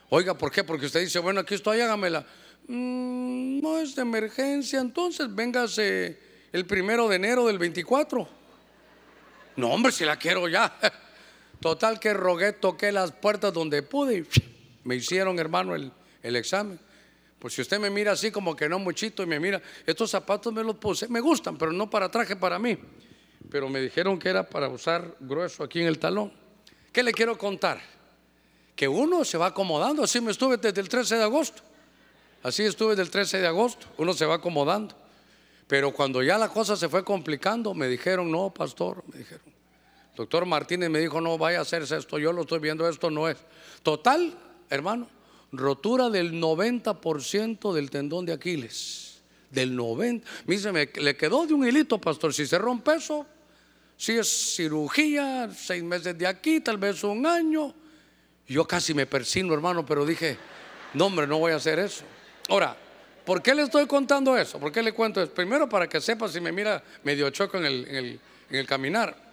Oiga, 0.10 0.38
¿por 0.38 0.52
qué? 0.52 0.66
Porque 0.66 0.88
usted 0.88 1.00
dice, 1.00 1.20
bueno, 1.20 1.40
aquí 1.40 1.56
estoy, 1.56 1.80
hágamela. 1.80 2.28
Mm, 2.68 3.62
no 3.62 3.80
es 3.80 3.96
de 3.96 4.02
emergencia, 4.02 4.82
entonces 4.82 5.34
véngase 5.34 6.20
el 6.52 6.66
primero 6.66 7.08
de 7.08 7.16
enero 7.16 7.48
del 7.48 7.58
24. 7.58 8.28
No, 9.56 9.70
hombre, 9.70 9.94
si 9.94 10.04
la 10.04 10.18
quiero 10.18 10.50
ya. 10.50 10.78
Total 11.62 12.02
que 12.02 12.14
rogué, 12.14 12.52
toqué 12.52 12.92
las 12.92 13.14
puertas 13.14 13.54
donde 13.54 13.82
pude 13.82 14.18
y 14.18 14.28
me 14.84 14.98
hicieron, 14.98 15.40
hermano, 15.40 15.74
el, 15.74 15.90
el 16.22 16.36
examen. 16.36 16.82
Pues 17.40 17.54
si 17.54 17.62
usted 17.62 17.80
me 17.80 17.90
mira 17.90 18.14
así 18.14 18.32
como 18.32 18.56
que 18.56 18.68
no 18.70 18.80
muchito 18.80 19.24
y 19.24 19.26
me 19.26 19.40
mira, 19.40 19.62
estos 19.86 20.10
zapatos 20.10 20.54
me 20.54 20.64
los 20.64 20.76
puse, 20.76 21.08
me 21.08 21.20
gustan, 21.20 21.58
pero 21.58 21.72
no 21.72 21.90
para 21.90 22.10
traje 22.10 22.36
para 22.36 22.58
mí. 22.58 22.78
Pero 23.50 23.70
me 23.70 23.80
dijeron 23.80 24.18
que 24.18 24.30
era 24.30 24.48
para 24.50 24.70
usar 24.70 25.16
grueso 25.20 25.64
aquí 25.64 25.82
en 25.82 25.88
el 25.88 26.00
talón. 26.00 26.34
¿Qué 26.92 27.04
le 27.04 27.12
quiero 27.12 27.38
contar? 27.38 27.82
Que 28.76 28.88
uno 28.88 29.24
se 29.24 29.38
va 29.38 29.48
acomodando, 29.48 30.04
así 30.04 30.20
me 30.22 30.32
estuve 30.32 30.58
desde 30.58 30.82
el 30.82 30.90
13 30.90 31.18
de 31.18 31.24
agosto. 31.24 31.62
Así 32.42 32.64
estuve 32.64 32.92
desde 32.92 33.04
el 33.04 33.10
13 33.10 33.40
de 33.40 33.48
agosto, 33.48 33.88
uno 33.98 34.14
se 34.14 34.26
va 34.26 34.36
acomodando. 34.36 34.96
Pero 35.68 35.92
cuando 35.92 36.22
ya 36.22 36.38
la 36.38 36.50
cosa 36.50 36.76
se 36.76 36.88
fue 36.90 37.04
complicando, 37.04 37.74
me 37.74 37.88
dijeron, 37.88 38.32
no, 38.32 38.54
pastor, 38.54 39.04
me 39.12 39.20
dijeron. 39.20 39.56
Doctor 40.16 40.46
Martínez 40.46 40.90
me 40.90 41.00
dijo, 41.00 41.20
no 41.20 41.38
vaya 41.38 41.60
a 41.60 41.62
hacerse 41.64 41.98
esto, 41.98 42.18
yo 42.18 42.32
lo 42.32 42.42
estoy 42.42 42.60
viendo, 42.60 42.88
esto 42.88 43.10
no 43.10 43.28
es. 43.28 43.38
Total, 43.84 44.34
hermano, 44.70 45.08
rotura 45.58 46.10
del 46.10 46.34
90% 46.34 47.74
del 47.74 47.90
tendón 47.90 48.26
de 48.26 48.34
Aquiles. 48.34 49.22
Del 49.50 49.76
90. 49.76 50.28
Me 50.46 50.56
dice, 50.56 50.72
me, 50.72 50.90
le 50.96 51.16
quedó 51.16 51.46
de 51.46 51.54
un 51.54 51.68
hilito, 51.68 52.00
pastor. 52.00 52.34
Si 52.34 52.46
se 52.46 52.58
rompe 52.58 52.96
eso, 52.96 53.26
si 53.98 54.14
es 54.14 54.56
cirugía, 54.56 55.50
seis 55.56 55.84
meses 55.84 56.18
de 56.18 56.28
aquí, 56.28 56.60
tal 56.60 56.78
vez 56.78 57.04
un 57.04 57.26
año. 57.26 57.74
Yo 58.48 58.68
casi 58.68 58.94
me 58.94 59.06
persino, 59.06 59.54
hermano, 59.54 59.86
pero 59.86 60.06
dije, 60.06 60.38
no, 60.94 61.08
hombre, 61.08 61.26
no 61.26 61.40
voy 61.40 61.54
a 61.54 61.56
hacer 61.56 61.80
eso. 61.80 62.04
Ahora, 62.50 62.76
¿por 63.26 63.42
qué 63.42 63.56
le 63.56 63.64
estoy 63.64 63.88
contando 63.88 64.38
eso? 64.38 64.60
¿Por 64.60 64.72
qué 64.72 64.84
le 64.84 64.94
cuento 64.94 65.22
eso? 65.22 65.34
Primero, 65.34 65.68
para 65.68 65.88
que 65.88 66.02
sepa 66.02 66.28
si 66.28 66.40
me 66.40 66.52
mira 66.52 66.84
medio 67.04 67.30
choco 67.30 67.58
en 67.58 67.66
el, 67.66 67.88
en 67.88 67.96
el, 67.96 68.20
en 68.50 68.56
el 68.56 68.68
caminar. 68.68 69.26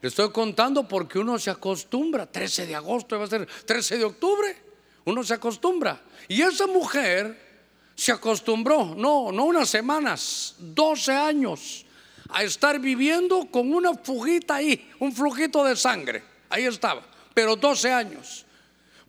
Le 0.00 0.08
estoy 0.08 0.30
contando 0.30 0.88
porque 0.88 1.18
uno 1.18 1.38
se 1.38 1.50
acostumbra. 1.50 2.26
13 2.26 2.66
de 2.66 2.74
agosto 2.74 3.18
va 3.18 3.24
a 3.24 3.28
ser 3.28 3.46
13 3.46 3.98
de 3.98 4.04
octubre. 4.04 4.69
Uno 5.04 5.22
se 5.24 5.34
acostumbra. 5.34 6.00
Y 6.28 6.42
esa 6.42 6.66
mujer 6.66 7.50
se 7.94 8.12
acostumbró, 8.12 8.94
no, 8.96 9.30
no 9.30 9.44
unas 9.44 9.68
semanas, 9.68 10.54
12 10.58 11.12
años, 11.12 11.84
a 12.30 12.42
estar 12.42 12.78
viviendo 12.78 13.46
con 13.50 13.72
una 13.72 13.94
fujita 13.94 14.56
ahí, 14.56 14.90
un 14.98 15.12
flujito 15.12 15.64
de 15.64 15.76
sangre. 15.76 16.22
Ahí 16.48 16.64
estaba, 16.64 17.02
pero 17.34 17.56
12 17.56 17.92
años. 17.92 18.46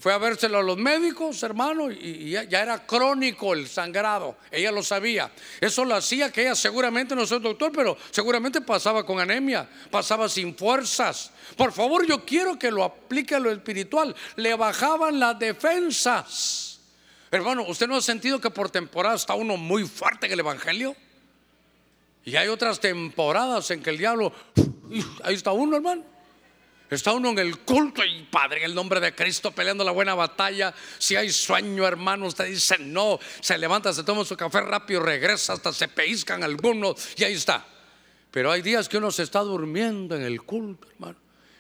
Fue 0.02 0.12
a 0.12 0.18
vérselo 0.18 0.58
a 0.58 0.64
los 0.64 0.80
médicos, 0.80 1.44
hermano, 1.44 1.92
y 1.92 2.32
ya, 2.32 2.42
era 2.42 2.88
crónico 2.88 3.54
el 3.54 3.68
sangrado. 3.68 4.36
Ella 4.50 4.72
lo 4.72 4.82
sabía. 4.82 5.32
Eso 5.60 5.86
lo 5.86 5.94
hacía 5.94 6.32
que 6.32 6.42
ella 6.42 6.56
seguramente 6.56 7.16
no 7.16 7.24
soy 7.28 7.40
doctor, 7.40 7.72
pero 7.72 7.96
seguramente 8.10 8.62
pasaba 8.62 9.06
con 9.06 9.20
anemia, 9.20 9.70
pasaba 9.92 10.28
sin 10.28 10.58
fuerzas. 10.58 11.30
Por 11.56 11.72
favor, 11.72 12.04
yo 12.08 12.26
quiero 12.26 12.58
que 12.58 12.72
lo 12.72 12.84
aplique 12.84 13.36
a 13.36 13.40
lo 13.40 13.52
espiritual. 13.52 14.16
Le 14.38 14.56
bajaban 14.56 15.20
las 15.20 15.38
defensas. 15.38 16.80
Hermano, 17.30 17.64
¿usted 17.68 17.88
no 17.88 17.96
ha 17.96 18.02
sentido 18.02 18.42
que 18.42 18.50
por 18.50 18.72
temporada 18.72 19.16
está 19.16 19.36
uno 19.36 19.56
muy 19.56 19.88
fuerte 19.88 20.26
en 20.26 20.32
el 20.32 20.40
Evangelio? 20.40 20.96
Y 22.26 22.38
hay 22.38 22.48
otras 22.48 22.80
temporadas 22.80 23.70
en 23.70 23.84
que 23.84 23.92
el 23.92 24.00
diablo, 24.00 24.34
ahí 25.24 25.36
está 25.36 25.52
uno, 25.52 25.76
hermano. 25.76 26.04
Está 26.92 27.14
uno 27.14 27.30
en 27.30 27.40
el 27.40 27.60
culto 27.60 28.04
y 28.04 28.24
Padre, 28.24 28.60
en 28.60 28.66
el 28.66 28.76
nombre 28.76 29.00
de 29.00 29.16
Cristo, 29.16 29.52
peleando 29.52 29.82
la 29.86 29.92
buena 29.92 30.14
batalla. 30.14 30.74
Si 30.98 31.16
hay 31.16 31.32
sueño, 31.32 31.88
hermano, 31.88 32.26
usted 32.26 32.48
dice 32.48 32.76
no. 32.80 33.18
Se 33.40 33.58
levanta, 33.58 33.94
se 33.94 34.04
toma 34.04 34.26
su 34.26 34.36
café 34.36 34.60
rápido, 34.60 35.00
regresa, 35.00 35.54
hasta 35.54 35.72
se 35.72 35.88
peiscan 35.88 36.44
algunos 36.44 37.18
y 37.18 37.24
ahí 37.24 37.32
está. 37.32 37.66
Pero 38.30 38.52
hay 38.52 38.62
días 38.62 38.90
que 38.90 38.98
uno 38.98 39.10
se 39.10 39.24
está 39.24 39.40
durmiendo 39.40 40.18
en 40.18 40.24
el 40.24 40.42
culto, 40.42 40.86
hermano. 40.92 41.18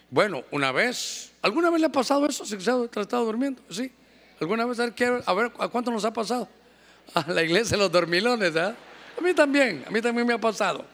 Bueno, 0.09 0.43
una 0.51 0.73
vez, 0.73 1.31
¿alguna 1.41 1.69
vez 1.69 1.79
le 1.79 1.87
ha 1.87 1.91
pasado 1.93 2.25
eso? 2.25 2.45
¿Se 2.45 2.55
ha 2.55 3.01
estado 3.01 3.23
durmiendo? 3.23 3.61
Sí. 3.69 3.89
¿Alguna 4.41 4.65
vez? 4.65 4.81
A 4.81 4.87
ver, 4.87 5.23
a 5.25 5.33
ver, 5.33 5.51
¿a 5.59 5.69
cuánto 5.69 5.91
nos 5.91 6.03
ha 6.03 6.11
pasado? 6.11 6.49
A 7.13 7.31
la 7.31 7.41
iglesia 7.41 7.77
los 7.77 7.89
dormilones, 7.89 8.53
¿eh? 8.53 8.75
A 9.17 9.21
mí 9.21 9.33
también, 9.33 9.85
a 9.87 9.91
mí 9.91 10.01
también 10.01 10.27
me 10.27 10.33
ha 10.33 10.41
pasado. 10.41 10.85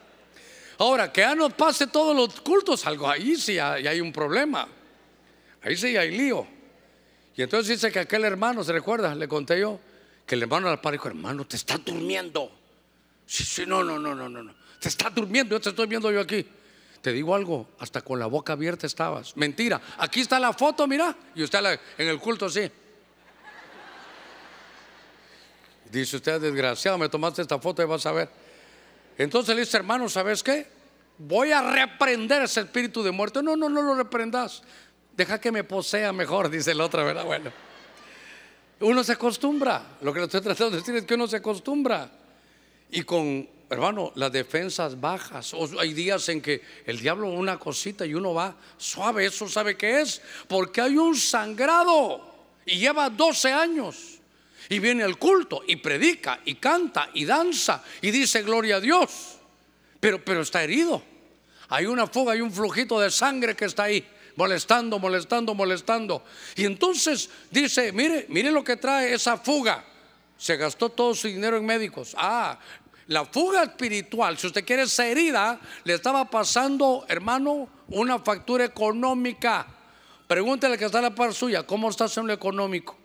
Ahora, 0.78 1.12
que 1.12 1.22
ya 1.22 1.34
no 1.34 1.50
pase 1.50 1.88
todos 1.88 2.14
los 2.14 2.40
cultos, 2.40 2.86
algo 2.86 3.08
ahí 3.08 3.36
sí 3.36 3.58
hay 3.58 4.00
un 4.00 4.12
problema. 4.12 4.68
Ahí 5.62 5.76
sí 5.76 5.96
hay 5.96 6.16
lío. 6.16 6.46
Y 7.36 7.42
entonces 7.42 7.68
dice 7.68 7.92
que 7.92 8.00
aquel 8.00 8.24
hermano, 8.24 8.62
¿se 8.64 8.72
recuerda? 8.72 9.14
Le 9.14 9.28
conté 9.28 9.60
yo 9.60 9.80
que 10.26 10.34
el 10.34 10.42
hermano 10.42 10.68
al 10.68 10.80
par 10.80 10.92
dijo, 10.92 11.08
hermano, 11.08 11.46
te 11.46 11.56
está 11.56 11.78
durmiendo. 11.78 12.52
Sí, 13.26 13.44
sí, 13.44 13.64
no, 13.66 13.82
no, 13.82 13.98
no, 13.98 14.14
no, 14.14 14.28
no. 14.28 14.54
Te 14.80 14.88
está 14.88 15.10
durmiendo, 15.10 15.56
yo 15.56 15.60
te 15.60 15.70
estoy 15.70 15.86
viendo 15.86 16.10
yo 16.12 16.20
aquí. 16.20 16.46
Te 17.00 17.12
digo 17.12 17.34
algo, 17.34 17.68
hasta 17.78 18.02
con 18.02 18.18
la 18.18 18.26
boca 18.26 18.52
abierta 18.52 18.86
estabas. 18.86 19.36
Mentira. 19.36 19.80
Aquí 19.98 20.20
está 20.20 20.38
la 20.38 20.52
foto, 20.52 20.86
mira. 20.86 21.16
Y 21.34 21.42
usted 21.42 21.78
en 21.96 22.08
el 22.08 22.18
culto 22.18 22.48
sí. 22.48 22.70
Dice 25.90 26.16
usted, 26.16 26.40
desgraciado, 26.40 26.98
me 26.98 27.08
tomaste 27.08 27.42
esta 27.42 27.58
foto 27.58 27.82
y 27.82 27.86
vas 27.86 28.04
a 28.06 28.12
ver. 28.12 28.28
Entonces 29.18 29.54
le 29.56 29.62
dice, 29.62 29.76
hermano, 29.76 30.08
¿sabes 30.08 30.44
qué? 30.44 30.66
Voy 31.18 31.50
a 31.50 31.60
reprender 31.60 32.42
ese 32.42 32.60
espíritu 32.60 33.02
de 33.02 33.10
muerte. 33.10 33.42
No, 33.42 33.56
no, 33.56 33.68
no 33.68 33.82
lo 33.82 33.96
reprendas. 33.96 34.62
Deja 35.16 35.40
que 35.40 35.50
me 35.50 35.64
posea 35.64 36.12
mejor, 36.12 36.48
dice 36.50 36.70
el 36.70 36.80
otro, 36.80 37.04
¿verdad? 37.04 37.24
Bueno. 37.24 37.52
Uno 38.80 39.02
se 39.02 39.12
acostumbra. 39.12 39.82
Lo 40.02 40.12
que 40.12 40.20
le 40.20 40.26
estoy 40.26 40.40
tratando 40.40 40.70
de 40.70 40.76
decir 40.76 40.94
es 40.94 41.04
que 41.04 41.14
uno 41.14 41.26
se 41.26 41.36
acostumbra. 41.36 42.08
Y 42.92 43.02
con, 43.02 43.48
hermano, 43.68 44.12
las 44.14 44.30
defensas 44.30 44.98
bajas. 45.00 45.52
Hay 45.80 45.92
días 45.92 46.28
en 46.28 46.40
que 46.40 46.62
el 46.86 47.00
diablo 47.00 47.28
una 47.28 47.58
cosita 47.58 48.06
y 48.06 48.14
uno 48.14 48.32
va 48.32 48.54
suave. 48.76 49.26
¿Eso 49.26 49.48
sabe 49.48 49.76
qué 49.76 50.00
es? 50.00 50.22
Porque 50.46 50.80
hay 50.80 50.96
un 50.96 51.16
sangrado. 51.16 52.24
Y 52.64 52.78
lleva 52.78 53.10
12 53.10 53.52
años. 53.52 54.17
Y 54.68 54.78
viene 54.78 55.02
al 55.02 55.18
culto 55.18 55.62
y 55.66 55.76
predica 55.76 56.40
y 56.44 56.56
canta 56.56 57.10
y 57.14 57.24
danza 57.24 57.82
y 58.02 58.10
dice 58.10 58.42
gloria 58.42 58.76
a 58.76 58.80
Dios. 58.80 59.38
Pero, 60.00 60.24
pero 60.24 60.42
está 60.42 60.62
herido. 60.62 61.02
Hay 61.68 61.86
una 61.86 62.06
fuga, 62.06 62.32
hay 62.32 62.40
un 62.40 62.52
flujito 62.52 62.98
de 63.00 63.10
sangre 63.10 63.54
que 63.54 63.66
está 63.66 63.84
ahí, 63.84 64.06
molestando, 64.36 64.98
molestando, 64.98 65.54
molestando. 65.54 66.24
Y 66.56 66.64
entonces 66.64 67.28
dice, 67.50 67.92
mire, 67.92 68.26
mire 68.28 68.50
lo 68.50 68.64
que 68.64 68.76
trae 68.76 69.12
esa 69.12 69.36
fuga. 69.36 69.84
Se 70.36 70.56
gastó 70.56 70.88
todo 70.88 71.14
su 71.14 71.28
dinero 71.28 71.56
en 71.56 71.66
médicos. 71.66 72.14
Ah, 72.16 72.58
la 73.08 73.24
fuga 73.24 73.62
espiritual, 73.62 74.36
si 74.36 74.46
usted 74.46 74.64
quiere 74.66 74.82
esa 74.82 75.06
herida, 75.06 75.58
le 75.84 75.94
estaba 75.94 76.28
pasando, 76.28 77.06
hermano, 77.08 77.68
una 77.88 78.18
factura 78.18 78.66
económica. 78.66 79.66
Pregúntele 80.26 80.76
que 80.76 80.84
está 80.84 80.98
a 80.98 81.02
la 81.02 81.14
par 81.14 81.32
suya, 81.32 81.66
¿cómo 81.66 81.88
está 81.88 82.04
en 82.14 82.26
lo 82.26 82.34
económico? 82.34 82.97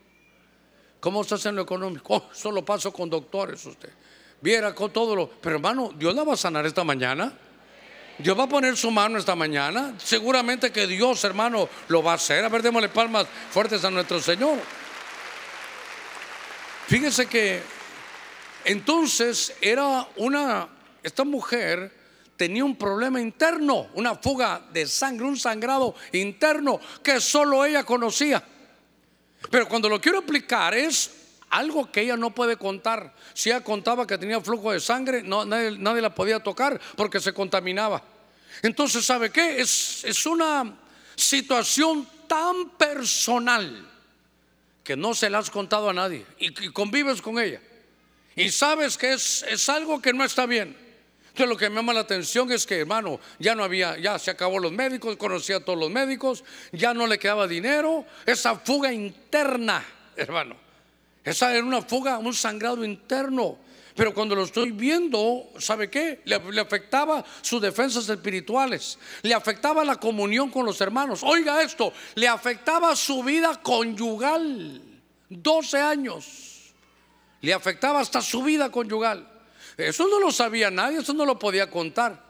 ¿Cómo 1.03 1.21
estás 1.21 1.45
en 1.47 1.57
lo 1.57 1.63
económico? 1.63 2.15
Oh, 2.15 2.29
solo 2.31 2.63
paso 2.63 2.93
con 2.93 3.09
doctores 3.09 3.65
usted. 3.65 3.89
Viera 4.39 4.73
con 4.73 4.93
todo 4.93 5.13
lo... 5.13 5.29
Pero 5.29 5.57
hermano, 5.57 5.91
Dios 5.97 6.15
la 6.15 6.23
va 6.23 6.35
a 6.35 6.37
sanar 6.37 6.65
esta 6.65 6.85
mañana. 6.85 7.33
Dios 8.17 8.39
va 8.39 8.43
a 8.43 8.47
poner 8.47 8.77
su 8.77 8.89
mano 8.89 9.17
esta 9.17 9.35
mañana. 9.35 9.95
Seguramente 9.97 10.71
que 10.71 10.87
Dios, 10.87 11.21
hermano, 11.25 11.67
lo 11.89 12.01
va 12.01 12.13
a 12.13 12.15
hacer. 12.15 12.45
A 12.45 12.47
ver, 12.47 12.61
démosle 12.61 12.87
palmas 12.87 13.27
fuertes 13.51 13.83
a 13.83 13.91
nuestro 13.91 14.21
Señor. 14.21 14.57
Fíjese 16.87 17.25
que 17.25 17.61
entonces 18.63 19.57
era 19.59 20.07
una, 20.15 20.69
esta 21.03 21.25
mujer 21.25 21.91
tenía 22.37 22.63
un 22.63 22.77
problema 22.77 23.19
interno, 23.19 23.87
una 23.95 24.15
fuga 24.15 24.61
de 24.71 24.87
sangre, 24.87 25.25
un 25.25 25.37
sangrado 25.37 25.95
interno 26.13 26.79
que 27.03 27.19
solo 27.19 27.65
ella 27.65 27.83
conocía. 27.83 28.41
Pero 29.49 29.67
cuando 29.67 29.89
lo 29.89 29.99
quiero 29.99 30.19
aplicar 30.19 30.73
es 30.73 31.11
algo 31.49 31.91
que 31.91 32.01
ella 32.01 32.17
no 32.17 32.33
puede 32.33 32.57
contar. 32.57 33.13
Si 33.33 33.49
ella 33.49 33.63
contaba 33.63 34.07
que 34.07 34.17
tenía 34.17 34.41
flujo 34.41 34.71
de 34.71 34.79
sangre, 34.79 35.21
no, 35.21 35.45
nadie, 35.45 36.01
la 36.01 36.15
podía 36.15 36.41
tocar 36.41 36.79
porque 36.95 37.19
se 37.19 37.33
contaminaba. 37.33 38.03
Entonces, 38.61 39.05
¿sabe 39.05 39.29
qué? 39.29 39.61
Es, 39.61 40.03
es 40.03 40.25
una 40.25 40.73
situación 41.15 42.07
tan 42.27 42.69
personal 42.71 43.89
que 44.83 44.97
no 44.97 45.13
se 45.13 45.29
la 45.29 45.39
has 45.39 45.49
contado 45.49 45.89
a 45.89 45.93
nadie 45.93 46.25
y, 46.39 46.65
y 46.65 46.71
convives 46.71 47.21
con 47.21 47.39
ella. 47.39 47.61
Y 48.35 48.49
sabes 48.49 48.97
que 48.97 49.13
es, 49.13 49.43
es 49.47 49.69
algo 49.69 50.01
que 50.01 50.13
no 50.13 50.23
está 50.23 50.45
bien. 50.45 50.82
Entonces 51.33 51.49
lo 51.49 51.57
que 51.57 51.67
me 51.67 51.77
llama 51.77 51.93
la 51.93 52.01
atención 52.01 52.51
es 52.51 52.67
que, 52.67 52.81
hermano, 52.81 53.19
ya 53.39 53.55
no 53.55 53.63
había, 53.63 53.97
ya 53.97 54.19
se 54.19 54.29
acabó 54.29 54.59
los 54.59 54.71
médicos, 54.71 55.17
conocía 55.17 55.57
a 55.57 55.59
todos 55.61 55.79
los 55.79 55.89
médicos, 55.89 56.43
ya 56.71 56.93
no 56.93 57.07
le 57.07 57.17
quedaba 57.17 57.47
dinero, 57.47 58.05
esa 58.23 58.55
fuga 58.59 58.93
interna, 58.93 59.83
hermano. 60.15 60.55
Esa 61.23 61.51
era 61.51 61.65
una 61.65 61.81
fuga, 61.81 62.19
un 62.19 62.35
sangrado 62.35 62.85
interno. 62.85 63.57
Pero 63.95 64.13
cuando 64.13 64.35
lo 64.35 64.43
estoy 64.43 64.69
viendo, 64.69 65.49
¿sabe 65.57 65.89
qué? 65.89 66.21
Le, 66.25 66.39
le, 66.51 66.61
afectaba 66.61 67.25
sus 67.41 67.59
defensas 67.59 68.07
espirituales, 68.07 68.99
le 69.23 69.33
afectaba 69.33 69.83
la 69.83 69.95
comunión 69.95 70.51
con 70.51 70.67
los 70.67 70.79
hermanos. 70.81 71.21
Oiga 71.23 71.63
esto, 71.63 71.93
le 72.13 72.27
afectaba 72.27 72.95
su 72.95 73.23
vida 73.23 73.59
conyugal. 73.59 74.81
12 75.29 75.79
años. 75.79 76.75
Le 77.41 77.55
afectaba 77.55 78.01
hasta 78.01 78.21
su 78.21 78.43
vida 78.43 78.69
conyugal. 78.71 79.32
Eso 79.77 80.07
no 80.07 80.19
lo 80.19 80.31
sabía 80.31 80.69
nadie, 80.69 80.99
eso 80.99 81.13
no 81.13 81.25
lo 81.25 81.39
podía 81.39 81.69
contar. 81.69 82.21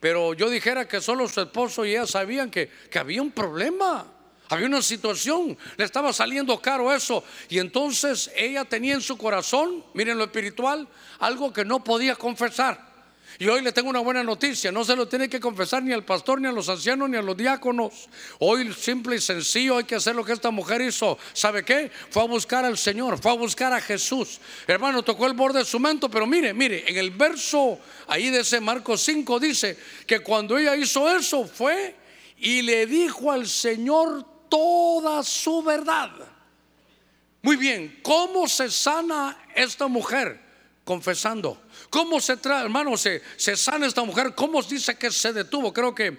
Pero 0.00 0.34
yo 0.34 0.50
dijera 0.50 0.86
que 0.86 1.00
solo 1.00 1.28
su 1.28 1.40
esposo 1.40 1.84
y 1.84 1.90
ella 1.92 2.06
sabían 2.06 2.50
que, 2.50 2.68
que 2.90 2.98
había 2.98 3.22
un 3.22 3.30
problema. 3.30 4.06
Había 4.48 4.66
una 4.66 4.82
situación, 4.82 5.58
le 5.76 5.84
estaba 5.84 6.12
saliendo 6.12 6.60
caro 6.60 6.92
eso. 6.94 7.24
Y 7.48 7.58
entonces 7.58 8.30
ella 8.36 8.64
tenía 8.64 8.94
en 8.94 9.00
su 9.00 9.18
corazón, 9.18 9.84
miren 9.94 10.18
lo 10.18 10.24
espiritual, 10.24 10.86
algo 11.18 11.52
que 11.52 11.64
no 11.64 11.82
podía 11.82 12.14
confesar. 12.14 12.95
Y 13.38 13.48
hoy 13.48 13.60
le 13.60 13.72
tengo 13.72 13.90
una 13.90 14.00
buena 14.00 14.22
noticia, 14.22 14.72
no 14.72 14.82
se 14.84 14.96
lo 14.96 15.06
tiene 15.06 15.28
que 15.28 15.38
confesar 15.38 15.82
ni 15.82 15.92
al 15.92 16.04
pastor, 16.04 16.40
ni 16.40 16.48
a 16.48 16.52
los 16.52 16.68
ancianos, 16.70 17.10
ni 17.10 17.18
a 17.18 17.22
los 17.22 17.36
diáconos. 17.36 18.08
Hoy 18.38 18.72
simple 18.72 19.16
y 19.16 19.20
sencillo 19.20 19.76
hay 19.76 19.84
que 19.84 19.96
hacer 19.96 20.16
lo 20.16 20.24
que 20.24 20.32
esta 20.32 20.50
mujer 20.50 20.80
hizo. 20.80 21.18
¿Sabe 21.34 21.62
qué? 21.62 21.90
Fue 22.10 22.22
a 22.22 22.26
buscar 22.26 22.64
al 22.64 22.78
Señor, 22.78 23.18
fue 23.18 23.32
a 23.32 23.34
buscar 23.34 23.74
a 23.74 23.80
Jesús. 23.80 24.40
Hermano, 24.66 25.02
tocó 25.02 25.26
el 25.26 25.34
borde 25.34 25.58
de 25.58 25.64
su 25.66 25.78
manto, 25.78 26.10
pero 26.10 26.26
mire, 26.26 26.54
mire, 26.54 26.90
en 26.90 26.96
el 26.96 27.10
verso 27.10 27.78
ahí 28.06 28.30
de 28.30 28.40
ese 28.40 28.60
Marcos 28.60 29.02
5 29.02 29.38
dice 29.38 29.76
que 30.06 30.20
cuando 30.20 30.56
ella 30.56 30.74
hizo 30.74 31.14
eso 31.14 31.44
fue 31.44 31.94
y 32.38 32.62
le 32.62 32.86
dijo 32.86 33.30
al 33.30 33.46
Señor 33.46 34.24
toda 34.48 35.22
su 35.22 35.62
verdad. 35.62 36.10
Muy 37.42 37.56
bien, 37.56 38.00
¿cómo 38.02 38.48
se 38.48 38.70
sana 38.70 39.44
esta 39.54 39.86
mujer? 39.88 40.40
Confesando. 40.84 41.65
¿Cómo 41.90 42.20
se 42.20 42.36
trae, 42.36 42.64
hermano, 42.64 42.96
se, 42.96 43.22
se 43.36 43.56
sana 43.56 43.86
esta 43.86 44.02
mujer? 44.02 44.34
¿Cómo 44.34 44.62
dice 44.62 44.96
que 44.96 45.10
se 45.10 45.32
detuvo? 45.32 45.72
Creo 45.72 45.94
que, 45.94 46.18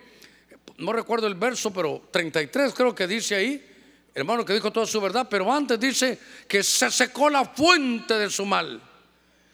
no 0.78 0.94
recuerdo 0.94 1.28
el 1.28 1.36
verso, 1.36 1.72
pero 1.72 2.08
33 2.12 2.74
creo 2.74 2.96
que 2.96 3.08
dice 3.08 3.36
ahí, 3.36 3.66
hermano, 4.14 4.46
que 4.46 4.54
dijo 4.54 4.72
toda 4.72 4.86
su 4.86 5.02
verdad, 5.02 5.28
pero 5.30 5.52
antes 5.52 5.80
dice 5.80 6.20
que 6.48 6.64
se 6.64 6.90
secó 6.92 7.30
la 7.30 7.46
fuente 7.46 8.14
de 8.14 8.30
su 8.30 8.46
mal. 8.46 8.82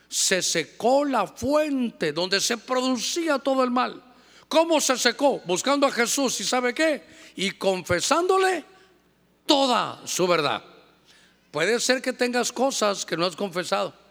Se 0.07 0.43
secó 0.43 1.05
la 1.05 1.25
fuente 1.25 2.13
donde 2.13 2.39
se 2.39 2.57
producía 2.57 3.39
todo 3.39 3.63
el 3.63 3.71
mal. 3.71 4.01
¿Cómo 4.47 4.79
se 4.79 4.97
secó? 4.97 5.41
Buscando 5.45 5.87
a 5.87 5.91
Jesús 5.91 6.39
y 6.39 6.43
sabe 6.43 6.73
qué? 6.73 7.03
Y 7.35 7.51
confesándole 7.51 8.63
toda 9.47 10.05
su 10.05 10.27
verdad. 10.27 10.63
Puede 11.49 11.79
ser 11.79 12.01
que 12.01 12.13
tengas 12.13 12.51
cosas 12.51 13.05
que 13.05 13.17
no 13.17 13.25
has 13.25 13.35
confesado 13.35 14.02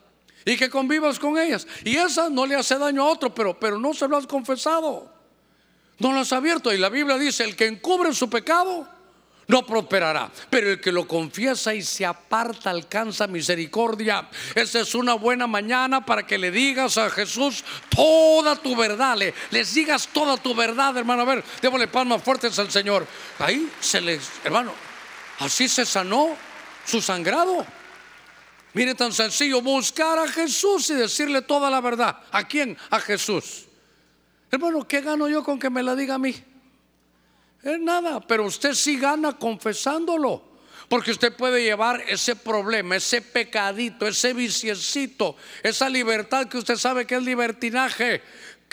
y 0.44 0.56
que 0.56 0.70
convivas 0.70 1.18
con 1.18 1.38
ellas. 1.38 1.66
Y 1.84 1.96
esa 1.96 2.28
no 2.28 2.46
le 2.46 2.54
hace 2.54 2.78
daño 2.78 3.02
a 3.02 3.10
otro, 3.10 3.34
pero, 3.34 3.58
pero 3.58 3.78
no 3.78 3.94
se 3.94 4.08
lo 4.08 4.16
has 4.16 4.26
confesado. 4.26 5.12
No 5.98 6.12
lo 6.12 6.20
has 6.20 6.32
abierto. 6.32 6.72
Y 6.72 6.78
la 6.78 6.88
Biblia 6.88 7.16
dice, 7.16 7.44
el 7.44 7.54
que 7.54 7.66
encubre 7.66 8.12
su 8.12 8.28
pecado 8.28 8.88
no 9.46 9.64
prosperará. 9.64 10.30
Pero 10.50 10.70
el 10.70 10.80
que 10.80 10.92
lo 10.92 11.06
confiesa 11.06 11.74
y 11.74 11.82
se 11.82 12.04
aparta 12.04 12.70
alcanza 12.70 13.26
misericordia. 13.26 14.28
Esa 14.54 14.80
es 14.80 14.94
una 14.94 15.14
buena 15.14 15.46
mañana 15.46 16.04
para 16.04 16.26
que 16.26 16.38
le 16.38 16.50
digas 16.50 16.98
a 16.98 17.10
Jesús 17.10 17.64
toda 17.88 18.56
tu 18.56 18.74
verdad. 18.74 19.16
Le, 19.16 19.34
les 19.50 19.74
digas 19.74 20.08
toda 20.12 20.36
tu 20.36 20.54
verdad, 20.54 20.96
hermano. 20.96 21.22
A 21.22 21.26
ver, 21.26 21.44
démosle 21.60 21.88
palmas 21.88 22.22
fuertes 22.22 22.58
al 22.58 22.70
Señor. 22.70 23.06
Ahí 23.38 23.70
se 23.80 24.00
les, 24.00 24.28
hermano, 24.44 24.72
así 25.38 25.68
se 25.68 25.84
sanó 25.84 26.36
su 26.84 27.00
sangrado. 27.00 27.64
Mire 28.74 28.94
tan 28.94 29.12
sencillo, 29.12 29.60
buscar 29.60 30.18
a 30.18 30.26
Jesús 30.28 30.88
y 30.90 30.94
decirle 30.94 31.42
toda 31.42 31.70
la 31.70 31.80
verdad. 31.80 32.16
¿A 32.30 32.46
quién? 32.46 32.76
A 32.90 33.00
Jesús. 33.00 33.66
Hermano, 34.50 34.86
¿qué 34.86 35.00
gano 35.00 35.28
yo 35.28 35.42
con 35.44 35.58
que 35.58 35.68
me 35.68 35.82
la 35.82 35.94
diga 35.94 36.14
a 36.14 36.18
mí? 36.18 36.34
Es 37.62 37.78
nada, 37.78 38.20
pero 38.20 38.44
usted 38.44 38.74
sí 38.74 38.98
gana 38.98 39.38
confesándolo. 39.38 40.52
Porque 40.88 41.12
usted 41.12 41.34
puede 41.34 41.62
llevar 41.62 42.02
ese 42.06 42.36
problema, 42.36 42.96
ese 42.96 43.22
pecadito, 43.22 44.06
ese 44.06 44.34
viciecito, 44.34 45.36
esa 45.62 45.88
libertad 45.88 46.48
que 46.48 46.58
usted 46.58 46.76
sabe 46.76 47.06
que 47.06 47.14
es 47.14 47.22
libertinaje. 47.22 48.20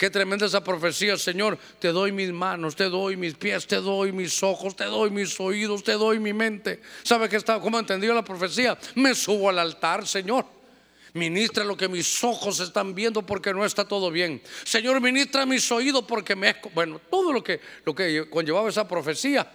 Qué 0.00 0.08
tremenda 0.08 0.46
esa 0.46 0.64
profecía, 0.64 1.18
Señor. 1.18 1.58
Te 1.78 1.88
doy 1.88 2.10
mis 2.10 2.32
manos, 2.32 2.74
te 2.74 2.84
doy 2.84 3.18
mis 3.18 3.34
pies, 3.34 3.66
te 3.66 3.76
doy 3.76 4.12
mis 4.12 4.42
ojos, 4.42 4.74
te 4.74 4.86
doy 4.86 5.10
mis 5.10 5.38
oídos, 5.38 5.84
te 5.84 5.92
doy 5.92 6.18
mi 6.18 6.32
mente. 6.32 6.80
¿Sabe 7.02 7.28
qué 7.28 7.36
está? 7.36 7.60
¿Cómo 7.60 7.78
entendido 7.78 8.14
la 8.14 8.24
profecía? 8.24 8.78
Me 8.94 9.14
subo 9.14 9.50
al 9.50 9.58
altar, 9.58 10.06
Señor. 10.06 10.46
Ministra 11.12 11.64
lo 11.64 11.76
que 11.76 11.86
mis 11.86 12.24
ojos 12.24 12.60
están 12.60 12.94
viendo 12.94 13.20
porque 13.20 13.52
no 13.52 13.62
está 13.62 13.84
todo 13.84 14.10
bien. 14.10 14.40
Señor, 14.64 15.02
ministra 15.02 15.44
mis 15.44 15.70
oídos 15.70 16.02
porque 16.08 16.34
me... 16.34 16.56
Bueno, 16.72 16.98
todo 17.10 17.30
lo 17.30 17.44
que, 17.44 17.60
lo 17.84 17.94
que 17.94 18.26
conllevaba 18.30 18.70
esa 18.70 18.88
profecía. 18.88 19.52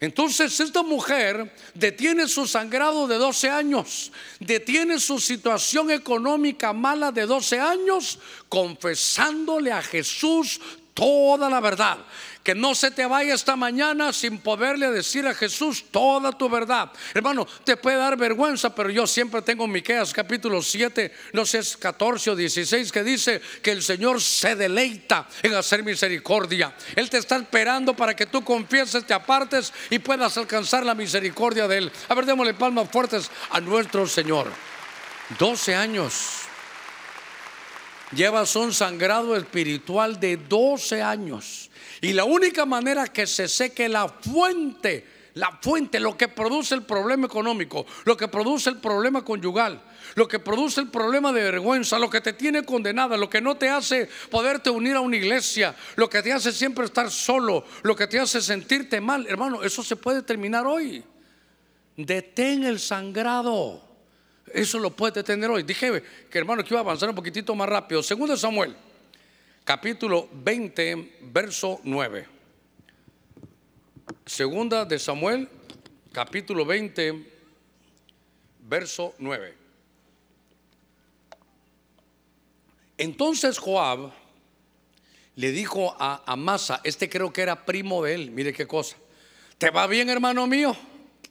Entonces 0.00 0.60
esta 0.60 0.82
mujer 0.82 1.52
detiene 1.74 2.28
su 2.28 2.46
sangrado 2.46 3.08
de 3.08 3.16
12 3.16 3.50
años, 3.50 4.12
detiene 4.38 5.00
su 5.00 5.18
situación 5.18 5.90
económica 5.90 6.72
mala 6.72 7.10
de 7.10 7.26
12 7.26 7.58
años, 7.58 8.18
confesándole 8.48 9.72
a 9.72 9.82
Jesús 9.82 10.60
toda 10.94 11.50
la 11.50 11.60
verdad. 11.60 11.98
Que 12.48 12.54
no 12.54 12.74
se 12.74 12.90
te 12.90 13.04
vaya 13.04 13.34
esta 13.34 13.56
mañana 13.56 14.10
sin 14.10 14.38
poderle 14.38 14.90
decir 14.90 15.26
a 15.26 15.34
Jesús 15.34 15.84
toda 15.90 16.32
tu 16.32 16.48
verdad. 16.48 16.90
Hermano, 17.12 17.46
te 17.62 17.76
puede 17.76 17.98
dar 17.98 18.16
vergüenza, 18.16 18.74
pero 18.74 18.88
yo 18.88 19.06
siempre 19.06 19.42
tengo 19.42 19.66
Miqueas 19.66 20.14
capítulo 20.14 20.62
7, 20.62 21.12
no 21.34 21.44
sé, 21.44 21.58
es 21.58 21.76
14 21.76 22.30
o 22.30 22.34
16, 22.34 22.90
que 22.90 23.04
dice 23.04 23.42
que 23.60 23.72
el 23.72 23.82
Señor 23.82 24.22
se 24.22 24.56
deleita 24.56 25.28
en 25.42 25.56
hacer 25.56 25.84
misericordia. 25.84 26.74
Él 26.96 27.10
te 27.10 27.18
está 27.18 27.36
esperando 27.36 27.94
para 27.94 28.16
que 28.16 28.24
tú 28.24 28.42
confieses, 28.42 29.04
te 29.04 29.12
apartes 29.12 29.70
y 29.90 29.98
puedas 29.98 30.38
alcanzar 30.38 30.86
la 30.86 30.94
misericordia 30.94 31.68
de 31.68 31.76
Él. 31.76 31.92
A 32.08 32.14
ver, 32.14 32.24
démosle 32.24 32.54
palmas 32.54 32.88
fuertes 32.90 33.30
a 33.50 33.60
nuestro 33.60 34.06
Señor. 34.06 34.50
12 35.38 35.74
años 35.74 36.48
Llevas 38.12 38.56
un 38.56 38.72
sangrado 38.72 39.36
espiritual 39.36 40.18
de 40.18 40.38
12 40.38 41.02
años. 41.02 41.67
Y 42.00 42.12
la 42.12 42.24
única 42.24 42.64
manera 42.64 43.06
que 43.08 43.26
se 43.26 43.48
seque 43.48 43.88
la 43.88 44.08
fuente, 44.08 45.04
la 45.34 45.58
fuente, 45.60 45.98
lo 45.98 46.16
que 46.16 46.28
produce 46.28 46.74
el 46.74 46.82
problema 46.82 47.26
económico, 47.26 47.86
lo 48.04 48.16
que 48.16 48.28
produce 48.28 48.70
el 48.70 48.78
problema 48.78 49.24
conyugal, 49.24 49.82
lo 50.14 50.28
que 50.28 50.38
produce 50.38 50.80
el 50.80 50.88
problema 50.88 51.32
de 51.32 51.42
vergüenza, 51.42 51.98
lo 51.98 52.10
que 52.10 52.20
te 52.20 52.32
tiene 52.32 52.64
condenada, 52.64 53.16
lo 53.16 53.28
que 53.28 53.40
no 53.40 53.56
te 53.56 53.68
hace 53.68 54.08
poderte 54.30 54.70
unir 54.70 54.94
a 54.94 55.00
una 55.00 55.16
iglesia, 55.16 55.74
lo 55.96 56.08
que 56.08 56.22
te 56.22 56.32
hace 56.32 56.52
siempre 56.52 56.84
estar 56.84 57.10
solo, 57.10 57.64
lo 57.82 57.96
que 57.96 58.06
te 58.06 58.20
hace 58.20 58.40
sentirte 58.40 59.00
mal, 59.00 59.26
hermano, 59.26 59.62
eso 59.62 59.82
se 59.82 59.96
puede 59.96 60.22
terminar 60.22 60.66
hoy. 60.66 61.02
Detén 61.96 62.62
el 62.62 62.78
sangrado. 62.78 63.88
Eso 64.52 64.78
lo 64.78 64.90
puede 64.90 65.22
tener 65.22 65.50
hoy. 65.50 65.62
Dije 65.62 66.02
que 66.30 66.38
hermano 66.38 66.62
que 66.62 66.72
iba 66.72 66.80
a 66.80 66.82
avanzar 66.82 67.08
un 67.08 67.14
poquitito 67.14 67.54
más 67.54 67.68
rápido. 67.68 68.02
Segundo 68.02 68.36
Samuel, 68.36 68.74
capítulo 69.68 70.30
20, 70.32 71.18
verso 71.30 71.78
9. 71.84 72.26
Segunda 74.24 74.86
de 74.86 74.98
Samuel, 74.98 75.46
capítulo 76.10 76.64
20, 76.64 77.22
verso 78.60 79.14
9. 79.18 79.54
Entonces 82.96 83.58
Joab 83.58 84.10
le 85.36 85.52
dijo 85.52 85.94
a 86.00 86.22
Amasa, 86.24 86.80
este 86.82 87.10
creo 87.10 87.30
que 87.30 87.42
era 87.42 87.66
primo 87.66 88.02
de 88.02 88.14
él, 88.14 88.30
mire 88.30 88.54
qué 88.54 88.66
cosa. 88.66 88.96
¿Te 89.58 89.68
va 89.68 89.86
bien, 89.86 90.08
hermano 90.08 90.46
mío? 90.46 90.74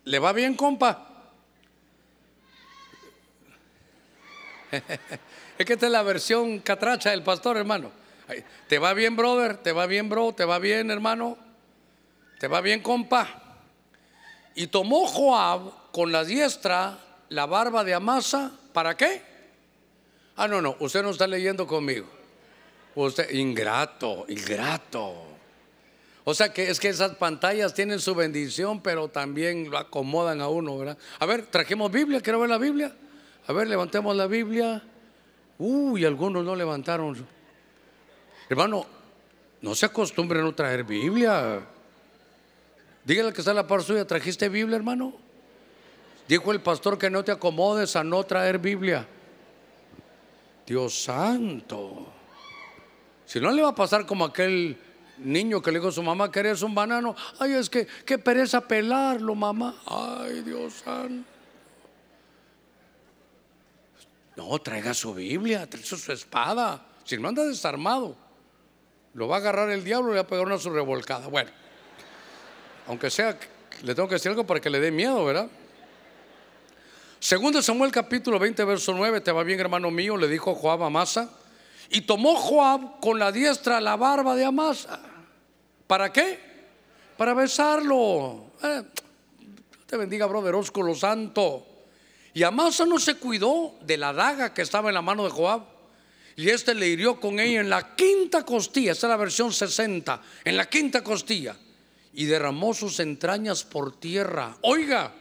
¿Le 0.03 0.19
va 0.19 0.31
bien, 0.31 0.53
compa? 0.53 1.31
es 5.57 5.65
que 5.65 5.73
esta 5.73 5.87
es 5.87 5.91
la 5.91 6.03
versión 6.03 6.59
catracha 6.59 7.09
del 7.09 7.23
pastor, 7.23 7.57
hermano. 7.57 8.05
¿Te 8.67 8.79
va 8.79 8.93
bien, 8.93 9.15
brother? 9.15 9.57
¿Te 9.57 9.71
va 9.71 9.85
bien, 9.85 10.09
bro? 10.09 10.33
¿Te 10.33 10.45
va 10.45 10.59
bien, 10.59 10.91
hermano? 10.91 11.37
¿Te 12.39 12.47
va 12.47 12.61
bien, 12.61 12.81
compa? 12.81 13.27
Y 14.55 14.67
tomó 14.67 15.05
Joab 15.05 15.91
con 15.91 16.11
la 16.11 16.23
diestra 16.23 16.99
la 17.29 17.45
barba 17.45 17.83
de 17.83 17.93
Amasa. 17.93 18.51
¿Para 18.73 18.97
qué? 18.97 19.21
Ah, 20.35 20.47
no, 20.47 20.61
no, 20.61 20.75
usted 20.79 21.01
no 21.03 21.11
está 21.11 21.25
leyendo 21.25 21.65
conmigo. 21.65 22.07
Usted, 22.95 23.31
ingrato, 23.31 24.25
ingrato. 24.27 25.23
O 26.23 26.33
sea 26.33 26.51
que 26.51 26.69
es 26.69 26.79
que 26.79 26.89
esas 26.89 27.15
pantallas 27.15 27.73
tienen 27.73 27.99
su 27.99 28.13
bendición, 28.13 28.81
pero 28.81 29.07
también 29.07 29.69
lo 29.71 29.77
acomodan 29.77 30.41
a 30.41 30.49
uno, 30.49 30.77
¿verdad? 30.77 30.97
A 31.19 31.25
ver, 31.25 31.45
trajimos 31.45 31.91
Biblia, 31.91 32.19
quiero 32.21 32.39
ver 32.39 32.49
la 32.49 32.57
Biblia. 32.57 32.93
A 33.47 33.53
ver, 33.53 33.67
levantemos 33.67 34.15
la 34.15 34.27
Biblia. 34.27 34.83
Uy, 35.57 36.03
algunos 36.03 36.43
no 36.43 36.55
levantaron. 36.55 37.25
Hermano, 38.49 38.85
no 39.61 39.75
se 39.75 39.85
acostumbren 39.85 40.41
a 40.41 40.45
no 40.45 40.55
traer 40.55 40.83
Biblia. 40.83 41.61
Dígale 43.03 43.33
que 43.33 43.41
está 43.41 43.53
la 43.53 43.67
par 43.67 43.83
suya, 43.83 44.05
¿trajiste 44.05 44.49
Biblia, 44.49 44.75
hermano? 44.75 45.13
Dijo 46.27 46.51
el 46.51 46.61
pastor 46.61 46.97
que 46.97 47.09
no 47.09 47.23
te 47.23 47.31
acomodes 47.31 47.95
a 47.95 48.03
no 48.03 48.23
traer 48.23 48.59
Biblia. 48.59 49.07
Dios 50.65 51.03
santo. 51.03 52.13
Si 53.25 53.39
no 53.39 53.51
le 53.51 53.61
va 53.61 53.69
a 53.69 53.75
pasar 53.75 54.05
como 54.05 54.25
aquel 54.25 54.77
niño 55.19 55.61
que 55.61 55.71
le 55.71 55.79
dijo 55.79 55.89
a 55.89 55.93
su 55.93 56.03
mamá 56.03 56.31
que 56.31 56.39
eres 56.39 56.61
un 56.61 56.75
banano. 56.75 57.15
Ay, 57.39 57.53
es 57.53 57.69
que 57.69 57.87
qué 58.05 58.17
pereza 58.17 58.61
pelarlo, 58.61 59.35
mamá. 59.35 59.81
Ay, 59.85 60.41
Dios 60.41 60.73
santo. 60.83 61.29
No, 64.35 64.59
traiga 64.59 64.93
su 64.93 65.13
Biblia, 65.13 65.67
traiga 65.67 65.87
su 65.87 66.11
espada. 66.11 66.85
Si 67.03 67.17
no 67.17 67.29
anda 67.29 67.43
desarmado, 67.43 68.15
lo 69.17 69.27
va 69.27 69.37
a 69.37 69.39
agarrar 69.39 69.71
el 69.71 69.83
diablo 69.83 70.09
y 70.09 70.11
le 70.11 70.17
va 70.17 70.21
a 70.21 70.27
pegar 70.27 70.45
una 70.45 70.59
su 70.59 70.69
revolcada. 70.69 71.25
Bueno, 71.25 71.49
aunque 72.85 73.09
sea, 73.09 73.35
le 73.81 73.95
tengo 73.95 74.07
que 74.07 74.13
decir 74.13 74.29
algo 74.29 74.45
para 74.45 74.59
que 74.59 74.69
le 74.69 74.79
dé 74.79 74.91
miedo, 74.91 75.25
¿verdad? 75.25 75.47
Segundo 77.19 77.59
Samuel 77.63 77.91
capítulo 77.91 78.37
20, 78.37 78.63
verso 78.63 78.93
9, 78.93 79.21
te 79.21 79.31
va 79.31 79.41
bien 79.41 79.59
hermano 79.59 79.89
mío, 79.89 80.17
le 80.17 80.27
dijo 80.27 80.53
Joab 80.53 80.83
a 80.83 80.85
Amasa. 80.85 81.31
Y 81.89 82.01
tomó 82.01 82.35
Joab 82.35 82.99
con 82.99 83.17
la 83.17 83.31
diestra 83.31 83.81
la 83.81 83.95
barba 83.95 84.35
de 84.35 84.45
Amasa. 84.45 84.99
¿Para 85.87 86.13
qué? 86.13 86.39
Para 87.17 87.33
besarlo. 87.33 88.51
Eh, 88.61 88.83
te 89.87 89.97
bendiga, 89.97 90.27
brother 90.27 90.53
lo 90.53 90.93
santo. 90.93 91.65
Y 92.35 92.43
Amasa 92.43 92.85
no 92.85 92.99
se 92.99 93.15
cuidó 93.15 93.73
de 93.81 93.97
la 93.97 94.13
daga 94.13 94.53
que 94.53 94.61
estaba 94.61 94.89
en 94.89 94.93
la 94.93 95.01
mano 95.01 95.23
de 95.23 95.31
Joab. 95.31 95.76
Y 96.37 96.49
este 96.51 96.75
le 96.75 96.87
hirió 96.87 97.19
con 97.19 97.39
ella 97.39 97.61
en 97.61 97.69
la 97.69 97.95
quinta 97.95 98.45
costilla, 98.45 98.91
esta 98.91 99.07
es 99.07 99.09
la 99.09 99.17
versión 99.17 99.51
60, 99.51 100.21
en 100.45 100.55
la 100.55 100.69
quinta 100.69 101.03
costilla. 101.03 101.57
Y 102.13 102.25
derramó 102.25 102.75
sus 102.75 102.99
entrañas 102.99 103.63
por 103.63 103.99
tierra. 103.99 104.55
Oiga, 104.61 105.13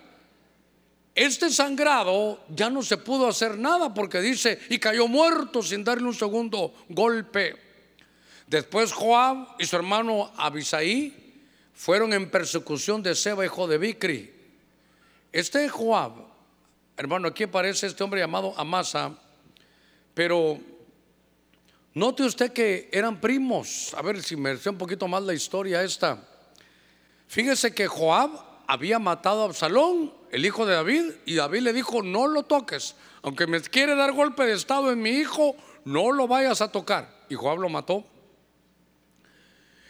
este 1.14 1.48
sangrado 1.50 2.44
ya 2.54 2.68
no 2.68 2.82
se 2.82 2.98
pudo 2.98 3.28
hacer 3.28 3.56
nada 3.56 3.94
porque 3.94 4.20
dice, 4.20 4.60
y 4.68 4.78
cayó 4.78 5.08
muerto 5.08 5.62
sin 5.62 5.82
darle 5.82 6.04
un 6.04 6.14
segundo 6.14 6.74
golpe. 6.90 7.56
Después 8.46 8.92
Joab 8.92 9.56
y 9.58 9.64
su 9.64 9.74
hermano 9.74 10.30
Abisaí 10.36 11.40
fueron 11.72 12.12
en 12.12 12.30
persecución 12.30 13.02
de 13.02 13.14
Seba, 13.14 13.42
hijo 13.42 13.66
de 13.66 13.78
Bicri. 13.78 14.34
Este 15.32 15.66
Joab, 15.70 16.12
hermano, 16.94 17.28
aquí 17.28 17.44
aparece 17.44 17.86
este 17.86 18.04
hombre 18.04 18.20
llamado 18.20 18.52
Amasa, 18.58 19.18
pero 20.12 20.75
note 21.96 22.24
usted 22.24 22.52
que 22.52 22.90
eran 22.92 23.20
primos. 23.20 23.94
A 23.94 24.02
ver 24.02 24.22
si 24.22 24.36
me 24.36 24.56
sé 24.58 24.68
un 24.68 24.76
poquito 24.76 25.08
más 25.08 25.22
la 25.22 25.32
historia 25.32 25.82
esta. 25.82 26.22
Fíjese 27.26 27.74
que 27.74 27.86
Joab 27.86 28.30
había 28.66 28.98
matado 28.98 29.42
a 29.42 29.44
Absalón 29.46 30.12
el 30.30 30.44
hijo 30.44 30.66
de 30.66 30.74
David, 30.74 31.04
y 31.24 31.34
David 31.34 31.60
le 31.60 31.72
dijo, 31.72 32.02
no 32.02 32.26
lo 32.26 32.42
toques, 32.42 32.96
aunque 33.22 33.46
me 33.46 33.60
quiere 33.62 33.96
dar 33.96 34.12
golpe 34.12 34.44
de 34.44 34.52
estado 34.52 34.92
en 34.92 35.00
mi 35.00 35.10
hijo, 35.10 35.56
no 35.84 36.12
lo 36.12 36.28
vayas 36.28 36.60
a 36.60 36.70
tocar. 36.70 37.24
Y 37.30 37.34
Joab 37.34 37.58
lo 37.60 37.70
mató. 37.70 38.04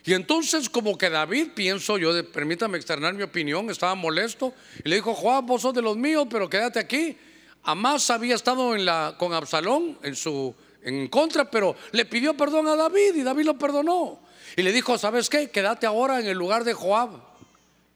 Y 0.05 0.15
entonces 0.15 0.71
como 0.71 0.97
que 0.97 1.11
David, 1.11 1.49
pienso 1.57 1.99
yo, 1.99 2.13
permítame 2.31 2.77
externar 2.77 3.15
mi 3.15 3.25
opinión, 3.25 3.69
estaba 3.69 3.97
molesto 3.97 4.55
y 4.85 4.89
le 4.89 4.97
dijo, 4.97 5.13
Joab, 5.13 5.47
vos 5.47 5.63
sos 5.63 5.75
de 5.75 5.83
los 5.83 5.97
míos, 5.97 6.29
pero 6.31 6.49
quédate 6.49 6.79
aquí. 6.79 7.19
Amás 7.65 8.09
había 8.11 8.37
estado 8.37 8.71
con 9.19 9.33
Absalón 9.33 9.99
en 10.05 10.15
su 10.15 10.55
en 10.87 11.09
contra, 11.09 11.51
pero 11.51 11.75
le 11.91 12.05
pidió 12.05 12.37
perdón 12.37 12.69
a 12.69 12.77
David 12.77 13.17
y 13.17 13.23
David 13.25 13.45
lo 13.45 13.59
perdonó. 13.59 14.21
Y 14.57 14.63
le 14.63 14.73
dijo, 14.73 14.97
¿sabes 14.97 15.29
qué? 15.29 15.51
Quédate 15.51 15.85
ahora 15.85 16.21
en 16.21 16.27
el 16.27 16.39
lugar 16.39 16.63
de 16.63 16.75
Joab 16.75 17.11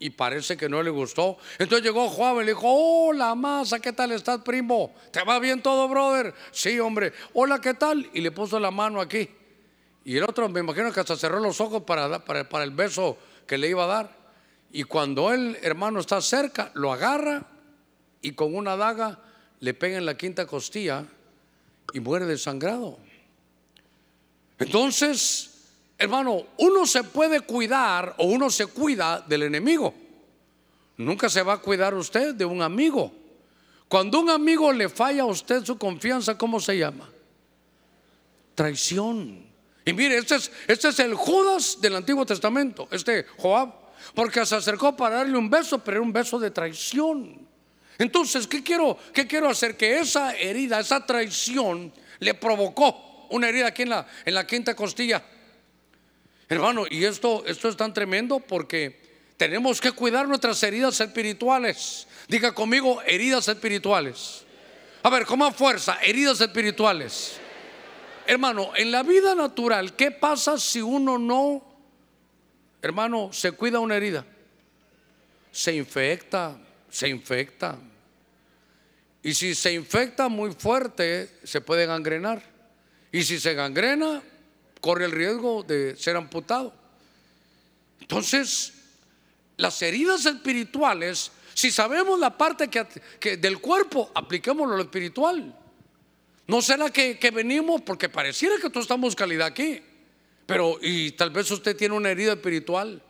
y 0.01 0.11
parece 0.11 0.57
que 0.57 0.69
no 0.69 0.83
le 0.83 0.91
gustó. 0.91 1.39
Entonces 1.59 1.85
llegó 1.85 2.09
Juan 2.09 2.37
y 2.37 2.39
le 2.41 2.47
dijo, 2.47 2.67
hola 2.67 3.37
masa, 3.37 3.79
¿qué 3.79 3.93
tal 3.93 4.11
estás, 4.11 4.41
primo? 4.41 4.93
¿Te 5.13 5.23
va 5.23 5.39
bien 5.39 5.63
todo, 5.63 5.87
brother? 5.89 6.35
Sí, 6.51 6.81
hombre. 6.81 7.13
Hola, 7.33 7.61
¿qué 7.61 7.75
tal? 7.75 8.11
Y 8.13 8.21
le 8.21 8.33
puso 8.33 8.59
la 8.59 8.73
mano 8.73 9.01
aquí. 9.01 9.31
Y 10.05 10.17
el 10.17 10.25
otro, 10.25 10.49
me 10.49 10.59
imagino 10.59 10.93
que 10.93 10.99
hasta 10.99 11.15
cerró 11.15 11.39
los 11.39 11.61
ojos 11.61 11.85
para, 11.85 12.25
para, 12.25 12.49
para 12.49 12.65
el 12.65 12.73
beso 12.73 13.17
que 13.47 13.57
le 13.57 13.69
iba 13.69 13.85
a 13.85 13.87
dar. 13.87 14.17
Y 14.73 14.83
cuando 14.83 15.33
el 15.33 15.59
hermano 15.63 16.01
está 16.01 16.21
cerca, 16.21 16.73
lo 16.75 16.93
agarra 16.93 17.45
y 18.21 18.33
con 18.33 18.57
una 18.57 18.77
daga 18.77 19.21
le 19.61 19.75
pega 19.75 19.97
en 19.97 20.07
la 20.07 20.17
quinta 20.17 20.45
costilla 20.47 21.05
y 21.93 22.01
muere 22.01 22.27
desangrado. 22.27 22.99
Entonces, 24.59 25.51
Hermano, 26.01 26.47
uno 26.57 26.87
se 26.87 27.05
puede 27.05 27.41
cuidar 27.41 28.15
o 28.17 28.25
uno 28.25 28.49
se 28.49 28.65
cuida 28.65 29.21
del 29.21 29.43
enemigo. 29.43 29.93
Nunca 30.97 31.29
se 31.29 31.43
va 31.43 31.53
a 31.53 31.59
cuidar 31.59 31.93
usted 31.93 32.35
de 32.35 32.47
un 32.47 32.63
amigo. 32.63 33.13
Cuando 33.87 34.19
un 34.19 34.31
amigo 34.31 34.73
le 34.73 34.89
falla 34.89 35.25
a 35.25 35.27
usted 35.27 35.63
su 35.63 35.77
confianza, 35.77 36.39
¿cómo 36.39 36.59
se 36.59 36.79
llama? 36.79 37.07
Traición. 38.55 39.45
Y 39.85 39.93
mire, 39.93 40.17
este 40.17 40.37
es, 40.37 40.51
este 40.67 40.89
es 40.89 40.99
el 41.01 41.13
Judas 41.13 41.79
del 41.83 41.97
Antiguo 41.97 42.25
Testamento, 42.25 42.89
este 42.91 43.27
Joab, 43.37 43.71
porque 44.15 44.47
se 44.47 44.57
acercó 44.57 44.97
para 44.97 45.17
darle 45.17 45.37
un 45.37 45.51
beso, 45.51 45.81
pero 45.81 45.99
era 45.99 46.03
un 46.03 46.15
beso 46.15 46.39
de 46.39 46.51
traición. 46.51 47.47
Entonces, 48.01 48.49
¿qué 48.49 48.65
quiero, 48.65 48.99
qué 49.15 49.29
quiero 49.29 49.49
hacer? 49.49 49.77
Que 49.77 50.01
esa 50.01 50.35
herida, 50.35 50.81
esa 50.81 51.07
traición, 51.07 51.93
le 52.19 52.35
provocó 52.35 53.29
una 53.31 53.49
herida 53.49 53.69
aquí 53.69 53.83
en 53.83 53.91
la, 53.91 54.07
en 54.25 54.35
la 54.35 54.45
quinta 54.45 54.75
costilla 54.75 55.23
Hermano, 56.51 56.85
y 56.91 57.05
esto, 57.05 57.45
esto 57.47 57.69
es 57.69 57.77
tan 57.77 57.95
tremendo 57.95 58.41
porque 58.41 58.99
tenemos 59.37 59.81
que 59.81 59.93
cuidar 59.93 60.27
nuestras 60.27 60.61
heridas 60.65 61.01
espirituales. 61.01 62.09
Diga 62.27 62.53
conmigo, 62.53 63.01
heridas 63.03 63.47
espirituales. 63.47 64.45
A 65.05 65.11
ver, 65.11 65.25
con 65.27 65.39
más 65.39 65.55
fuerza, 65.55 65.99
heridas 66.03 66.41
espirituales. 66.41 67.39
Hermano, 68.27 68.73
en 68.75 68.91
la 68.91 69.05
vida 69.05 69.37
natural, 69.37 69.95
¿qué 69.95 70.11
pasa 70.11 70.59
si 70.59 70.83
uno 70.83 71.19
no, 71.19 71.63
hermano, 72.83 73.33
se 73.33 73.53
cuida 73.53 73.79
una 73.79 73.97
herida? 73.97 74.27
Se 75.53 75.73
infecta, 75.73 76.59
se 76.91 77.09
infecta. 77.09 77.79
Y 79.23 79.35
si 79.35 79.55
se 79.55 79.73
infecta 79.73 80.29
muy 80.29 80.53
fuerte, 80.53 81.31
se 81.45 81.61
puede 81.61 81.87
gangrenar. 81.87 82.43
Y 83.13 83.23
si 83.25 83.39
se 83.39 83.55
gangrena, 83.55 84.23
corre 84.81 85.05
el 85.05 85.13
riesgo 85.13 85.63
de 85.63 85.97
ser 85.97 86.17
amputado. 86.17 86.73
Entonces, 88.01 88.73
las 89.57 89.81
heridas 89.83 90.25
espirituales, 90.25 91.31
si 91.55 91.71
sabemos 91.71 92.19
la 92.19 92.37
parte 92.37 92.69
que, 92.69 93.37
del 93.37 93.61
cuerpo, 93.61 94.11
apliquémoslo 94.15 94.75
a 94.75 94.77
lo 94.79 94.83
espiritual. 94.85 95.57
No 96.47 96.63
será 96.63 96.91
que, 96.91 97.19
que 97.19 97.31
venimos 97.31 97.83
porque 97.83 98.09
pareciera 98.09 98.57
que 98.57 98.71
todos 98.71 98.85
estamos 98.85 99.15
calidad 99.15 99.47
aquí, 99.47 99.83
pero 100.47 100.79
y 100.81 101.13
tal 101.13 101.31
vez 101.31 101.51
usted 101.51 101.77
tiene 101.77 101.95
una 101.95 102.11
herida 102.11 102.33
espiritual. 102.33 103.03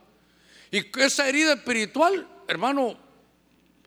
Y 0.69 0.85
esa 0.99 1.27
herida 1.27 1.53
espiritual, 1.53 2.27
hermano, 2.47 2.97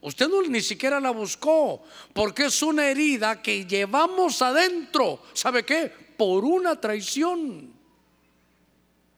usted 0.05 0.29
no, 0.29 0.43
ni 0.43 0.61
siquiera 0.61 1.01
la 1.01 1.11
buscó, 1.11 1.83
porque 2.13 2.47
es 2.47 2.63
una 2.63 2.89
herida 2.89 3.41
que 3.43 3.65
llevamos 3.65 4.43
adentro. 4.43 5.23
¿Sabe 5.33 5.65
qué? 5.65 5.91
Por 6.17 6.45
una 6.45 6.79
traición. 6.81 7.73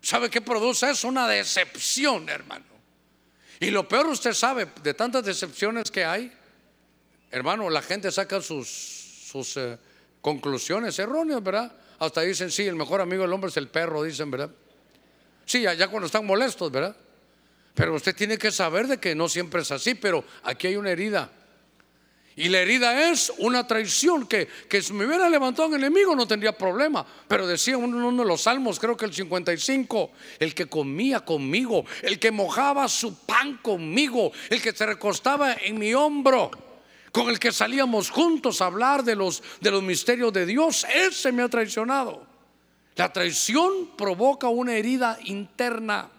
¿Sabe 0.00 0.30
qué 0.30 0.40
produce 0.40 0.88
eso? 0.88 1.08
Una 1.08 1.26
decepción, 1.26 2.28
hermano. 2.28 2.64
Y 3.58 3.70
lo 3.70 3.88
peor 3.88 4.06
usted 4.06 4.32
sabe, 4.32 4.68
de 4.82 4.94
tantas 4.94 5.24
decepciones 5.24 5.90
que 5.90 6.04
hay, 6.04 6.32
hermano, 7.30 7.68
la 7.68 7.82
gente 7.82 8.12
saca 8.12 8.40
sus, 8.40 9.32
eh, 9.56 9.78
conclusiones 10.20 10.98
erróneas, 10.98 11.42
¿verdad? 11.42 11.72
Hasta 11.98 12.20
dicen, 12.20 12.50
sí, 12.50 12.66
el 12.66 12.76
mejor 12.76 13.00
amigo 13.00 13.22
del 13.22 13.32
hombre 13.32 13.50
es 13.50 13.56
el 13.56 13.68
perro, 13.68 14.02
dicen, 14.02 14.30
¿verdad? 14.30 14.50
Sí, 15.44 15.62
ya 15.62 15.88
cuando 15.88 16.06
están 16.06 16.24
molestos, 16.26 16.70
¿verdad? 16.70 16.96
Pero 17.76 17.94
usted 17.94 18.16
tiene 18.16 18.38
que 18.38 18.50
saber 18.50 18.88
de 18.88 18.98
que 18.98 19.14
no 19.14 19.28
siempre 19.28 19.60
es 19.60 19.70
así, 19.70 19.94
pero 19.94 20.24
aquí 20.44 20.66
hay 20.66 20.76
una 20.76 20.90
herida. 20.90 21.30
Y 22.34 22.48
la 22.48 22.60
herida 22.60 23.10
es 23.10 23.30
una 23.36 23.66
traición 23.66 24.26
que, 24.26 24.48
que 24.66 24.80
si 24.80 24.94
me 24.94 25.04
hubiera 25.04 25.28
levantado 25.28 25.68
un 25.68 25.74
enemigo 25.74 26.16
no 26.16 26.26
tendría 26.26 26.56
problema. 26.56 27.06
Pero 27.28 27.46
decía 27.46 27.76
uno, 27.76 28.08
uno 28.08 28.22
de 28.22 28.28
los 28.28 28.40
salmos, 28.42 28.80
creo 28.80 28.96
que 28.96 29.04
el 29.04 29.12
55, 29.12 30.10
el 30.38 30.54
que 30.54 30.66
comía 30.66 31.20
conmigo, 31.20 31.84
el 32.00 32.18
que 32.18 32.30
mojaba 32.30 32.88
su 32.88 33.18
pan 33.26 33.58
conmigo, 33.58 34.32
el 34.48 34.62
que 34.62 34.72
se 34.72 34.86
recostaba 34.86 35.52
en 35.52 35.78
mi 35.78 35.92
hombro, 35.92 36.50
con 37.12 37.28
el 37.28 37.38
que 37.38 37.52
salíamos 37.52 38.08
juntos 38.08 38.62
a 38.62 38.66
hablar 38.66 39.04
de 39.04 39.16
los, 39.16 39.42
de 39.60 39.70
los 39.70 39.82
misterios 39.82 40.32
de 40.32 40.46
Dios, 40.46 40.86
ese 40.94 41.30
me 41.30 41.42
ha 41.42 41.48
traicionado. 41.50 42.26
La 42.94 43.12
traición 43.12 43.90
provoca 43.98 44.48
una 44.48 44.74
herida 44.74 45.18
interna. 45.24 46.10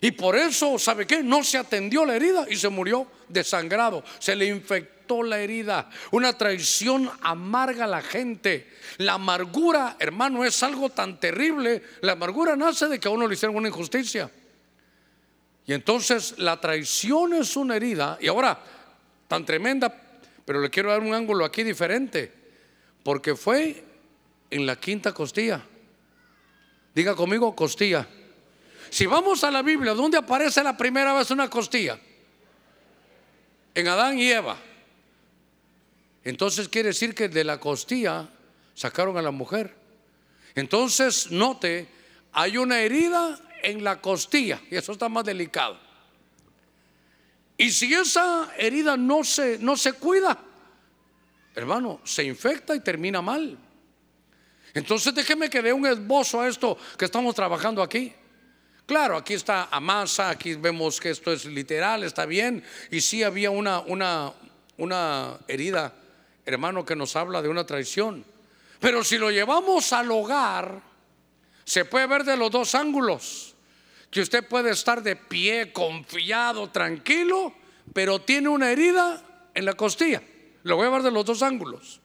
Y 0.00 0.12
por 0.12 0.36
eso, 0.36 0.78
¿sabe 0.78 1.06
qué? 1.06 1.22
No 1.22 1.42
se 1.42 1.58
atendió 1.58 2.04
la 2.04 2.14
herida 2.14 2.46
y 2.48 2.56
se 2.56 2.68
murió 2.68 3.06
desangrado. 3.28 4.04
Se 4.20 4.36
le 4.36 4.46
infectó 4.46 5.22
la 5.22 5.40
herida. 5.40 5.90
Una 6.12 6.36
traición 6.36 7.10
amarga 7.22 7.84
a 7.84 7.88
la 7.88 8.02
gente. 8.02 8.68
La 8.98 9.14
amargura, 9.14 9.96
hermano, 9.98 10.44
es 10.44 10.62
algo 10.62 10.90
tan 10.90 11.18
terrible. 11.18 11.82
La 12.02 12.12
amargura 12.12 12.54
nace 12.54 12.86
de 12.86 13.00
que 13.00 13.08
a 13.08 13.10
uno 13.10 13.26
le 13.26 13.34
hicieron 13.34 13.56
una 13.56 13.68
injusticia. 13.68 14.30
Y 15.66 15.72
entonces 15.72 16.38
la 16.38 16.60
traición 16.60 17.34
es 17.34 17.56
una 17.56 17.76
herida. 17.76 18.18
Y 18.20 18.28
ahora, 18.28 18.58
tan 19.26 19.44
tremenda, 19.44 19.94
pero 20.44 20.60
le 20.60 20.70
quiero 20.70 20.90
dar 20.90 21.00
un 21.00 21.12
ángulo 21.12 21.44
aquí 21.44 21.62
diferente, 21.62 22.32
porque 23.02 23.36
fue 23.36 23.84
en 24.50 24.64
la 24.64 24.76
quinta 24.76 25.12
costilla. 25.12 25.62
Diga 26.94 27.14
conmigo, 27.14 27.54
costilla. 27.54 28.08
Si 28.90 29.06
vamos 29.06 29.44
a 29.44 29.50
la 29.50 29.62
Biblia, 29.62 29.94
¿dónde 29.94 30.18
aparece 30.18 30.62
la 30.62 30.76
primera 30.76 31.12
vez 31.14 31.30
una 31.30 31.48
costilla? 31.48 31.98
En 33.74 33.88
Adán 33.88 34.18
y 34.18 34.30
Eva. 34.30 34.56
Entonces 36.24 36.68
quiere 36.68 36.88
decir 36.88 37.14
que 37.14 37.28
de 37.28 37.44
la 37.44 37.58
costilla 37.58 38.28
sacaron 38.74 39.16
a 39.16 39.22
la 39.22 39.30
mujer. 39.30 39.74
Entonces, 40.54 41.30
note, 41.30 41.88
hay 42.32 42.56
una 42.56 42.80
herida 42.80 43.38
en 43.62 43.84
la 43.84 44.00
costilla 44.00 44.60
y 44.70 44.76
eso 44.76 44.92
está 44.92 45.08
más 45.08 45.24
delicado. 45.24 45.78
Y 47.56 47.70
si 47.70 47.92
esa 47.92 48.52
herida 48.56 48.96
no 48.96 49.24
se, 49.24 49.58
no 49.58 49.76
se 49.76 49.92
cuida, 49.94 50.38
hermano, 51.54 52.00
se 52.04 52.24
infecta 52.24 52.74
y 52.74 52.80
termina 52.80 53.20
mal. 53.20 53.58
Entonces 54.74 55.14
déjeme 55.14 55.50
que 55.50 55.60
dé 55.60 55.72
un 55.72 55.86
esbozo 55.86 56.40
a 56.40 56.48
esto 56.48 56.78
que 56.96 57.04
estamos 57.04 57.34
trabajando 57.34 57.82
aquí. 57.82 58.12
Claro, 58.88 59.18
aquí 59.18 59.34
está 59.34 59.68
Amasa, 59.70 60.30
aquí 60.30 60.54
vemos 60.54 60.98
que 60.98 61.10
esto 61.10 61.30
es 61.30 61.44
literal, 61.44 62.04
está 62.04 62.24
bien. 62.24 62.64
Y 62.90 63.02
sí 63.02 63.22
había 63.22 63.50
una, 63.50 63.80
una, 63.80 64.32
una 64.78 65.36
herida, 65.46 65.92
hermano, 66.46 66.86
que 66.86 66.96
nos 66.96 67.14
habla 67.14 67.42
de 67.42 67.50
una 67.50 67.66
traición. 67.66 68.24
Pero 68.80 69.04
si 69.04 69.18
lo 69.18 69.30
llevamos 69.30 69.92
al 69.92 70.10
hogar, 70.10 70.80
se 71.64 71.84
puede 71.84 72.06
ver 72.06 72.24
de 72.24 72.38
los 72.38 72.50
dos 72.50 72.74
ángulos. 72.74 73.54
Que 74.10 74.22
usted 74.22 74.48
puede 74.48 74.70
estar 74.70 75.02
de 75.02 75.16
pie, 75.16 75.70
confiado, 75.70 76.70
tranquilo, 76.70 77.52
pero 77.92 78.22
tiene 78.22 78.48
una 78.48 78.70
herida 78.70 79.22
en 79.52 79.66
la 79.66 79.74
costilla. 79.74 80.22
Lo 80.62 80.76
voy 80.76 80.86
a 80.86 80.90
ver 80.90 81.02
de 81.02 81.10
los 81.10 81.26
dos 81.26 81.42
ángulos. 81.42 82.00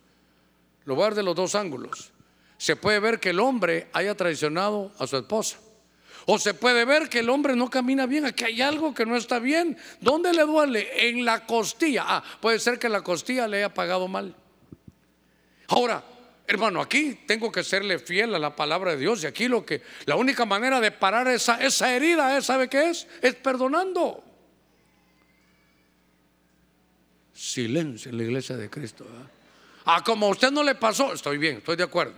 Lo 0.83 0.95
voy 0.95 1.05
a 1.05 1.07
ver 1.07 1.15
de 1.15 1.23
los 1.23 1.33
dos 1.33 1.55
ángulos. 1.55 2.11
Se 2.57 2.75
puede 2.75 2.99
ver 2.99 3.21
que 3.21 3.29
el 3.29 3.39
hombre 3.39 3.87
haya 3.93 4.17
traicionado 4.17 4.91
a 4.99 5.07
su 5.07 5.15
esposa. 5.15 5.62
O 6.25 6.39
se 6.39 6.53
puede 6.53 6.85
ver 6.85 7.09
que 7.09 7.19
el 7.19 7.29
hombre 7.29 7.55
no 7.55 7.69
camina 7.69 8.05
bien, 8.05 8.25
aquí 8.25 8.45
hay 8.45 8.61
algo 8.61 8.93
que 8.93 9.05
no 9.05 9.17
está 9.17 9.39
bien. 9.39 9.77
¿Dónde 9.99 10.33
le 10.33 10.43
duele? 10.43 11.09
En 11.09 11.25
la 11.25 11.45
costilla. 11.45 12.03
Ah, 12.05 12.23
puede 12.39 12.59
ser 12.59 12.79
que 12.79 12.87
la 12.89 13.01
costilla 13.01 13.47
le 13.47 13.57
haya 13.57 13.73
pagado 13.73 14.07
mal. 14.07 14.35
Ahora, 15.67 16.03
hermano, 16.47 16.81
aquí 16.81 17.19
tengo 17.25 17.51
que 17.51 17.63
serle 17.63 17.99
fiel 17.99 18.33
a 18.35 18.39
la 18.39 18.55
palabra 18.55 18.91
de 18.91 18.97
Dios 18.97 19.23
y 19.23 19.27
aquí 19.27 19.47
lo 19.47 19.65
que 19.65 19.81
la 20.05 20.15
única 20.15 20.45
manera 20.45 20.79
de 20.79 20.91
parar 20.91 21.27
esa, 21.27 21.61
esa 21.63 21.93
herida, 21.93 22.37
es, 22.37 22.45
¿sabe 22.45 22.69
qué 22.69 22.89
es? 22.89 23.07
Es 23.21 23.35
perdonando. 23.35 24.23
Silencio 27.33 28.11
en 28.11 28.17
la 28.17 28.23
iglesia 28.23 28.55
de 28.55 28.69
Cristo. 28.69 29.05
Ah, 29.85 30.01
como 30.05 30.27
a 30.27 30.29
usted 30.29 30.51
no 30.51 30.63
le 30.63 30.75
pasó, 30.75 31.13
estoy 31.13 31.37
bien, 31.37 31.57
estoy 31.57 31.75
de 31.75 31.83
acuerdo. 31.83 32.13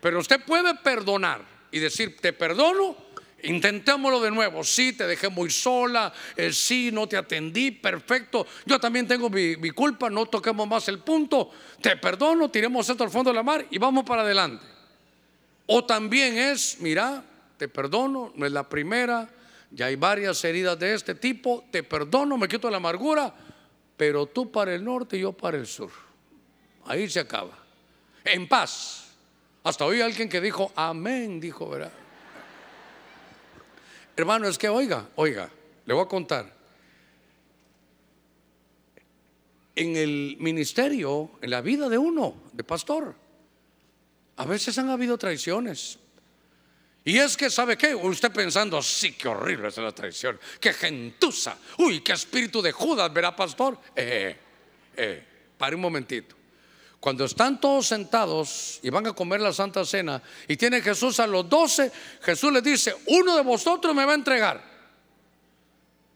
Pero 0.00 0.18
usted 0.18 0.44
puede 0.44 0.74
perdonar 0.76 1.42
y 1.70 1.78
decir, 1.78 2.16
te 2.16 2.32
perdono, 2.32 2.96
intentémoslo 3.42 4.20
de 4.20 4.30
nuevo. 4.30 4.64
Sí, 4.64 4.92
te 4.92 5.06
dejé 5.06 5.28
muy 5.28 5.50
sola, 5.50 6.12
eh, 6.36 6.52
sí, 6.52 6.90
no 6.92 7.06
te 7.06 7.16
atendí, 7.16 7.70
perfecto. 7.70 8.46
Yo 8.66 8.78
también 8.78 9.06
tengo 9.06 9.30
mi, 9.30 9.56
mi, 9.56 9.70
culpa, 9.70 10.10
no 10.10 10.26
toquemos 10.26 10.66
más 10.66 10.88
el 10.88 11.00
punto. 11.00 11.50
Te 11.80 11.96
perdono, 11.96 12.50
tiremos 12.50 12.88
esto 12.88 13.04
al 13.04 13.10
fondo 13.10 13.30
de 13.30 13.36
la 13.36 13.42
mar 13.42 13.66
y 13.70 13.78
vamos 13.78 14.04
para 14.04 14.22
adelante. 14.22 14.64
O 15.66 15.84
también 15.84 16.38
es, 16.38 16.78
mira, 16.80 17.22
te 17.56 17.68
perdono, 17.68 18.32
no 18.34 18.46
es 18.46 18.52
la 18.52 18.68
primera, 18.68 19.28
ya 19.70 19.86
hay 19.86 19.96
varias 19.96 20.42
heridas 20.44 20.78
de 20.78 20.94
este 20.94 21.14
tipo, 21.14 21.64
te 21.70 21.82
perdono, 21.82 22.38
me 22.38 22.48
quito 22.48 22.70
la 22.70 22.78
amargura, 22.78 23.34
pero 23.96 24.26
tú 24.26 24.50
para 24.50 24.74
el 24.74 24.82
norte 24.82 25.18
y 25.18 25.20
yo 25.20 25.32
para 25.32 25.58
el 25.58 25.66
sur. 25.66 25.90
Ahí 26.86 27.08
se 27.10 27.20
acaba. 27.20 27.58
En 28.24 28.48
paz. 28.48 29.08
Hasta 29.62 29.84
oí 29.84 30.00
alguien 30.00 30.28
que 30.28 30.40
dijo, 30.40 30.72
amén, 30.74 31.40
dijo, 31.40 31.68
¿verdad? 31.68 31.92
Hermano, 34.18 34.48
es 34.48 34.58
que 34.58 34.68
oiga, 34.68 35.08
oiga, 35.14 35.48
le 35.86 35.94
voy 35.94 36.02
a 36.04 36.08
contar. 36.08 36.52
En 39.76 39.94
el 39.94 40.36
ministerio, 40.40 41.30
en 41.40 41.50
la 41.50 41.60
vida 41.60 41.88
de 41.88 41.98
uno, 41.98 42.34
de 42.52 42.64
pastor, 42.64 43.14
a 44.34 44.44
veces 44.44 44.76
han 44.76 44.90
habido 44.90 45.16
traiciones. 45.16 46.00
Y 47.04 47.16
es 47.16 47.36
que, 47.36 47.48
¿sabe 47.48 47.78
qué? 47.78 47.94
Usted 47.94 48.32
pensando, 48.32 48.82
sí, 48.82 49.12
qué 49.12 49.28
horrible 49.28 49.68
es 49.68 49.76
la 49.76 49.92
traición, 49.92 50.36
qué 50.58 50.72
gentuza, 50.72 51.56
uy, 51.78 52.00
qué 52.00 52.14
espíritu 52.14 52.60
de 52.60 52.72
Judas, 52.72 53.12
¿verá, 53.12 53.36
pastor? 53.36 53.78
Eh, 53.94 54.36
eh, 54.96 55.24
pare 55.56 55.76
un 55.76 55.82
momentito. 55.82 56.34
Cuando 57.00 57.24
están 57.24 57.60
todos 57.60 57.86
sentados 57.86 58.80
y 58.82 58.90
van 58.90 59.06
a 59.06 59.12
comer 59.12 59.40
la 59.40 59.52
Santa 59.52 59.84
Cena 59.84 60.20
y 60.48 60.56
tiene 60.56 60.82
Jesús 60.82 61.20
a 61.20 61.26
los 61.26 61.48
doce, 61.48 61.92
Jesús 62.22 62.52
les 62.52 62.62
dice, 62.62 62.94
uno 63.06 63.36
de 63.36 63.42
vosotros 63.42 63.94
me 63.94 64.04
va 64.04 64.12
a 64.12 64.16
entregar. 64.16 64.78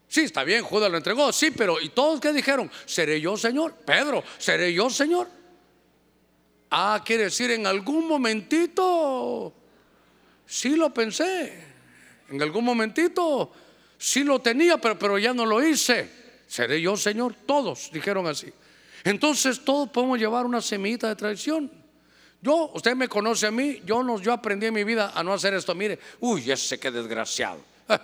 Sí, 0.08 0.22
está 0.22 0.42
bien, 0.44 0.64
Judas 0.64 0.90
lo 0.90 0.98
entregó, 0.98 1.32
sí, 1.32 1.52
pero 1.52 1.80
¿y 1.80 1.90
todos 1.90 2.20
qué 2.20 2.32
dijeron? 2.32 2.70
¿Seré 2.84 3.20
yo, 3.20 3.36
Señor? 3.36 3.74
Pedro, 3.76 4.24
¿seré 4.38 4.74
yo, 4.74 4.90
Señor? 4.90 5.28
Ah, 6.70 7.00
quiere 7.04 7.24
decir, 7.24 7.50
en 7.52 7.66
algún 7.66 8.08
momentito, 8.08 9.54
sí 10.44 10.76
lo 10.76 10.92
pensé, 10.92 11.64
en 12.28 12.42
algún 12.42 12.64
momentito, 12.64 13.52
sí 13.96 14.24
lo 14.24 14.40
tenía, 14.40 14.78
pero, 14.78 14.98
pero 14.98 15.16
ya 15.18 15.32
no 15.32 15.46
lo 15.46 15.62
hice. 15.66 16.10
¿Seré 16.46 16.80
yo, 16.80 16.96
Señor? 16.96 17.34
Todos 17.46 17.90
dijeron 17.92 18.26
así. 18.26 18.52
Entonces 19.04 19.64
todos 19.64 19.88
podemos 19.90 20.18
llevar 20.18 20.46
una 20.46 20.60
semillita 20.60 21.08
de 21.08 21.16
traición. 21.16 21.70
Yo, 22.40 22.70
usted 22.74 22.96
me 22.96 23.08
conoce 23.08 23.46
a 23.46 23.50
mí, 23.50 23.82
yo, 23.84 24.02
no, 24.02 24.20
yo 24.20 24.32
aprendí 24.32 24.66
en 24.66 24.74
mi 24.74 24.82
vida 24.84 25.12
a 25.14 25.22
no 25.22 25.32
hacer 25.32 25.54
esto. 25.54 25.74
Mire, 25.74 25.98
uy, 26.20 26.50
ese 26.50 26.78
qué 26.78 26.90
desgraciado. 26.90 27.60
Ah, 27.88 28.00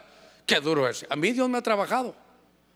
qué 0.46 0.60
duro 0.60 0.88
es. 0.88 1.04
A 1.08 1.16
mí 1.16 1.32
Dios 1.32 1.48
me 1.48 1.58
ha 1.58 1.62
trabajado. 1.62 2.14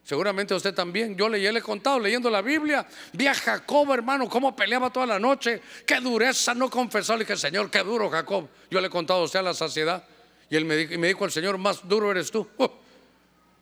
Seguramente 0.02 0.54
usted 0.54 0.74
también. 0.74 1.16
Yo 1.16 1.28
le, 1.28 1.46
he 1.46 1.62
contado 1.62 2.00
leyendo 2.00 2.28
la 2.28 2.42
Biblia. 2.42 2.84
Vi 3.12 3.28
a 3.28 3.34
Jacob, 3.34 3.92
hermano, 3.92 4.28
cómo 4.28 4.54
peleaba 4.56 4.90
toda 4.90 5.06
la 5.06 5.18
noche. 5.18 5.62
Qué 5.86 6.00
dureza, 6.00 6.54
no 6.54 6.68
confesó. 6.68 7.14
Le 7.14 7.20
dije, 7.20 7.36
Señor, 7.36 7.70
qué 7.70 7.80
duro, 7.80 8.10
Jacob. 8.10 8.48
Yo 8.68 8.80
le 8.80 8.88
he 8.88 8.90
contado 8.90 9.20
a 9.20 9.24
usted 9.24 9.38
a 9.38 9.42
la 9.42 9.54
saciedad. 9.54 10.04
Y 10.50 10.56
él 10.56 10.64
me 10.64 10.76
dijo, 10.76 10.94
y 10.94 10.98
me 10.98 11.06
dijo 11.06 11.24
el 11.24 11.30
Señor, 11.30 11.56
más 11.58 11.86
duro 11.88 12.10
eres 12.10 12.30
tú. 12.30 12.48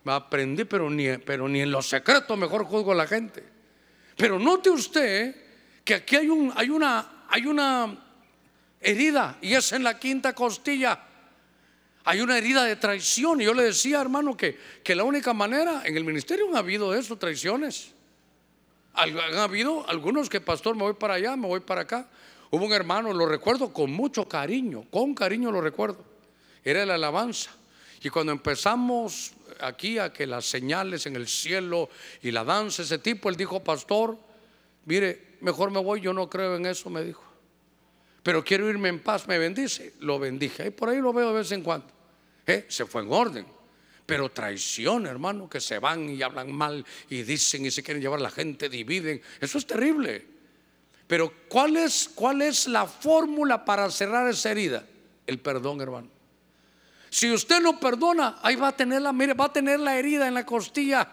Me 0.03 0.13
aprendí, 0.13 0.65
pero 0.65 0.89
ni, 0.89 1.15
pero 1.19 1.47
ni 1.47 1.61
en 1.61 1.69
los 1.69 1.87
secretos 1.87 2.35
mejor 2.35 2.65
juzgo 2.65 2.93
a 2.93 2.95
la 2.95 3.05
gente. 3.05 3.43
Pero 4.17 4.39
note 4.39 4.69
usted 4.69 5.35
que 5.83 5.95
aquí 5.95 6.15
hay, 6.15 6.29
un, 6.29 6.51
hay, 6.55 6.69
una, 6.69 7.25
hay 7.27 7.45
una 7.45 7.97
herida 8.79 9.37
y 9.41 9.53
es 9.53 9.71
en 9.71 9.83
la 9.83 9.99
quinta 9.99 10.33
costilla. 10.33 10.99
Hay 12.03 12.19
una 12.21 12.37
herida 12.37 12.63
de 12.63 12.75
traición. 12.75 13.41
Y 13.41 13.45
yo 13.45 13.53
le 13.53 13.63
decía, 13.63 14.01
hermano, 14.01 14.35
que, 14.35 14.57
la 14.95 15.03
única 15.03 15.33
manera, 15.33 15.83
en 15.85 15.95
el 15.95 16.03
ministerio 16.03 16.47
han 16.49 16.57
habido 16.57 16.93
eso, 16.93 17.17
traiciones. 17.17 17.91
Han 18.93 19.17
habido 19.37 19.87
algunos 19.87 20.29
que, 20.29 20.41
pastor, 20.41 20.75
me 20.75 20.83
voy 20.83 20.93
para 20.93 21.15
allá, 21.15 21.35
me 21.35 21.47
voy 21.47 21.59
para 21.59 21.81
acá. 21.81 22.07
Hubo 22.49 22.65
un 22.65 22.73
hermano, 22.73 23.13
lo 23.13 23.25
recuerdo 23.25 23.71
con 23.71 23.91
mucho 23.91 24.27
cariño, 24.27 24.85
con 24.89 25.13
cariño 25.13 25.51
lo 25.51 25.61
recuerdo. 25.61 26.03
Era 26.63 26.85
la 26.85 26.95
alabanza. 26.95 27.51
Y 28.03 28.09
cuando 28.09 28.31
empezamos 28.31 29.33
aquí 29.61 29.99
a 29.99 30.11
que 30.11 30.27
las 30.27 30.45
señales 30.45 31.05
en 31.05 31.15
el 31.15 31.27
cielo 31.27 31.89
y 32.21 32.31
la 32.31 32.43
danza, 32.43 32.81
ese 32.81 32.97
tipo, 32.97 33.29
él 33.29 33.35
dijo, 33.35 33.63
pastor, 33.63 34.17
mire, 34.85 35.37
mejor 35.41 35.71
me 35.71 35.79
voy, 35.79 36.01
yo 36.01 36.13
no 36.13 36.29
creo 36.29 36.55
en 36.55 36.65
eso, 36.65 36.89
me 36.89 37.03
dijo. 37.03 37.23
Pero 38.23 38.43
quiero 38.43 38.69
irme 38.69 38.89
en 38.89 38.99
paz, 38.99 39.27
me 39.27 39.37
bendice. 39.39 39.93
Lo 39.99 40.19
bendije. 40.19 40.67
Y 40.67 40.69
por 40.69 40.89
ahí 40.89 40.99
lo 40.99 41.11
veo 41.11 41.29
de 41.29 41.39
vez 41.39 41.51
en 41.51 41.63
cuando. 41.63 41.87
¿Eh? 42.45 42.65
Se 42.67 42.85
fue 42.85 43.01
en 43.01 43.11
orden. 43.11 43.45
Pero 44.05 44.29
traición, 44.29 45.05
hermano, 45.07 45.49
que 45.49 45.59
se 45.59 45.79
van 45.79 46.09
y 46.09 46.21
hablan 46.21 46.51
mal 46.51 46.85
y 47.09 47.23
dicen 47.23 47.65
y 47.65 47.71
se 47.71 47.81
quieren 47.81 48.01
llevar 48.01 48.19
a 48.19 48.23
la 48.23 48.31
gente, 48.31 48.69
dividen. 48.69 49.21
Eso 49.39 49.57
es 49.57 49.65
terrible. 49.65 50.25
Pero 51.07 51.33
¿cuál 51.47 51.77
es, 51.77 52.09
cuál 52.13 52.41
es 52.41 52.67
la 52.67 52.85
fórmula 52.85 53.65
para 53.65 53.89
cerrar 53.89 54.29
esa 54.29 54.51
herida? 54.51 54.85
El 55.25 55.39
perdón, 55.39 55.81
hermano. 55.81 56.09
Si 57.11 57.29
usted 57.29 57.59
no 57.59 57.77
perdona, 57.77 58.37
ahí 58.41 58.55
va 58.55 58.69
a 58.69 58.71
tener 58.71 59.01
la, 59.01 59.11
mire, 59.11 59.33
va 59.33 59.45
a 59.45 59.51
tener 59.51 59.81
la 59.81 59.99
herida 59.99 60.29
en 60.29 60.33
la 60.33 60.45
costilla. 60.45 61.05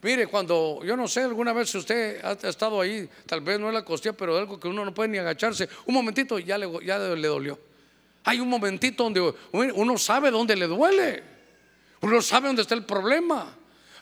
Mire, 0.00 0.28
cuando, 0.28 0.78
yo 0.84 0.96
no 0.96 1.08
sé, 1.08 1.22
alguna 1.22 1.52
vez 1.52 1.68
si 1.68 1.78
usted 1.78 2.24
ha 2.24 2.48
estado 2.48 2.80
ahí, 2.80 3.08
tal 3.26 3.40
vez 3.40 3.58
no 3.58 3.66
es 3.66 3.74
la 3.74 3.84
costilla, 3.84 4.12
pero 4.12 4.38
algo 4.38 4.60
que 4.60 4.68
uno 4.68 4.84
no 4.84 4.94
puede 4.94 5.08
ni 5.08 5.18
agacharse, 5.18 5.68
un 5.86 5.94
momentito 5.94 6.38
ya 6.38 6.56
le, 6.56 6.70
ya 6.84 6.96
le 6.98 7.26
dolió. 7.26 7.58
Hay 8.22 8.38
un 8.38 8.48
momentito 8.48 9.02
donde 9.02 9.34
uno 9.50 9.98
sabe 9.98 10.30
dónde 10.30 10.54
le 10.54 10.68
duele, 10.68 11.24
uno 12.02 12.22
sabe 12.22 12.46
dónde 12.46 12.62
está 12.62 12.76
el 12.76 12.84
problema. 12.84 13.52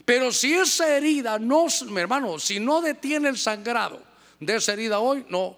Pero 0.05 0.31
si 0.31 0.53
esa 0.53 0.95
herida 0.95 1.39
no, 1.39 1.69
mi 1.87 2.03
hermano, 2.03 2.39
si 2.39 2.61
no 2.61 2.83
detiene 2.83 3.31
el 3.31 3.39
sangrado 3.39 4.03
de 4.41 4.57
esa 4.57 4.75
herida 4.75 4.99
hoy, 4.99 5.25
no, 5.31 5.57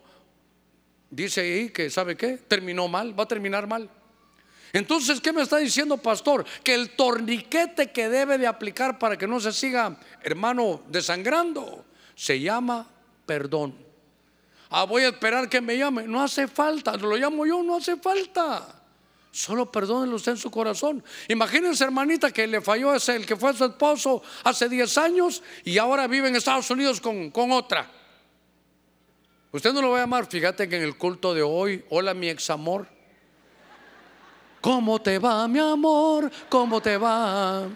dice 1.11 1.41
ahí 1.41 1.71
que, 1.71 1.91
¿sabe 1.91 2.17
qué? 2.17 2.39
Terminó 2.39 2.87
mal, 2.87 3.19
va 3.19 3.25
a 3.25 3.29
terminar 3.29 3.67
mal. 3.67 3.91
Entonces, 4.77 5.23
¿qué 5.23 5.33
me 5.33 5.41
está 5.41 5.57
diciendo, 5.57 5.97
pastor? 5.97 6.45
Que 6.63 6.75
el 6.75 6.91
torniquete 6.91 7.93
que 7.93 8.11
debe 8.11 8.37
de 8.37 8.47
aplicar 8.47 8.99
para 8.99 9.17
que 9.17 9.27
no 9.27 9.41
se 9.41 9.51
siga, 9.51 9.97
hermano, 10.23 10.83
desangrando, 10.89 11.87
se 12.15 12.39
llama 12.39 12.87
perdón. 13.25 13.75
Ah, 14.69 14.85
voy 14.85 15.05
a 15.05 15.09
esperar 15.09 15.49
que 15.49 15.63
me 15.63 15.79
llame. 15.79 16.03
No 16.03 16.23
hace 16.23 16.47
falta, 16.47 16.95
lo 16.99 17.17
llamo 17.17 17.47
yo, 17.47 17.63
no 17.63 17.77
hace 17.77 17.97
falta. 17.97 18.83
Solo 19.31 19.73
perdónenlo 19.73 20.17
usted 20.17 20.33
en 20.33 20.39
su 20.39 20.51
corazón. 20.51 21.03
Imagínense, 21.29 21.83
hermanita, 21.83 22.31
que 22.31 22.47
le 22.47 22.61
falló 22.61 22.95
ese, 22.95 23.17
el 23.17 23.25
que 23.25 23.35
fue 23.35 23.55
su 23.55 23.65
esposo 23.65 24.23
hace 24.45 24.69
10 24.69 24.99
años 24.99 25.43
y 25.65 25.79
ahora 25.79 26.07
vive 26.07 26.29
en 26.29 26.37
Estados 26.37 26.71
Unidos 26.71 27.01
con, 27.01 27.31
con 27.31 27.51
otra. 27.51 27.91
Usted 29.53 29.73
no 29.73 29.81
lo 29.81 29.93
va 29.93 29.97
a 29.97 30.01
llamar. 30.03 30.27
Fíjate 30.27 30.69
que 30.69 30.77
en 30.77 30.83
el 30.83 30.99
culto 30.99 31.33
de 31.33 31.41
hoy, 31.41 31.83
hola 31.89 32.13
mi 32.13 32.29
ex 32.29 32.51
amor. 32.51 32.95
¿Cómo 34.67 35.01
te 35.01 35.21
va, 35.21 35.47
mi 35.47 35.61
amor? 35.61 36.29
¿Cómo 36.49 36.81
te 36.81 36.97
va? 36.97 37.69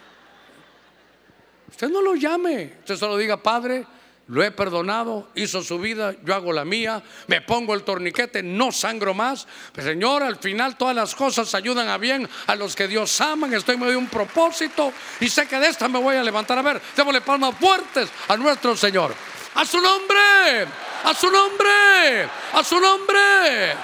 Usted 1.70 1.88
no 1.88 2.02
lo 2.02 2.16
llame. 2.16 2.78
Usted 2.80 2.96
solo 2.96 3.16
diga, 3.16 3.36
Padre, 3.36 3.86
lo 4.26 4.42
he 4.42 4.50
perdonado, 4.50 5.28
hizo 5.36 5.62
su 5.62 5.78
vida, 5.78 6.16
yo 6.24 6.34
hago 6.34 6.52
la 6.52 6.64
mía, 6.64 7.00
me 7.28 7.42
pongo 7.42 7.74
el 7.74 7.84
torniquete, 7.84 8.42
no 8.42 8.72
sangro 8.72 9.14
más. 9.14 9.46
Pero 9.72 9.86
Señor, 9.86 10.24
al 10.24 10.34
final 10.38 10.76
todas 10.76 10.96
las 10.96 11.14
cosas 11.14 11.54
ayudan 11.54 11.88
a 11.88 11.96
bien 11.96 12.28
a 12.48 12.56
los 12.56 12.74
que 12.74 12.88
Dios 12.88 13.20
aman. 13.20 13.54
Estoy 13.54 13.76
medio 13.76 13.92
de 13.92 13.96
un 13.96 14.08
propósito 14.08 14.92
y 15.20 15.28
sé 15.28 15.46
que 15.46 15.60
de 15.60 15.68
esta 15.68 15.86
me 15.86 16.00
voy 16.00 16.16
a 16.16 16.24
levantar. 16.24 16.58
A 16.58 16.62
ver, 16.62 16.82
démosle 16.96 17.20
palmas 17.20 17.54
fuertes 17.54 18.08
a 18.26 18.36
nuestro 18.36 18.76
Señor. 18.76 19.14
A 19.54 19.64
su 19.64 19.80
nombre, 19.80 20.66
a 21.04 21.14
su 21.14 21.30
nombre, 21.30 22.28
a 22.52 22.64
su 22.64 22.80
nombre. 22.80 23.76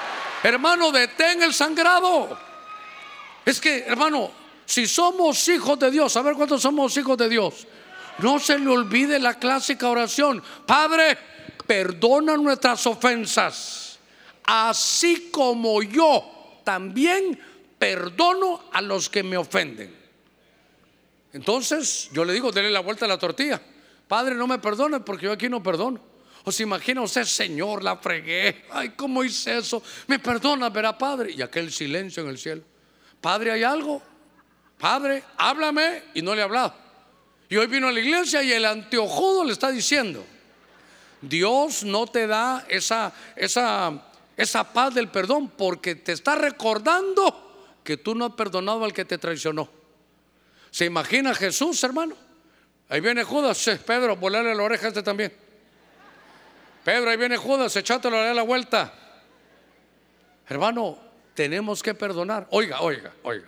Hermano, 0.42 0.90
detén 0.90 1.44
el 1.44 1.54
sangrado. 1.54 2.45
Es 3.46 3.60
que, 3.60 3.84
hermano, 3.86 4.32
si 4.66 4.88
somos 4.88 5.48
hijos 5.48 5.78
de 5.78 5.92
Dios, 5.92 6.16
a 6.16 6.22
ver 6.22 6.34
cuántos 6.34 6.60
somos 6.60 6.96
hijos 6.96 7.16
de 7.16 7.28
Dios. 7.28 7.66
No 8.18 8.40
se 8.40 8.58
le 8.58 8.68
olvide 8.68 9.20
la 9.20 9.34
clásica 9.34 9.88
oración. 9.88 10.42
Padre, 10.66 11.16
perdona 11.64 12.36
nuestras 12.36 12.84
ofensas, 12.88 14.00
así 14.42 15.28
como 15.30 15.80
yo 15.82 16.60
también 16.64 17.38
perdono 17.78 18.64
a 18.72 18.82
los 18.82 19.08
que 19.08 19.22
me 19.22 19.36
ofenden. 19.36 19.94
Entonces 21.32 22.08
yo 22.12 22.24
le 22.24 22.32
digo, 22.32 22.50
dele 22.50 22.70
la 22.70 22.80
vuelta 22.80 23.04
a 23.04 23.08
la 23.08 23.18
tortilla. 23.18 23.62
Padre, 24.08 24.34
no 24.34 24.48
me 24.48 24.58
perdone 24.58 25.00
porque 25.00 25.26
yo 25.26 25.32
aquí 25.32 25.48
no 25.48 25.62
perdono. 25.62 26.00
O 26.42 26.50
se 26.50 26.64
imagina 26.64 27.02
usted, 27.02 27.24
Señor, 27.24 27.84
la 27.84 27.96
fregué. 27.96 28.64
Ay, 28.72 28.90
¿cómo 28.90 29.22
hice 29.22 29.58
eso? 29.58 29.82
Me 30.08 30.18
perdona, 30.18 30.68
verá, 30.68 30.96
Padre. 30.96 31.32
Y 31.32 31.42
aquel 31.42 31.72
silencio 31.72 32.24
en 32.24 32.28
el 32.30 32.38
cielo. 32.38 32.62
Padre, 33.26 33.50
¿hay 33.50 33.64
algo? 33.64 34.00
Padre, 34.78 35.24
háblame. 35.36 36.04
Y 36.14 36.22
no 36.22 36.32
le 36.32 36.42
ha 36.42 36.44
hablado. 36.44 36.72
Y 37.48 37.56
hoy 37.56 37.66
vino 37.66 37.88
a 37.88 37.90
la 37.90 37.98
iglesia 37.98 38.40
y 38.40 38.52
el 38.52 38.64
anteojudo 38.64 39.42
le 39.42 39.52
está 39.52 39.72
diciendo, 39.72 40.24
Dios 41.20 41.82
no 41.82 42.06
te 42.06 42.28
da 42.28 42.64
esa, 42.68 43.12
esa, 43.34 44.00
esa 44.36 44.72
paz 44.72 44.94
del 44.94 45.08
perdón 45.08 45.48
porque 45.48 45.96
te 45.96 46.12
está 46.12 46.36
recordando 46.36 47.80
que 47.82 47.96
tú 47.96 48.14
no 48.14 48.26
has 48.26 48.32
perdonado 48.34 48.84
al 48.84 48.92
que 48.92 49.04
te 49.04 49.18
traicionó. 49.18 49.68
¿Se 50.70 50.84
imagina 50.84 51.34
Jesús, 51.34 51.82
hermano? 51.82 52.14
Ahí 52.88 53.00
viene 53.00 53.24
Judas, 53.24 53.68
Pedro, 53.84 54.14
volarle 54.14 54.54
la 54.54 54.62
oreja 54.62 54.84
a 54.86 54.88
este 54.90 55.02
también. 55.02 55.32
Pedro, 56.84 57.10
ahí 57.10 57.16
viene 57.16 57.36
Judas, 57.36 57.74
echátelo 57.74 58.20
a 58.20 58.32
la 58.32 58.42
vuelta. 58.42 58.94
Hermano, 60.48 61.05
tenemos 61.36 61.82
que 61.82 61.94
perdonar. 61.94 62.48
Oiga, 62.50 62.80
oiga, 62.80 63.12
oiga. 63.22 63.46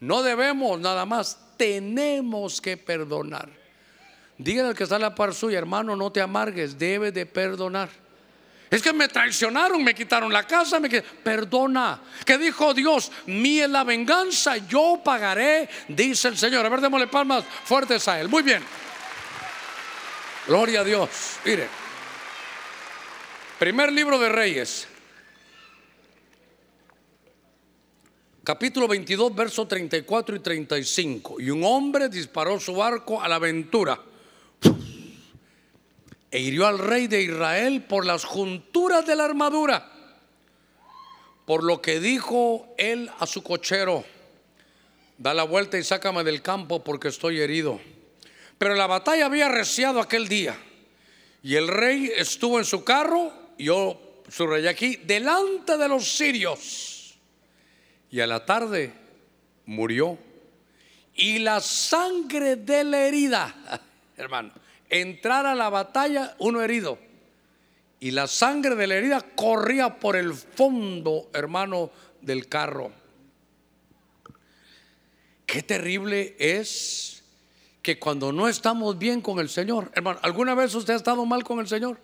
No 0.00 0.22
debemos 0.22 0.78
nada 0.78 1.06
más 1.06 1.38
tenemos 1.56 2.60
que 2.60 2.76
perdonar. 2.76 3.48
Dígale 4.36 4.70
al 4.70 4.74
que 4.74 4.82
está 4.82 4.96
a 4.96 4.98
la 4.98 5.14
par 5.14 5.32
suya, 5.32 5.58
hermano, 5.58 5.94
no 5.94 6.10
te 6.10 6.20
amargues, 6.20 6.78
debe 6.78 7.12
de 7.12 7.24
perdonar. 7.24 7.88
Es 8.68 8.82
que 8.82 8.92
me 8.92 9.06
traicionaron, 9.06 9.84
me 9.84 9.94
quitaron 9.94 10.32
la 10.32 10.46
casa, 10.46 10.80
me 10.80 10.88
perdona. 10.88 12.00
Que 12.24 12.38
dijo 12.38 12.74
Dios, 12.74 13.12
mía 13.26 13.64
es 13.64 13.70
la 13.70 13.84
venganza, 13.84 14.56
yo 14.56 15.00
pagaré, 15.04 15.68
dice 15.88 16.28
el 16.28 16.38
Señor. 16.38 16.64
A 16.64 16.68
ver, 16.70 16.80
démosle 16.80 17.06
palmas 17.06 17.44
fuertes 17.64 18.08
a 18.08 18.18
él. 18.18 18.28
Muy 18.28 18.42
bien. 18.42 18.62
Gloria 20.46 20.80
a 20.80 20.84
Dios. 20.84 21.08
Mire. 21.44 21.68
Primer 23.58 23.92
libro 23.92 24.18
de 24.18 24.28
Reyes, 24.28 24.88
capítulo 28.44 28.88
22, 28.88 29.34
versos 29.34 29.68
34 29.68 30.36
y 30.36 30.40
35. 30.40 31.40
Y 31.40 31.50
un 31.50 31.64
hombre 31.64 32.08
disparó 32.08 32.58
su 32.58 32.82
arco 32.82 33.22
a 33.22 33.28
la 33.28 33.36
aventura 33.36 34.00
e 36.30 36.40
hirió 36.40 36.66
al 36.66 36.78
rey 36.78 37.06
de 37.06 37.22
Israel 37.22 37.84
por 37.84 38.06
las 38.06 38.24
junturas 38.24 39.06
de 39.06 39.16
la 39.16 39.24
armadura. 39.24 39.90
Por 41.44 41.62
lo 41.62 41.82
que 41.82 42.00
dijo 42.00 42.66
él 42.78 43.10
a 43.18 43.26
su 43.26 43.42
cochero, 43.42 44.04
da 45.18 45.34
la 45.34 45.44
vuelta 45.44 45.78
y 45.78 45.84
sácame 45.84 46.24
del 46.24 46.42
campo 46.42 46.82
porque 46.82 47.08
estoy 47.08 47.40
herido. 47.40 47.80
Pero 48.58 48.74
la 48.74 48.86
batalla 48.86 49.26
había 49.26 49.48
reciado 49.48 50.00
aquel 50.00 50.28
día. 50.28 50.56
Y 51.42 51.56
el 51.56 51.68
rey 51.68 52.10
estuvo 52.16 52.58
en 52.58 52.64
su 52.64 52.84
carro, 52.84 53.32
yo 53.58 54.00
subrayé 54.28 54.68
aquí, 54.68 54.96
delante 54.96 55.76
de 55.76 55.88
los 55.88 56.16
sirios 56.16 56.91
y 58.12 58.20
a 58.20 58.26
la 58.28 58.44
tarde 58.44 58.92
murió. 59.66 60.16
Y 61.14 61.40
la 61.40 61.60
sangre 61.60 62.56
de 62.56 62.84
la 62.84 63.00
herida, 63.00 63.54
hermano, 64.16 64.52
entrar 64.88 65.46
a 65.46 65.54
la 65.54 65.68
batalla 65.70 66.36
uno 66.38 66.62
herido. 66.62 66.98
Y 67.98 68.10
la 68.12 68.26
sangre 68.26 68.76
de 68.76 68.86
la 68.86 68.96
herida 68.96 69.20
corría 69.34 69.98
por 69.98 70.16
el 70.16 70.34
fondo, 70.34 71.30
hermano, 71.32 71.90
del 72.20 72.48
carro. 72.48 72.92
Qué 75.46 75.62
terrible 75.62 76.36
es 76.38 77.22
que 77.80 77.98
cuando 77.98 78.32
no 78.32 78.48
estamos 78.48 78.98
bien 78.98 79.20
con 79.20 79.38
el 79.38 79.48
Señor, 79.48 79.90
hermano, 79.94 80.18
¿alguna 80.22 80.54
vez 80.54 80.74
usted 80.74 80.94
ha 80.94 80.96
estado 80.96 81.24
mal 81.24 81.44
con 81.44 81.60
el 81.60 81.68
Señor? 81.68 81.98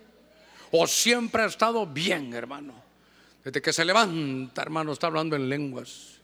¿O 0.70 0.86
siempre 0.86 1.42
ha 1.42 1.46
estado 1.46 1.86
bien, 1.86 2.32
hermano? 2.32 2.87
Desde 3.48 3.62
que 3.62 3.72
se 3.72 3.82
levanta, 3.82 4.60
hermano, 4.60 4.92
está 4.92 5.06
hablando 5.06 5.34
en 5.34 5.48
lenguas. 5.48 6.18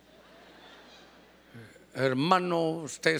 Hermano, 1.95 2.83
usted 2.83 3.19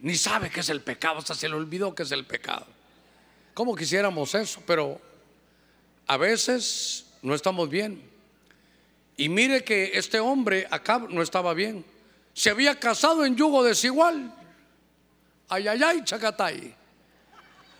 ni 0.00 0.14
sabe 0.14 0.48
qué 0.48 0.60
es 0.60 0.70
el 0.70 0.80
pecado, 0.80 1.18
hasta 1.18 1.34
se 1.34 1.50
le 1.50 1.54
olvidó 1.54 1.94
qué 1.94 2.04
es 2.04 2.12
el 2.12 2.24
pecado. 2.24 2.66
¿Cómo 3.52 3.76
quisiéramos 3.76 4.34
eso? 4.34 4.62
Pero 4.66 4.98
a 6.06 6.16
veces 6.16 7.04
no 7.20 7.34
estamos 7.34 7.68
bien. 7.68 8.02
Y 9.18 9.28
mire 9.28 9.62
que 9.62 9.90
este 9.92 10.18
hombre 10.18 10.66
acá 10.70 10.98
no 11.10 11.20
estaba 11.20 11.52
bien. 11.52 11.84
Se 12.32 12.48
había 12.48 12.80
casado 12.80 13.26
en 13.26 13.36
yugo 13.36 13.62
desigual. 13.64 14.34
Ay, 15.50 15.68
ay, 15.68 15.82
ay, 15.82 16.04
chacatay. 16.04 16.74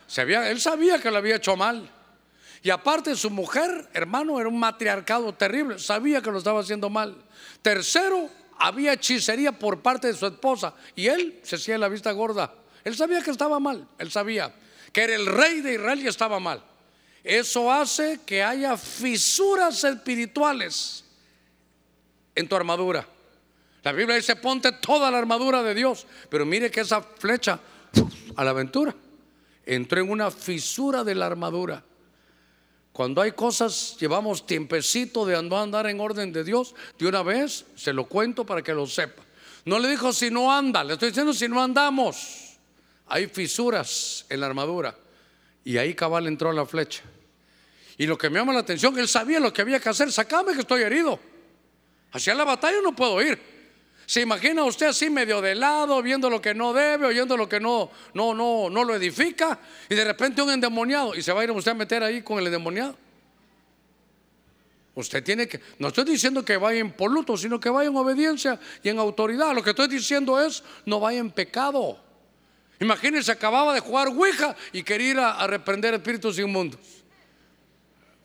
Se 0.07 0.21
había, 0.21 0.51
él 0.51 0.61
sabía 0.61 1.01
que 1.01 1.11
lo 1.11 1.17
había 1.17 1.37
hecho 1.37 1.57
mal. 1.57 1.96
Y 2.67 2.71
aparte 2.71 3.15
su 3.15 3.31
mujer, 3.31 3.89
hermano, 3.93 4.41
era 4.41 4.49
un 4.49 4.59
matriarcado 4.59 5.33
terrible, 5.33 5.79
sabía 5.79 6.21
que 6.21 6.33
lo 6.33 6.39
estaba 6.39 6.59
haciendo 6.59 6.91
mal. 6.91 7.17
Tercero, 7.63 8.29
había 8.59 8.95
hechicería 8.95 9.53
por 9.53 9.83
parte 9.83 10.09
de 10.09 10.15
su 10.15 10.27
esposa 10.27 10.75
y 10.97 11.07
él 11.07 11.39
se 11.45 11.55
hacía 11.55 11.79
la 11.79 11.89
vista 11.89 12.11
gorda. 12.11 12.53
Él 12.83 12.97
sabía 12.97 13.23
que 13.23 13.31
estaba 13.31 13.61
mal, 13.61 13.87
él 13.99 14.11
sabía 14.11 14.53
que 14.93 15.05
era 15.05 15.15
el 15.15 15.27
rey 15.27 15.61
de 15.61 15.75
Israel 15.75 16.03
y 16.03 16.09
estaba 16.09 16.41
mal. 16.41 16.61
Eso 17.23 17.71
hace 17.71 18.19
que 18.27 18.43
haya 18.43 18.77
fisuras 18.77 19.85
espirituales 19.85 21.05
en 22.35 22.49
tu 22.49 22.57
armadura. 22.57 23.07
La 23.85 23.93
Biblia 23.93 24.17
dice, 24.17 24.35
ponte 24.35 24.73
toda 24.73 25.09
la 25.13 25.19
armadura 25.19 25.63
de 25.63 25.73
Dios, 25.73 26.05
pero 26.29 26.45
mire 26.45 26.69
que 26.73 26.81
esa 26.81 27.01
flecha 27.01 27.61
a 28.35 28.43
la 28.43 28.51
aventura 28.51 28.93
entró 29.65 30.01
en 30.01 30.11
una 30.11 30.33
fisura 30.33 31.05
de 31.05 31.15
la 31.15 31.27
armadura. 31.27 31.85
Cuando 32.97 33.21
hay 33.21 33.33
cosas, 33.33 33.95
llevamos 34.01 34.47
tiempecito 34.47 35.27
de 35.27 35.37
andar 35.37 35.87
en 35.87 36.01
orden 36.01 36.33
de 36.33 36.43
Dios, 36.43 36.75
de 36.99 37.07
una 37.07 37.23
vez 37.23 37.67
se 37.75 37.93
lo 37.93 38.07
cuento 38.07 38.47
para 38.47 38.63
que 38.63 38.73
lo 38.73 38.87
sepa. 38.87 39.23
No 39.67 39.79
le 39.79 39.91
dijo 39.91 40.15
si 40.15 40.31
no 40.31 40.51
anda, 40.51 40.83
le 40.83 40.95
estoy 40.95 41.11
diciendo 41.11 41.35
si 41.35 41.47
no 41.47 41.63
andamos. 41.63 42.57
Hay 43.09 43.27
fisuras 43.27 44.25
en 44.31 44.41
la 44.41 44.47
armadura. 44.47 44.97
Y 45.63 45.77
ahí 45.77 45.93
cabal 45.93 46.27
entró 46.27 46.51
la 46.55 46.65
flecha. 46.65 47.03
Y 47.99 48.07
lo 48.07 48.17
que 48.17 48.31
me 48.31 48.39
llama 48.39 48.55
la 48.55 48.61
atención, 48.61 48.99
él 48.99 49.09
sabía 49.09 49.41
lo 49.41 49.53
que 49.53 49.61
había 49.61 49.79
que 49.79 49.91
hacer. 49.91 50.11
Sacame 50.11 50.55
que 50.55 50.61
estoy 50.61 50.81
herido. 50.81 51.21
Hacia 52.13 52.35
la 52.35 52.45
batalla 52.45 52.79
no 52.83 52.97
puedo 52.97 53.21
ir. 53.21 53.39
¿Se 54.07 54.21
imagina 54.21 54.65
usted 54.65 54.87
así 54.87 55.11
medio 55.11 55.41
de 55.43 55.57
lado, 55.57 56.01
viendo 56.01 56.31
lo 56.31 56.41
que 56.41 56.55
no 56.55 56.73
debe, 56.73 57.07
oyendo 57.07 57.37
lo 57.37 57.49
que 57.49 57.59
no, 57.59 57.91
no, 58.15 58.33
no, 58.35 58.71
no 58.71 58.85
lo 58.85 58.95
edifica, 58.95 59.59
y 59.89 59.97
de 59.97 60.05
repente 60.05 60.41
un 60.41 60.51
endemoniado, 60.51 61.15
y 61.17 61.23
se 61.23 61.33
va 61.33 61.41
a 61.41 61.45
ir 61.45 61.51
usted 61.51 61.73
a 61.73 61.75
meter 61.75 62.05
ahí 62.05 62.23
con 62.23 62.39
el 62.39 62.47
endemoniado? 62.47 62.97
Usted 64.95 65.23
tiene 65.23 65.49
que, 65.49 65.61
no 65.79 65.89
estoy 65.89 66.05
diciendo 66.05 66.45
que 66.45 66.57
vaya 66.57 66.79
en 66.79 66.93
poluto, 66.93 67.37
sino 67.37 67.61
que 67.61 67.69
vaya 67.69 67.91
en 67.91 67.97
obediencia 67.97 68.59
y 68.83 68.89
en 68.89 68.99
autoridad. 68.99 69.55
Lo 69.55 69.63
que 69.63 69.71
estoy 69.71 69.89
diciendo 69.89 70.41
es, 70.41 70.63
no 70.87 71.01
vaya 71.01 71.19
en 71.19 71.31
pecado. 71.31 71.99
Imagínense, 72.81 73.33
acababa 73.33 73.75
de 73.75 73.81
jugar 73.81 74.09
Ouija 74.09 74.57
y 74.73 74.83
quería 74.83 75.11
ir 75.11 75.19
a, 75.19 75.47
reprender 75.47 75.93
espíritus 75.93 76.39
inmundos. 76.39 76.81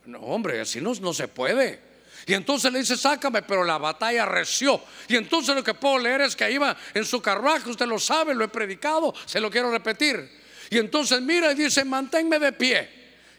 No, 0.06 0.20
hombre, 0.20 0.62
así 0.62 0.80
no, 0.80 0.94
no 0.94 1.14
se 1.14 1.28
puede. 1.28 1.91
Y 2.26 2.34
entonces 2.34 2.72
le 2.72 2.80
dice, 2.80 2.98
sácame, 2.98 3.42
pero 3.42 3.64
la 3.64 3.78
batalla 3.78 4.26
reció. 4.26 4.82
Y 5.08 5.16
entonces 5.16 5.56
lo 5.56 5.64
que 5.64 5.74
puedo 5.74 5.98
leer 6.00 6.22
es 6.22 6.36
que 6.36 6.52
iba 6.52 6.76
en 6.94 7.06
su 7.06 7.22
carruaje, 7.22 7.70
usted 7.70 7.88
lo 7.88 8.00
sabe, 8.00 8.36
lo 8.36 8.44
he 8.44 8.48
predicado, 8.48 9.14
se 9.26 9.40
lo 9.40 9.50
quiero 9.50 9.72
repetir. 9.72 10.42
Y 10.70 10.78
entonces 10.78 11.22
mira 11.22 11.52
y 11.52 11.56
dice, 11.56 11.84
manténme 11.84 12.40
de 12.40 12.54
pie, 12.54 12.90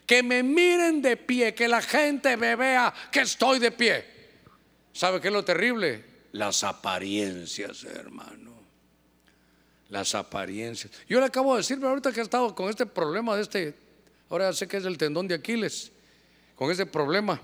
que 0.07 0.23
me 0.23 0.43
miren 0.43 1.01
de 1.01 1.17
pie, 1.17 1.55
que 1.55 1.69
la 1.69 1.81
gente 1.81 2.37
me 2.37 2.57
vea 2.57 2.93
que 3.11 3.21
estoy 3.21 3.59
de 3.59 3.71
pie. 3.71 4.05
¿Sabe 4.93 5.21
qué 5.21 5.29
es 5.29 5.35
lo 5.35 5.45
terrible? 5.45 6.05
Las 6.33 6.65
apariencias, 6.65 7.85
hermano. 7.85 8.53
Las 9.89 10.15
apariencias. 10.15 10.93
Yo 11.09 11.21
le 11.21 11.27
acabo 11.27 11.55
de 11.55 11.61
decir, 11.61 11.77
pero 11.77 11.91
ahorita 11.91 12.13
que 12.13 12.21
he 12.21 12.23
estado 12.23 12.55
con 12.55 12.69
este 12.69 12.87
problema 12.87 13.37
de 13.37 13.43
este, 13.43 13.75
ahora 14.29 14.53
sé 14.53 14.67
que 14.67 14.79
es 14.79 14.85
el 14.85 14.99
tendón 14.99 15.29
de 15.29 15.35
Aquiles, 15.35 15.93
con 16.57 16.71
ese 16.71 16.87
problema. 16.87 17.41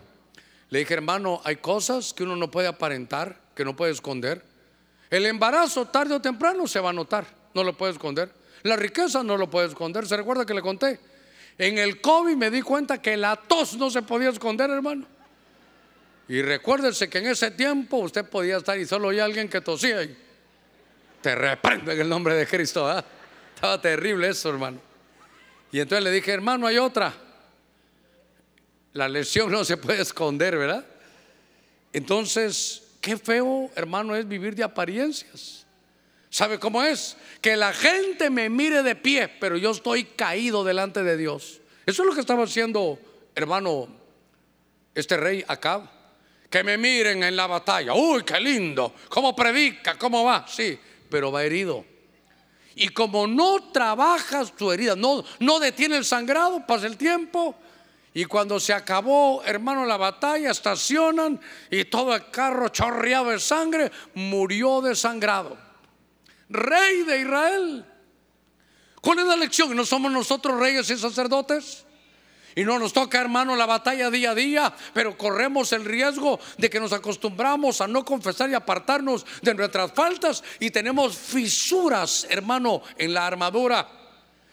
Le 0.71 0.81
dije, 0.81 0.95
hermano, 0.95 1.41
hay 1.45 1.57
cosas 1.57 2.13
que 2.13 2.25
uno 2.25 2.37
no 2.37 2.51
puede 2.51 2.69
aparentar, 2.69 3.41
que 3.55 3.65
no 3.65 3.75
puede 3.75 3.93
esconder. 3.93 4.43
El 5.11 5.25
embarazo 5.25 5.87
tarde 5.87 6.15
o 6.15 6.21
temprano 6.21 6.67
se 6.67 6.81
va 6.81 6.91
a 6.91 6.93
notar, 6.93 7.27
no 7.55 7.65
lo 7.65 7.77
puede 7.77 7.93
esconder. 7.93 8.31
La 8.63 8.77
riqueza 8.77 9.23
no 9.23 9.37
lo 9.37 9.49
puede 9.49 9.69
esconder. 9.69 10.07
¿Se 10.07 10.17
recuerda 10.17 10.45
que 10.45 10.55
le 10.55 10.61
conté? 10.61 11.01
En 11.57 11.79
el 11.79 12.01
COVID 12.01 12.37
me 12.37 12.51
di 12.51 12.63
cuenta 12.63 13.01
que 13.01 13.17
la 13.17 13.37
tos 13.37 13.77
no 13.77 13.91
se 13.91 14.03
podía 14.03 14.29
esconder, 14.29 14.71
hermano. 14.71 15.07
Y 16.29 16.43
recuérdese 16.43 17.09
que 17.09 17.19
en 17.19 17.27
ese 17.29 17.51
tiempo 17.51 17.97
usted 17.99 18.29
podía 18.29 18.59
estar 18.59 18.79
y 18.79 18.85
solo 18.85 19.09
hay 19.09 19.19
alguien 19.19 19.49
que 19.49 19.61
tosía 19.61 20.03
y 20.03 20.17
te 21.23 21.35
reprende 21.35 21.95
en 21.95 22.01
el 22.01 22.09
nombre 22.09 22.35
de 22.35 22.47
Cristo. 22.47 22.87
¿ah? 22.87 23.03
Estaba 23.55 23.81
terrible 23.81 24.29
eso, 24.29 24.51
hermano. 24.51 24.79
Y 25.73 25.81
entonces 25.81 26.05
le 26.05 26.11
dije, 26.11 26.33
hermano, 26.33 26.67
hay 26.67 26.79
otra. 26.79 27.15
La 28.93 29.09
lesión 29.09 29.51
no 29.51 29.65
se 29.65 29.77
puede 29.77 30.03
esconder, 30.03 30.57
¿verdad? 30.57 30.87
Entonces, 31.93 32.83
qué 33.01 33.17
feo, 33.17 33.71
hermano, 33.75 34.17
es 34.17 34.27
vivir 34.27 34.55
de 34.55 34.65
apariencias. 34.65 35.67
¿Sabe 36.31 36.59
cómo 36.59 36.83
es? 36.83 37.17
Que 37.41 37.57
la 37.57 37.73
gente 37.73 38.29
me 38.31 38.51
mire 38.51 38.83
de 38.83 38.95
pie, 38.95 39.29
pero 39.29 39.57
yo 39.57 39.71
estoy 39.71 40.05
caído 40.05 40.65
delante 40.65 41.03
de 41.03 41.17
Dios. 41.17 41.61
Eso 41.87 42.03
es 42.03 42.09
lo 42.09 42.15
que 42.15 42.21
estaba 42.21 42.45
haciendo, 42.45 42.99
hermano, 43.35 43.89
este 44.95 45.17
rey 45.17 45.45
acá. 45.49 45.91
Que 46.51 46.65
me 46.65 46.79
miren 46.79 47.23
en 47.23 47.37
la 47.37 47.47
batalla. 47.47 47.95
Uy, 47.95 48.23
qué 48.25 48.41
lindo. 48.41 48.95
¿Cómo 49.09 49.37
predica? 49.37 49.99
¿Cómo 49.99 50.25
va? 50.25 50.47
Sí, 50.49 50.79
pero 51.11 51.31
va 51.31 51.45
herido. 51.45 51.85
Y 52.75 52.89
como 52.89 53.27
no 53.27 53.71
trabajas 53.73 54.55
tu 54.55 54.71
herida, 54.71 54.95
no, 54.97 55.25
no 55.41 55.59
detiene 55.59 55.97
el 55.97 56.05
sangrado, 56.05 56.65
pasa 56.67 56.87
el 56.87 56.97
tiempo, 56.97 57.55
y 58.19 58.25
cuando 58.25 58.59
se 58.59 58.73
acabó, 58.73 59.45
hermano, 59.45 59.87
la 59.87 59.97
batalla, 59.97 60.51
estacionan 60.51 61.41
y 61.71 61.85
todo 61.85 62.17
el 62.17 62.29
carro 62.31 62.69
chorreado 62.69 63.27
de 63.27 63.39
sangre, 63.39 63.93
murió 64.15 64.81
desangrado. 64.81 65.57
Rey 66.49 67.05
de 67.05 67.21
Israel. 67.21 67.87
¿Cuál 69.01 69.21
es 69.21 69.25
la 69.25 69.37
lección? 69.37 69.77
¿No 69.77 69.85
somos 69.85 70.11
nosotros 70.11 70.59
reyes 70.59 70.91
y 70.91 70.99
sacerdotes? 70.99 71.87
Y 72.57 72.65
no 72.65 72.81
nos 72.81 72.93
toca, 72.93 73.21
hermano, 73.21 73.55
la 73.55 73.67
batalla 73.67 74.11
día 74.11 74.33
a 74.33 74.35
día, 74.35 74.75
pero 74.93 75.17
corremos 75.17 75.73
el 75.73 75.85
riesgo 75.85 76.41
de 76.57 76.69
que 76.69 76.81
nos 76.81 76.93
acostumbramos 76.93 77.81
a 77.81 77.87
no 77.87 78.05
confesar 78.05 78.51
y 78.51 78.55
apartarnos 78.55 79.25
de 79.43 79.55
nuestras 79.55 79.93
faltas 79.93 80.43
y 80.59 80.73
tenemos 80.73 81.17
fisuras, 81.17 82.27
hermano, 82.29 82.83
en 82.97 83.15
la 83.15 83.29
armadura. 83.29 83.89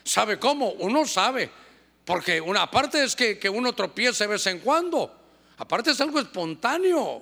¿Sabe 0.04 0.38
cómo? 0.38 0.70
Uno 0.74 1.08
sabe 1.08 1.65
porque 2.06 2.40
una 2.40 2.70
parte 2.70 3.04
es 3.04 3.16
que, 3.16 3.50
uno 3.50 3.74
tropiece 3.74 4.24
de 4.24 4.30
vez 4.30 4.46
en 4.48 4.60
cuando. 4.60 5.12
Aparte 5.58 5.92
es 5.92 6.00
algo 6.00 6.20
espontáneo. 6.20 7.22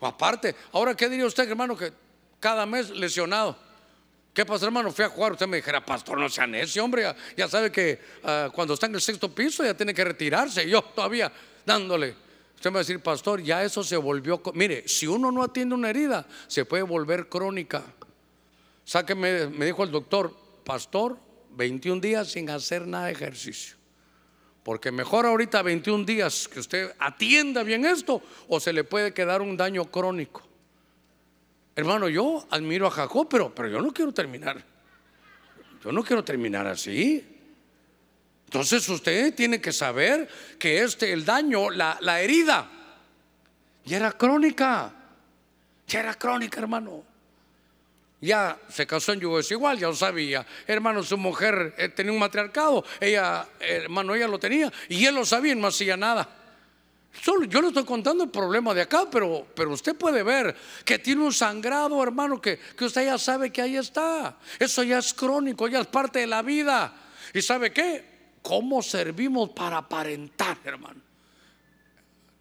Aparte, 0.00 0.54
ahora, 0.72 0.94
¿qué 0.94 1.08
diría 1.08 1.26
usted, 1.26 1.48
hermano, 1.48 1.76
que 1.76 1.92
cada 2.38 2.66
mes 2.66 2.90
lesionado? 2.90 3.56
¿Qué 4.34 4.44
pasa, 4.44 4.66
hermano? 4.66 4.92
Fui 4.92 5.04
a 5.04 5.08
jugar. 5.08 5.32
Usted 5.32 5.46
me 5.46 5.56
dijera, 5.56 5.84
pastor, 5.84 6.18
no 6.18 6.28
sea 6.28 6.46
necio, 6.46 6.84
hombre. 6.84 7.14
Ya, 7.36 7.48
sabe 7.48 7.72
que 7.72 8.00
ah, 8.22 8.50
cuando 8.54 8.74
está 8.74 8.86
en 8.86 8.94
el 8.94 9.00
sexto 9.00 9.34
piso 9.34 9.64
ya 9.64 9.74
tiene 9.74 9.94
que 9.94 10.04
retirarse. 10.04 10.68
yo 10.68 10.82
todavía 10.82 11.32
dándole. 11.64 12.14
Usted 12.54 12.70
me 12.70 12.74
va 12.74 12.80
a 12.80 12.82
decir, 12.82 13.00
pastor, 13.00 13.42
ya 13.42 13.64
eso 13.64 13.82
se 13.82 13.96
volvió. 13.96 14.42
Mire, 14.52 14.86
si 14.86 15.06
uno 15.06 15.32
no 15.32 15.42
atiende 15.42 15.74
una 15.74 15.88
herida, 15.88 16.26
se 16.46 16.66
puede 16.66 16.82
volver 16.82 17.28
crónica. 17.28 17.82
Sáqueme, 18.84 19.46
me 19.46 19.64
dijo 19.64 19.82
el 19.82 19.90
doctor, 19.90 20.36
pastor, 20.64 21.16
21 21.52 22.00
días 22.00 22.28
sin 22.28 22.48
hacer 22.50 22.86
nada 22.86 23.06
de 23.06 23.12
ejercicio. 23.12 23.76
Porque 24.62 24.92
mejor 24.92 25.26
ahorita 25.26 25.62
21 25.62 26.04
días 26.04 26.48
que 26.48 26.60
usted 26.60 26.94
atienda 26.98 27.62
bien 27.62 27.84
esto 27.84 28.22
o 28.48 28.60
se 28.60 28.72
le 28.72 28.84
puede 28.84 29.14
quedar 29.14 29.42
un 29.42 29.56
daño 29.56 29.84
crónico. 29.90 30.46
Hermano, 31.74 32.08
yo 32.08 32.46
admiro 32.50 32.86
a 32.86 32.90
Jacob, 32.90 33.28
pero, 33.30 33.54
pero 33.54 33.68
yo 33.68 33.80
no 33.80 33.92
quiero 33.92 34.12
terminar. 34.12 34.62
Yo 35.82 35.92
no 35.92 36.04
quiero 36.04 36.22
terminar 36.22 36.66
así. 36.66 37.26
Entonces 38.44 38.86
usted 38.88 39.34
tiene 39.34 39.60
que 39.60 39.72
saber 39.72 40.28
que 40.58 40.82
este, 40.82 41.12
el 41.12 41.24
daño, 41.24 41.70
la, 41.70 41.98
la 42.02 42.20
herida, 42.20 42.68
ya 43.84 43.96
era 43.96 44.12
crónica. 44.12 44.92
Ya 45.86 46.00
era 46.00 46.14
crónica, 46.14 46.60
hermano 46.60 47.09
ya 48.20 48.58
se 48.68 48.86
casó 48.86 49.12
en 49.12 49.20
yugo 49.20 49.40
igual, 49.40 49.78
ya 49.78 49.88
lo 49.88 49.96
sabía. 49.96 50.46
Hermano, 50.66 51.02
su 51.02 51.16
mujer 51.16 51.74
eh, 51.78 51.88
tenía 51.88 52.12
un 52.12 52.18
matriarcado, 52.18 52.84
ella, 53.00 53.48
hermano, 53.58 54.14
ella 54.14 54.28
lo 54.28 54.38
tenía 54.38 54.70
y 54.88 55.04
él 55.06 55.14
lo 55.14 55.24
sabía 55.24 55.52
y 55.52 55.56
no 55.56 55.68
hacía 55.68 55.96
nada. 55.96 56.28
Solo, 57.22 57.44
yo 57.46 57.60
le 57.60 57.68
estoy 57.68 57.84
contando 57.84 58.22
el 58.22 58.30
problema 58.30 58.72
de 58.72 58.82
acá, 58.82 59.08
pero, 59.10 59.46
pero 59.54 59.72
usted 59.72 59.96
puede 59.96 60.22
ver 60.22 60.54
que 60.84 60.98
tiene 60.98 61.22
un 61.22 61.32
sangrado, 61.32 62.00
hermano, 62.02 62.40
que, 62.40 62.58
que 62.58 62.84
usted 62.84 63.06
ya 63.06 63.18
sabe 63.18 63.50
que 63.50 63.62
ahí 63.62 63.76
está. 63.76 64.36
Eso 64.58 64.82
ya 64.84 64.98
es 64.98 65.12
crónico, 65.12 65.66
ya 65.66 65.80
es 65.80 65.86
parte 65.88 66.20
de 66.20 66.26
la 66.28 66.42
vida. 66.42 66.94
¿Y 67.34 67.42
sabe 67.42 67.72
qué? 67.72 68.04
¿Cómo 68.42 68.80
servimos 68.80 69.50
para 69.50 69.78
aparentar, 69.78 70.58
hermano? 70.64 71.00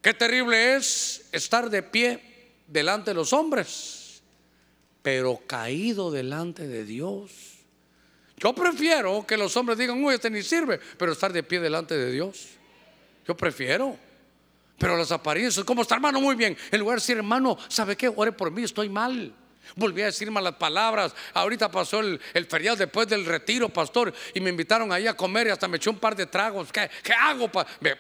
Qué 0.02 0.14
terrible 0.14 0.76
es 0.76 1.28
estar 1.32 1.70
de 1.70 1.82
pie 1.82 2.54
delante 2.68 3.12
de 3.12 3.16
los 3.16 3.34
hombres 3.34 3.99
pero 5.02 5.42
caído 5.48 6.12
delante 6.12 6.68
de 6.68 6.86
Dios. 6.86 7.32
Yo 8.38 8.54
prefiero 8.54 9.26
que 9.28 9.38
los 9.38 9.56
hombres 9.58 9.78
digan, 9.78 10.04
uy, 10.04 10.16
este 10.16 10.30
ni 10.30 10.42
sirve, 10.42 10.80
pero 10.98 11.12
estar 11.12 11.34
de 11.34 11.44
pie 11.44 11.60
delante 11.60 11.98
de 11.98 12.12
Dios. 12.12 12.48
Yo 13.28 13.36
prefiero. 13.36 13.98
Pero 14.78 14.96
las 14.96 15.12
apariencias, 15.12 15.66
¿cómo 15.66 15.82
está 15.82 15.96
hermano? 15.96 16.22
Muy 16.22 16.36
bien. 16.36 16.58
En 16.72 16.80
lugar 16.80 16.96
de 16.96 17.02
decir, 17.02 17.18
hermano, 17.18 17.58
¿sabe 17.68 17.98
qué? 17.98 18.12
Ore 18.16 18.32
por 18.32 18.50
mí, 18.50 18.64
estoy 18.64 18.88
mal. 18.88 19.34
Volví 19.76 20.02
a 20.02 20.06
decir 20.06 20.32
malas 20.32 20.56
palabras. 20.56 21.14
Ahorita 21.34 21.70
pasó 21.70 22.00
el, 22.00 22.20
feriado 22.50 22.78
después 22.78 23.08
del 23.08 23.26
retiro, 23.26 23.68
pastor, 23.70 24.14
y 24.34 24.40
me 24.40 24.50
invitaron 24.50 24.92
ahí 24.92 25.06
a 25.06 25.16
comer 25.16 25.48
y 25.48 25.50
hasta 25.50 25.68
me 25.68 25.78
eché 25.78 25.90
un 25.90 26.00
par 26.00 26.16
de 26.16 26.26
tragos. 26.26 26.72
¿Qué, 26.72 26.90
qué 27.04 27.14
hago? 27.14 27.52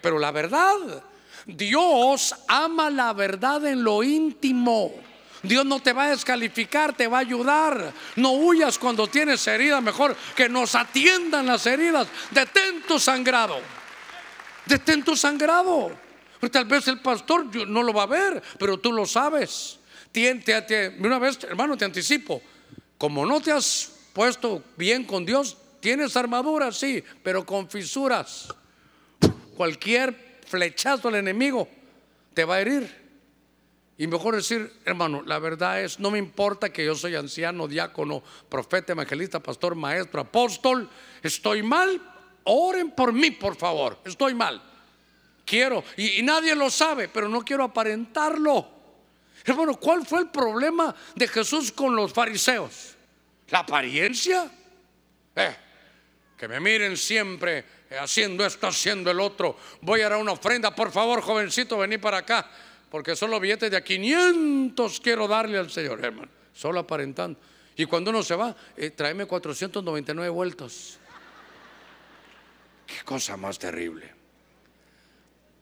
Pero 0.02 0.18
la 0.18 0.32
verdad, 0.32 1.04
Dios 1.46 2.34
ama 2.48 2.90
la 2.90 3.12
verdad 3.12 3.66
en 3.66 3.84
lo 3.84 4.02
íntimo. 4.04 4.94
Dios 5.42 5.66
no 5.66 5.82
te 5.82 5.94
va 5.94 6.06
a 6.06 6.10
descalificar, 6.10 6.96
te 6.96 7.08
va 7.08 7.18
a 7.18 7.22
ayudar. 7.22 7.94
No 8.16 8.34
huyas 8.34 8.78
cuando 8.78 9.08
tienes 9.08 9.46
heridas, 9.48 9.82
mejor 9.82 10.16
que 10.36 10.50
nos 10.50 10.76
atiendan 10.76 11.46
las 11.46 11.66
heridas. 11.66 12.08
Detén 12.32 12.84
tu 12.88 13.00
sangrado. 13.00 13.60
Detén 14.66 15.04
tu 15.04 15.16
sangrado. 15.16 15.92
tal 16.52 16.66
vez 16.66 16.88
el 16.88 17.00
pastor 17.00 17.56
no 17.68 17.84
lo 17.84 17.94
va 17.94 18.04
a 18.04 18.08
ver, 18.08 18.44
pero 18.58 18.78
tú 18.78 18.92
lo 18.92 19.06
sabes. 19.06 19.80
una 21.00 21.20
vez, 21.20 21.44
hermano, 21.44 21.78
te 21.78 21.86
anticipo. 21.86 22.42
Como 22.98 23.26
no 23.26 23.40
te 23.40 23.52
has 23.52 23.92
puesto 24.14 24.62
bien 24.76 25.06
con 25.06 25.26
Dios, 25.26 25.58
tienes 25.80 26.18
armadura, 26.18 26.72
sí, 26.74 27.04
pero 27.24 27.46
con 27.46 27.70
fisuras. 27.70 28.54
Cualquier 29.56 30.42
flechazo 30.46 31.08
al 31.08 31.16
enemigo 31.16 31.68
te 32.34 32.44
va 32.44 32.56
a 32.56 32.62
herir. 32.62 33.09
Y 34.00 34.08
mejor 34.08 34.34
decir, 34.34 34.72
hermano, 34.86 35.24
la 35.26 35.40
verdad 35.40 35.82
es, 35.82 36.00
no 36.00 36.10
me 36.10 36.18
importa 36.18 36.72
que 36.72 36.86
yo 36.86 36.96
soy 36.96 37.16
anciano, 37.16 37.68
diácono, 37.68 38.24
profeta, 38.48 38.94
evangelista, 38.94 39.42
pastor, 39.42 39.76
maestro, 39.76 40.22
apóstol, 40.22 40.90
estoy 41.22 41.64
mal, 41.64 42.02
oren 42.46 42.92
por 42.92 43.12
mí, 43.12 43.32
por 43.32 43.58
favor, 43.58 44.00
estoy 44.06 44.34
mal. 44.34 44.64
Quiero, 45.44 45.84
y, 45.98 46.22
nadie 46.22 46.56
lo 46.56 46.70
sabe, 46.70 47.10
pero 47.10 47.28
no 47.28 47.42
quiero 47.42 47.66
aparentarlo. 47.66 48.70
Hermano, 49.44 49.76
¿cuál 49.78 50.06
fue 50.06 50.22
el 50.22 50.30
problema 50.30 50.96
de 51.14 51.28
Jesús 51.28 51.70
con 51.70 51.94
los 51.94 52.14
fariseos? 52.14 52.96
¿La 53.50 53.60
apariencia? 53.60 54.50
Eh, 55.36 55.56
que 56.38 56.48
me 56.48 56.62
miren 56.62 56.96
siempre 56.96 57.66
haciendo 58.00 58.46
esto, 58.46 58.66
haciendo 58.66 59.12
el 59.12 59.20
otro. 59.20 59.58
Voy 59.82 60.00
a 60.00 60.08
dar 60.08 60.20
una 60.20 60.32
ofrenda, 60.32 60.74
por 60.74 60.90
favor, 60.90 61.22
jovencito, 61.22 61.78
vení 61.78 61.98
para 61.98 62.20
acá 62.20 62.50
porque 62.90 63.16
solo 63.16 63.40
billetes 63.40 63.70
de 63.72 63.78
a 63.78 63.84
500 63.84 65.00
quiero 65.00 65.28
darle 65.28 65.58
al 65.58 65.70
Señor, 65.70 66.04
hermano, 66.04 66.32
solo 66.54 66.80
aparentando. 66.80 67.40
Y 67.76 67.86
cuando 67.86 68.12
uno 68.12 68.24
se 68.24 68.36
va, 68.36 68.56
eh, 68.76 68.90
tráeme 68.90 69.26
499 69.26 70.30
vueltos. 70.30 70.98
Qué 72.86 73.06
cosa 73.06 73.38
más 73.38 73.58
terrible. 73.60 74.14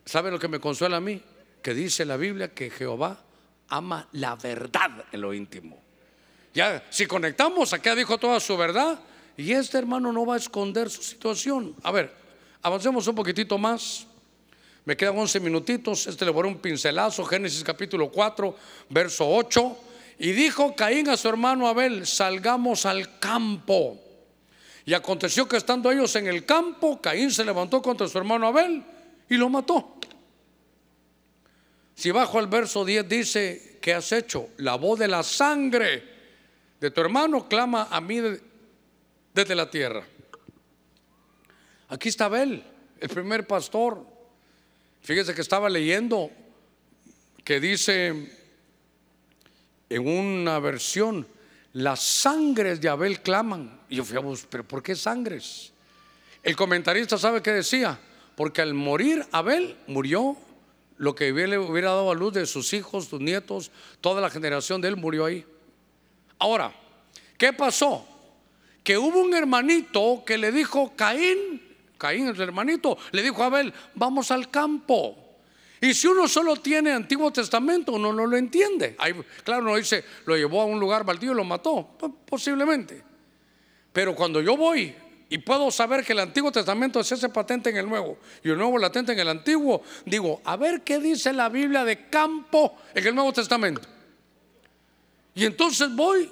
¿Sabe 0.05 0.31
lo 0.31 0.39
que 0.39 0.47
me 0.47 0.59
consuela 0.59 0.97
a 0.97 1.01
mí? 1.01 1.21
Que 1.61 1.73
dice 1.73 2.05
la 2.05 2.17
Biblia 2.17 2.53
que 2.53 2.69
Jehová 2.69 3.21
ama 3.69 4.07
la 4.13 4.35
verdad 4.35 5.05
en 5.11 5.21
lo 5.21 5.33
íntimo. 5.33 5.81
Ya, 6.53 6.83
si 6.89 7.05
conectamos, 7.05 7.73
acá 7.73 7.93
dijo 7.93 8.17
toda 8.17 8.39
su 8.39 8.55
verdad. 8.57 8.99
Y 9.35 9.51
este 9.51 9.77
hermano 9.77 10.11
no 10.11 10.25
va 10.25 10.35
a 10.35 10.37
esconder 10.37 10.89
su 10.89 11.03
situación. 11.03 11.75
A 11.83 11.91
ver, 11.91 12.11
avancemos 12.63 13.05
un 13.07 13.13
poquitito 13.13 13.57
más. 13.57 14.07
Me 14.87 14.95
quedan 14.95 15.17
11 15.17 15.41
minutitos. 15.41 16.07
Este 16.07 16.23
le 16.23 16.31
voy 16.31 16.45
a 16.45 16.47
un 16.47 16.59
pincelazo. 16.59 17.25
Génesis 17.25 17.61
capítulo 17.61 18.09
4, 18.09 18.55
verso 18.87 19.27
8. 19.27 19.77
Y 20.19 20.31
dijo 20.31 20.73
Caín 20.77 21.09
a 21.09 21.17
su 21.17 21.27
hermano 21.27 21.67
Abel: 21.67 22.07
Salgamos 22.07 22.85
al 22.85 23.19
campo. 23.19 23.99
Y 24.85 24.93
aconteció 24.93 25.45
que 25.45 25.57
estando 25.57 25.91
ellos 25.91 26.15
en 26.15 26.27
el 26.27 26.45
campo, 26.45 27.01
Caín 27.01 27.31
se 27.31 27.43
levantó 27.43 27.81
contra 27.81 28.07
su 28.07 28.17
hermano 28.17 28.47
Abel 28.47 28.81
y 29.29 29.35
lo 29.35 29.49
mató. 29.49 29.95
Si 31.93 32.09
bajo 32.11 32.39
el 32.39 32.47
verso 32.47 32.85
10 32.85 33.09
dice, 33.09 33.79
¿qué 33.81 33.93
has 33.93 34.09
hecho? 34.13 34.51
La 34.55 34.75
voz 34.75 34.99
de 34.99 35.09
la 35.09 35.21
sangre 35.21 36.01
de 36.79 36.91
tu 36.91 37.01
hermano 37.01 37.49
clama 37.49 37.89
a 37.91 37.99
mí 37.99 38.21
desde 39.33 39.53
la 39.53 39.69
tierra. 39.69 40.07
Aquí 41.89 42.07
está 42.07 42.25
Abel, 42.25 42.63
el 43.01 43.09
primer 43.09 43.45
pastor. 43.45 44.15
Fíjese 45.07 45.33
que 45.33 45.39
estaba 45.39 45.69
leyendo 45.69 46.29
que 47.45 47.61
dice 47.61 48.29
en 49.87 50.05
una 50.05 50.59
versión, 50.59 51.25
las 51.71 52.03
sangres 52.03 52.81
de 52.81 52.89
Abel 52.89 53.21
claman. 53.21 53.79
Y 53.87 53.95
yo 53.95 54.03
fui 54.03 54.17
a 54.17 54.19
buscar, 54.19 54.49
pero 54.49 54.67
¿por 54.67 54.83
qué 54.83 54.97
sangres? 54.97 55.71
El 56.43 56.57
comentarista 56.57 57.17
sabe 57.17 57.41
qué 57.41 57.53
decía, 57.53 57.97
porque 58.35 58.61
al 58.61 58.73
morir 58.73 59.25
Abel 59.31 59.77
murió 59.87 60.35
lo 60.97 61.15
que 61.15 61.31
le 61.31 61.57
hubiera 61.57 61.91
dado 61.91 62.11
a 62.11 62.13
luz 62.13 62.33
de 62.33 62.45
sus 62.45 62.73
hijos, 62.73 63.05
sus 63.05 63.21
nietos, 63.21 63.71
toda 64.01 64.19
la 64.19 64.29
generación 64.29 64.81
de 64.81 64.89
él 64.89 64.97
murió 64.97 65.23
ahí. 65.23 65.45
Ahora, 66.37 66.73
¿qué 67.37 67.53
pasó? 67.53 68.05
Que 68.83 68.97
hubo 68.97 69.21
un 69.21 69.33
hermanito 69.33 70.23
que 70.25 70.37
le 70.37 70.51
dijo, 70.51 70.91
Caín, 70.97 71.66
Caín 71.97 72.27
el 72.27 72.39
hermanito, 72.39 72.97
le 73.11 73.23
dijo 73.23 73.43
a 73.43 73.47
Abel, 73.47 73.73
vamos 73.95 74.31
al 74.31 74.49
campo. 74.49 75.27
Y 75.79 75.93
si 75.93 76.07
uno 76.07 76.27
solo 76.27 76.55
tiene 76.55 76.91
Antiguo 76.91 77.31
Testamento, 77.31 77.93
uno 77.93 78.11
no 78.11 78.25
lo 78.25 78.35
entiende. 78.35 78.97
claro, 79.43 79.63
uno 79.63 79.75
dice, 79.75 80.03
lo 80.25 80.35
llevó 80.35 80.61
a 80.61 80.65
un 80.65 80.79
lugar 80.79 81.03
baldío 81.03 81.33
y 81.33 81.35
lo 81.35 81.43
mató, 81.43 81.87
posiblemente. 82.25 83.03
Pero 83.93 84.15
cuando 84.15 84.41
yo 84.41 84.57
voy 84.57 84.95
y 85.29 85.37
puedo 85.39 85.69
saber 85.69 86.03
que 86.03 86.13
el 86.13 86.19
Antiguo 86.19 86.51
Testamento 86.51 86.99
es 86.99 87.11
ese 87.11 87.29
patente 87.29 87.69
en 87.69 87.77
el 87.77 87.87
Nuevo 87.87 88.17
y 88.43 88.49
el 88.49 88.57
Nuevo 88.57 88.77
latente 88.77 89.11
en 89.11 89.19
el 89.19 89.27
Antiguo, 89.27 89.83
digo, 90.05 90.41
a 90.45 90.55
ver 90.55 90.81
qué 90.81 90.99
dice 90.99 91.33
la 91.33 91.49
Biblia 91.49 91.83
de 91.83 92.09
campo 92.09 92.77
en 92.95 93.05
el 93.05 93.13
Nuevo 93.13 93.33
Testamento. 93.33 93.87
Y 95.35 95.45
entonces 95.45 95.95
voy 95.95 96.31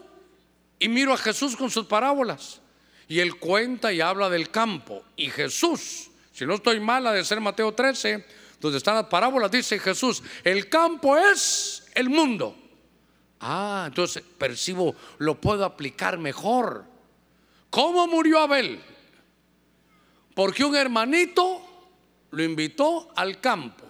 y 0.79 0.89
miro 0.89 1.13
a 1.13 1.17
Jesús 1.17 1.55
con 1.55 1.69
sus 1.69 1.85
parábolas. 1.85 2.61
Y 3.07 3.19
él 3.19 3.37
cuenta 3.37 3.93
y 3.93 4.01
habla 4.01 4.29
del 4.29 4.49
campo. 4.49 5.03
Y 5.15 5.29
Jesús, 5.29 6.09
si 6.31 6.45
no 6.45 6.55
estoy 6.55 6.79
mala 6.79 7.11
de 7.11 7.23
ser 7.23 7.39
Mateo 7.39 7.73
13, 7.73 8.25
donde 8.59 8.77
están 8.77 8.95
las 8.95 9.05
parábolas, 9.05 9.51
dice 9.51 9.79
Jesús, 9.79 10.23
el 10.43 10.69
campo 10.69 11.17
es 11.17 11.85
el 11.93 12.09
mundo. 12.09 12.55
Ah, 13.39 13.85
entonces 13.87 14.23
percibo, 14.37 14.95
lo 15.19 15.39
puedo 15.39 15.65
aplicar 15.65 16.17
mejor. 16.17 16.85
¿Cómo 17.69 18.07
murió 18.07 18.39
Abel? 18.39 18.81
Porque 20.33 20.63
un 20.63 20.75
hermanito 20.75 21.61
lo 22.31 22.43
invitó 22.43 23.09
al 23.15 23.39
campo. 23.39 23.85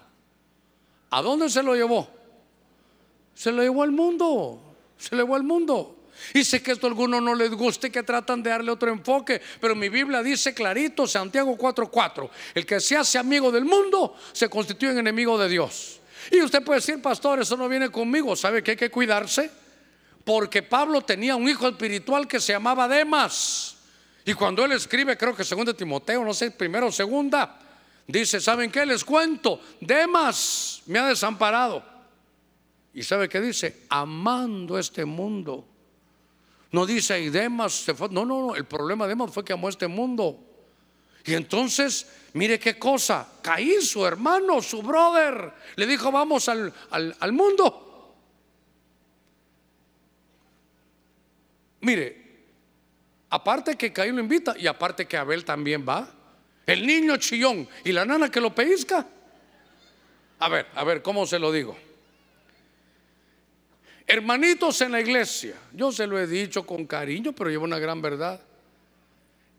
¿A 1.10 1.22
dónde 1.22 1.50
se 1.50 1.64
lo 1.64 1.76
llevó? 1.76 2.10
Se 3.34 3.52
lo 3.52 3.62
llevó 3.62 3.84
al 3.84 3.92
mundo. 3.92 4.62
Se 4.98 5.16
lo 5.16 5.24
llevó 5.24 5.36
al 5.36 5.44
mundo. 5.44 5.96
Y 6.34 6.44
sé 6.44 6.62
que 6.62 6.72
esto 6.72 6.88
a 6.88 6.90
algunos 6.90 7.22
no 7.22 7.36
les 7.36 7.52
guste, 7.52 7.92
que 7.92 8.04
tratan 8.04 8.42
de 8.42 8.50
darle 8.50 8.72
otro 8.72 8.92
enfoque, 8.92 9.42
pero 9.60 9.76
mi 9.76 9.90
Biblia 9.90 10.24
dice 10.24 10.54
clarito, 10.54 11.08
Santiago 11.08 11.58
4:4, 11.58 12.30
el 12.54 12.66
que 12.66 12.80
se 12.80 12.98
hace 12.98 13.18
amigo 13.18 13.52
del 13.52 13.66
mundo 13.66 14.16
se 14.32 14.50
constituye 14.50 14.92
en 14.92 15.00
enemigo 15.00 15.38
de 15.38 15.50
Dios. 15.50 16.00
Y 16.32 16.42
usted 16.42 16.64
puede 16.64 16.80
decir, 16.80 17.02
pastor, 17.02 17.42
eso 17.42 17.56
no 17.56 17.70
viene 17.70 17.90
conmigo, 17.90 18.36
¿sabe 18.36 18.64
que 18.64 18.72
hay 18.72 18.78
que 18.78 18.90
cuidarse? 18.90 19.50
Porque 20.24 20.64
Pablo 20.64 21.02
tenía 21.02 21.36
un 21.36 21.48
hijo 21.48 21.68
espiritual 21.68 22.28
que 22.28 22.40
se 22.40 22.54
llamaba 22.54 22.88
Demas. 22.88 23.78
Y 24.26 24.34
cuando 24.34 24.66
él 24.66 24.72
escribe, 24.72 25.16
creo 25.16 25.36
que 25.36 25.44
segundo 25.44 25.76
Timoteo, 25.76 26.26
no 26.26 26.34
sé, 26.34 26.50
primero 26.50 26.88
o 26.88 26.92
segunda, 26.92 27.60
dice, 28.08 28.42
¿saben 28.42 28.72
qué? 28.72 28.86
Les 28.86 29.04
cuento, 29.04 29.62
Demas 29.80 30.82
me 30.88 30.98
ha 30.98 31.08
desamparado. 31.08 31.84
¿Y 32.92 33.04
sabe 33.04 33.30
qué 33.30 33.40
dice? 33.40 33.84
Amando 33.90 34.80
este 34.80 35.06
mundo 35.06 35.75
no 36.72 36.86
dice, 36.86 37.20
y 37.22 37.30
Demas 37.30 37.74
se 37.74 37.94
fue. 37.94 38.10
No, 38.10 38.26
no, 38.26 38.48
no. 38.48 38.56
El 38.56 38.66
problema 38.66 39.06
de 39.06 39.10
Demas 39.10 39.32
fue 39.32 39.46
que 39.46 39.54
amó 39.54 39.70
este 39.70 39.88
mundo. 39.88 40.40
Y 41.26 41.34
entonces, 41.34 42.08
mire 42.34 42.60
qué 42.60 42.78
cosa. 42.78 43.28
Caí 43.42 43.82
su 43.82 44.06
hermano, 44.06 44.62
su 44.62 44.82
brother, 44.82 45.54
le 45.76 45.88
dijo, 45.88 46.12
vamos 46.12 46.48
al, 46.50 46.74
al, 46.92 47.32
mundo. 47.32 48.16
Mire, 51.82 52.46
aparte 53.30 53.76
que 53.76 53.92
Caín 53.92 54.16
lo 54.16 54.22
invita 54.22 54.56
y 54.58 54.68
aparte 54.68 55.08
que 55.08 55.18
Abel 55.18 55.44
también 55.46 55.86
va. 55.88 56.12
El 56.66 56.86
niño 56.86 57.18
chillón 57.18 57.68
y 57.84 57.92
la 57.92 58.06
nana 58.06 58.30
que 58.30 58.42
lo 58.42 58.54
pellizca. 58.54 59.08
A 60.40 60.50
ver, 60.50 60.68
a 60.76 60.84
ver, 60.84 61.02
¿cómo 61.02 61.26
se 61.26 61.40
lo 61.40 61.52
digo? 61.52 61.78
Hermanitos 64.08 64.82
en 64.82 64.92
la 64.92 65.02
iglesia, 65.02 65.56
yo 65.74 65.92
se 65.92 66.06
lo 66.06 66.20
he 66.20 66.28
dicho 66.28 66.66
con 66.66 66.86
cariño, 66.86 67.34
pero 67.34 67.50
lleva 67.50 67.64
una 67.64 67.80
gran 67.80 68.02
verdad. 68.02 68.40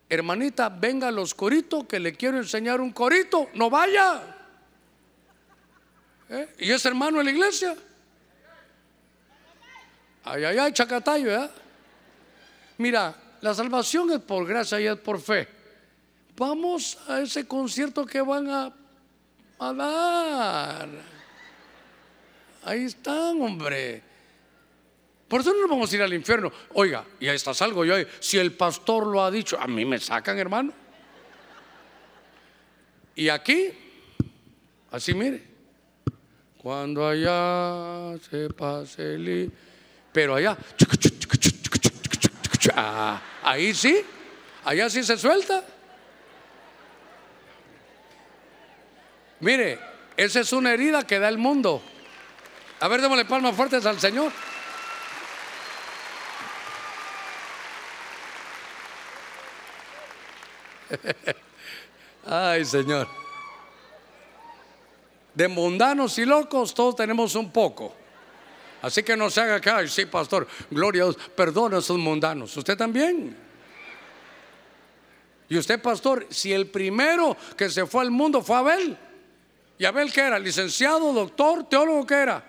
Hermanita, 0.09 0.69
venga 0.69 1.09
a 1.09 1.11
los 1.11 1.33
coritos 1.33 1.85
que 1.85 1.99
le 1.99 2.13
quiero 2.13 2.37
enseñar 2.37 2.79
un 2.79 2.91
corito, 2.91 3.49
no 3.55 3.69
vaya. 3.69 4.21
¿Eh? 6.29 6.55
¿Y 6.59 6.71
es 6.71 6.85
hermano 6.85 7.19
en 7.19 7.25
la 7.25 7.31
iglesia? 7.31 7.75
Ay, 10.23 10.45
ay, 10.45 10.57
ay, 10.57 10.71
chacatayo. 10.71 11.49
Mira, 12.77 13.15
la 13.41 13.53
salvación 13.53 14.11
es 14.11 14.19
por 14.19 14.45
gracia 14.45 14.79
y 14.79 14.87
es 14.87 14.97
por 14.97 15.19
fe. 15.19 15.47
Vamos 16.37 16.97
a 17.07 17.19
ese 17.19 17.45
concierto 17.45 18.05
que 18.05 18.21
van 18.21 18.49
a, 18.49 18.73
a 19.59 19.73
dar. 19.73 20.89
Ahí 22.63 22.85
están, 22.85 23.41
hombre. 23.41 24.06
Por 25.27 25.41
eso 25.41 25.53
no 25.53 25.61
nos 25.61 25.69
vamos 25.69 25.91
a 25.91 25.95
ir 25.95 26.01
al 26.01 26.13
infierno. 26.13 26.51
Oiga, 26.73 27.03
y 27.19 27.27
ahí 27.27 27.35
está 27.35 27.53
salgo 27.53 27.83
yo. 27.83 27.95
Si 28.19 28.37
el 28.37 28.53
pastor 28.53 29.07
lo 29.07 29.21
ha 29.21 29.29
dicho, 29.29 29.59
a 29.59 29.67
mí 29.67 29.83
me 29.83 29.99
sacan, 29.99 30.37
hermano. 30.37 30.73
Y 33.15 33.29
aquí, 33.29 33.69
así 34.91 35.13
mire, 35.13 35.43
cuando 36.57 37.07
allá 37.07 38.17
se 38.29 38.49
pase 38.51 39.15
el... 39.15 39.51
Pero 40.13 40.35
allá, 40.35 40.57
ahí 43.43 43.73
sí, 43.73 44.01
allá 44.63 44.89
sí 44.89 45.03
se 45.03 45.17
suelta. 45.17 45.63
Mire, 49.39 49.79
esa 50.15 50.39
es 50.39 50.53
una 50.53 50.73
herida 50.73 51.05
que 51.05 51.19
da 51.19 51.29
el 51.29 51.37
mundo. 51.37 51.81
A 52.79 52.87
ver, 52.87 53.01
démosle 53.01 53.25
palmas 53.25 53.55
fuertes 53.55 53.85
al 53.85 53.99
Señor. 53.99 54.31
Ay, 62.25 62.65
Señor. 62.65 63.07
De 65.33 65.47
mundanos 65.47 66.17
y 66.17 66.25
locos 66.25 66.73
todos 66.73 66.95
tenemos 66.95 67.35
un 67.35 67.51
poco. 67.51 67.93
Así 68.81 69.03
que 69.03 69.17
no 69.17 69.29
se 69.29 69.41
haga 69.41 69.55
acá, 69.55 69.87
sí, 69.87 70.05
pastor, 70.05 70.47
gloria 70.69 71.03
a 71.03 71.05
Dios, 71.05 71.17
perdona 71.35 71.77
a 71.77 71.79
esos 71.79 71.97
mundanos. 71.97 72.55
¿Usted 72.55 72.77
también? 72.77 73.35
Y 75.49 75.57
usted, 75.57 75.81
pastor, 75.81 76.27
si 76.29 76.53
el 76.53 76.67
primero 76.67 77.35
que 77.55 77.69
se 77.69 77.85
fue 77.85 78.01
al 78.01 78.11
mundo 78.11 78.41
fue 78.41 78.57
Abel, 78.57 78.97
¿y 79.77 79.85
Abel 79.85 80.11
qué 80.11 80.21
era? 80.21 80.37
¿Licenciado, 80.37 81.13
doctor, 81.13 81.67
teólogo 81.69 82.05
qué 82.05 82.15
era? 82.15 82.43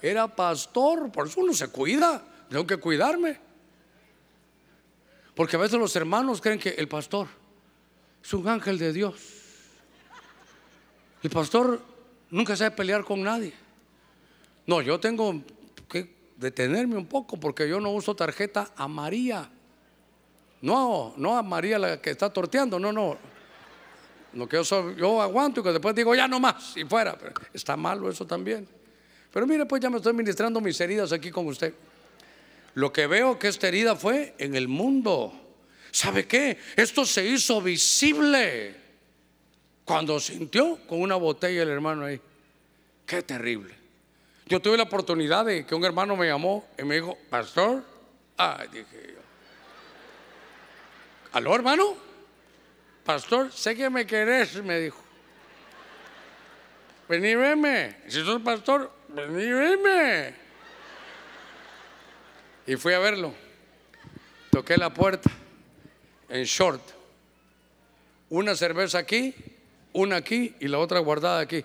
Era 0.00 0.28
pastor, 0.28 1.10
por 1.10 1.26
eso 1.26 1.40
uno 1.40 1.54
se 1.54 1.68
cuida, 1.68 2.22
tengo 2.48 2.66
que 2.66 2.76
cuidarme. 2.76 3.38
Porque 5.34 5.56
a 5.56 5.60
veces 5.60 5.78
los 5.78 5.94
hermanos 5.96 6.40
creen 6.40 6.58
que 6.58 6.70
el 6.70 6.88
pastor, 6.88 7.28
es 8.22 8.32
un 8.32 8.48
ángel 8.48 8.78
de 8.78 8.92
Dios. 8.92 9.14
El 11.22 11.30
pastor 11.30 11.80
nunca 12.30 12.56
sabe 12.56 12.72
pelear 12.72 13.04
con 13.04 13.22
nadie. 13.22 13.52
No, 14.66 14.80
yo 14.80 14.98
tengo 14.98 15.42
que 15.88 16.14
detenerme 16.36 16.96
un 16.96 17.06
poco 17.06 17.38
porque 17.38 17.68
yo 17.68 17.80
no 17.80 17.90
uso 17.90 18.14
tarjeta 18.14 18.72
a 18.76 18.88
María. 18.88 19.50
No, 20.60 21.14
no 21.16 21.36
a 21.36 21.42
María 21.42 21.78
la 21.78 22.00
que 22.00 22.10
está 22.10 22.32
torteando, 22.32 22.78
no, 22.78 22.92
no. 22.92 23.16
Lo 24.34 24.48
que 24.48 24.62
yo, 24.62 24.92
yo 24.92 25.20
aguanto 25.20 25.60
y 25.60 25.62
que 25.62 25.72
después 25.72 25.94
digo 25.94 26.14
ya 26.14 26.26
no 26.26 26.40
más 26.40 26.76
y 26.76 26.84
fuera. 26.84 27.18
está 27.52 27.76
malo 27.76 28.08
eso 28.08 28.26
también. 28.26 28.66
Pero 29.32 29.46
mire, 29.46 29.66
pues 29.66 29.82
ya 29.82 29.90
me 29.90 29.96
estoy 29.96 30.12
ministrando 30.12 30.60
mis 30.60 30.80
heridas 30.80 31.12
aquí 31.12 31.30
con 31.30 31.46
usted. 31.46 31.74
Lo 32.74 32.92
que 32.92 33.06
veo 33.06 33.38
que 33.38 33.48
esta 33.48 33.68
herida 33.68 33.96
fue 33.96 34.34
en 34.38 34.54
el 34.54 34.68
mundo. 34.68 35.32
¿Sabe 35.92 36.26
qué? 36.26 36.58
Esto 36.74 37.04
se 37.04 37.22
hizo 37.22 37.60
visible 37.60 38.74
cuando 39.84 40.18
sintió 40.18 40.78
con 40.86 41.02
una 41.02 41.16
botella 41.16 41.62
el 41.62 41.68
hermano 41.68 42.06
ahí. 42.06 42.18
Qué 43.04 43.20
terrible. 43.22 43.74
Yo 44.46 44.60
tuve 44.60 44.78
la 44.78 44.84
oportunidad 44.84 45.44
de 45.44 45.66
que 45.66 45.74
un 45.74 45.84
hermano 45.84 46.16
me 46.16 46.26
llamó 46.26 46.66
y 46.78 46.82
me 46.84 46.94
dijo, 46.94 47.18
pastor, 47.28 47.84
ay, 48.38 48.68
dije 48.72 49.14
yo. 49.14 49.20
¿Aló, 51.32 51.54
hermano? 51.54 51.94
Pastor, 53.04 53.52
sé 53.52 53.76
que 53.76 53.90
me 53.90 54.06
querés, 54.06 54.62
me 54.62 54.80
dijo. 54.80 55.02
Vení, 57.06 57.34
veme. 57.34 57.98
Si 58.08 58.24
sos 58.24 58.40
pastor, 58.40 58.90
vení, 59.08 59.52
veme. 59.52 60.34
Y 62.66 62.76
fui 62.76 62.94
a 62.94 62.98
verlo. 62.98 63.34
Toqué 64.50 64.78
la 64.78 64.92
puerta 64.92 65.30
en 66.32 66.44
short. 66.44 66.80
Una 68.30 68.56
cerveza 68.56 68.98
aquí, 68.98 69.34
una 69.92 70.16
aquí 70.16 70.54
y 70.60 70.68
la 70.68 70.78
otra 70.78 70.98
guardada 71.00 71.40
aquí. 71.40 71.62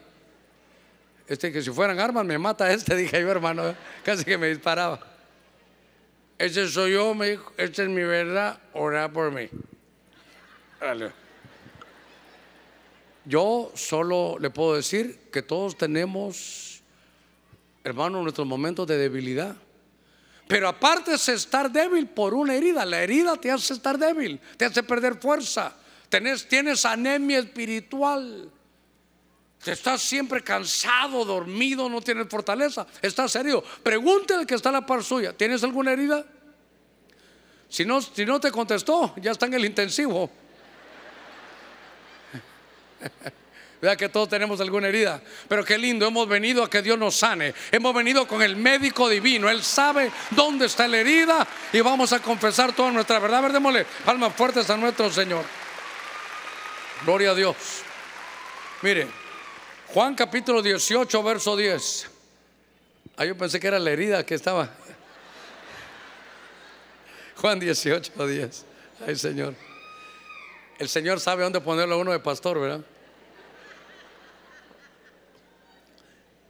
Este 1.26 1.52
que 1.52 1.62
si 1.62 1.72
fueran 1.72 2.00
armas 2.00 2.26
me 2.26 2.38
mata 2.38 2.72
este, 2.74 2.96
dije 2.96 3.22
yo 3.22 3.32
hermano, 3.32 3.74
casi 4.04 4.26
que 4.26 4.38
me 4.38 4.50
disparaba. 4.50 5.00
Ese 6.38 6.68
soy 6.68 6.94
yo, 6.94 7.16
me 7.16 7.32
dijo, 7.32 7.52
esta 7.58 7.82
es 7.84 7.90
mi 7.90 8.04
verdad, 8.04 8.60
ora 8.74 9.10
por 9.12 9.32
mí. 9.32 9.50
Yo 13.26 13.72
solo 13.74 14.38
le 14.40 14.50
puedo 14.52 14.76
decir 14.76 15.18
que 15.32 15.42
todos 15.42 15.78
tenemos, 15.78 16.84
hermano, 17.84 18.22
nuestros 18.22 18.46
momentos 18.46 18.86
de 18.86 18.98
debilidad. 18.98 19.56
Pero 20.48 20.70
aparte 20.70 21.14
es 21.14 21.28
estar 21.30 21.72
débil 21.72 22.08
por 22.08 22.34
una 22.34 22.56
herida. 22.56 22.86
La 22.86 23.02
herida 23.02 23.36
te 23.36 23.52
hace 23.52 23.74
estar 23.74 23.98
débil, 23.98 24.40
te 24.56 24.66
hace 24.66 24.82
perder 24.84 25.20
fuerza. 25.20 25.76
Tienes, 26.10 26.86
anemia 26.86 27.40
espiritual. 27.40 28.50
Estás 29.66 30.02
siempre 30.02 30.42
cansado, 30.42 31.26
dormido, 31.26 31.90
no 31.90 32.02
tienes 32.02 32.30
fortaleza. 32.30 32.88
Estás 33.02 33.36
herido. 33.36 33.62
Pregúntale 33.84 34.46
que 34.46 34.56
está 34.56 34.72
la 34.72 34.86
par 34.86 35.04
suya. 35.04 35.34
¿Tienes 35.34 35.64
alguna 35.64 35.92
herida? 35.92 36.26
Si 37.68 37.84
no, 37.84 38.02
si 38.02 38.26
no 38.26 38.40
te 38.40 38.50
contestó, 38.50 39.14
ya 39.18 39.32
está 39.32 39.48
en 39.48 39.56
el 39.56 39.66
intensivo. 39.66 40.30
Vea 43.82 43.96
que 43.96 44.10
todos 44.10 44.28
tenemos 44.28 44.60
alguna 44.60 44.88
herida. 44.88 45.22
Pero 45.48 45.64
qué 45.64 45.78
lindo, 45.78 46.08
hemos 46.08 46.28
venido 46.28 46.64
a 46.64 46.70
que 46.70 46.82
Dios 46.82 46.98
nos 46.98 47.16
sane. 47.16 47.54
Hemos 47.72 47.94
venido 47.94 48.28
con 48.28 48.42
el 48.42 48.56
médico 48.56 49.08
divino. 49.08 49.50
Él 49.50 49.64
sabe 49.64 50.12
dónde 50.32 50.66
está 50.66 50.88
la 50.88 50.98
herida 50.98 51.48
y 51.72 51.82
vamos 51.82 52.12
a 52.12 52.20
confesar 52.20 52.74
toda 52.74 52.92
nuestra 52.92 53.20
verdad. 53.20 53.40
A 53.40 53.42
ver, 53.42 53.54
démosle 53.54 53.86
palmas 54.04 54.34
fuertes 54.34 54.70
a 54.70 54.78
nuestro 54.78 55.12
Señor. 55.12 55.46
Gloria 57.06 57.32
a 57.32 57.36
Dios. 57.36 57.56
Mire, 58.82 59.08
Juan 59.94 60.16
capítulo 60.16 60.64
18, 60.64 61.22
verso 61.22 61.56
10. 61.56 62.10
Ah, 63.16 63.26
yo 63.26 63.38
pensé 63.38 63.60
que 63.60 63.68
era 63.68 63.78
la 63.78 63.92
herida 63.92 64.26
que 64.26 64.34
estaba. 64.34 64.70
Juan 67.36 67.60
18, 67.60 68.28
10. 68.28 68.66
Ay, 69.06 69.16
Señor. 69.16 69.54
El 70.80 70.90
Señor 70.90 71.20
sabe 71.20 71.44
dónde 71.44 71.62
ponerlo 71.62 71.96
a 71.96 71.98
uno 72.00 72.12
de 72.12 72.20
pastor, 72.20 72.60
¿verdad? 72.60 72.82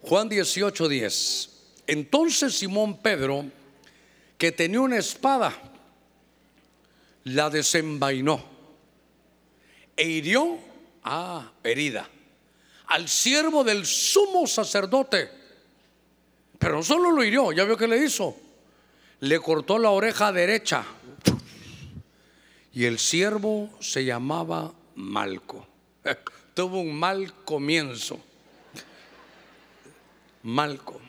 Juan 0.07 0.29
18, 0.29 0.87
10. 0.87 1.49
Entonces 1.87 2.57
Simón 2.57 2.97
Pedro, 3.01 3.45
que 4.37 4.53
tenía 4.53 4.79
una 4.79 4.97
espada, 4.97 5.53
la 7.25 7.49
desenvainó 7.49 8.41
e 9.97 10.07
hirió, 10.07 10.59
ah, 11.03 11.51
herida, 11.61 12.09
al 12.85 13.09
siervo 13.09 13.65
del 13.65 13.85
sumo 13.85 14.47
sacerdote. 14.47 15.29
Pero 16.57 16.77
no 16.77 16.83
solo 16.83 17.11
lo 17.11 17.21
hirió, 17.23 17.51
ya 17.51 17.65
vio 17.65 17.75
que 17.75 17.87
le 17.87 17.97
hizo. 17.97 18.35
Le 19.19 19.39
cortó 19.39 19.77
la 19.77 19.89
oreja 19.89 20.31
derecha 20.31 20.85
y 22.73 22.85
el 22.85 22.97
siervo 22.97 23.69
se 23.81 24.05
llamaba 24.05 24.73
Malco. 24.95 25.67
Tuvo 26.53 26.79
un 26.79 26.97
mal 26.97 27.33
comienzo. 27.43 28.21
Malco. 30.47 31.01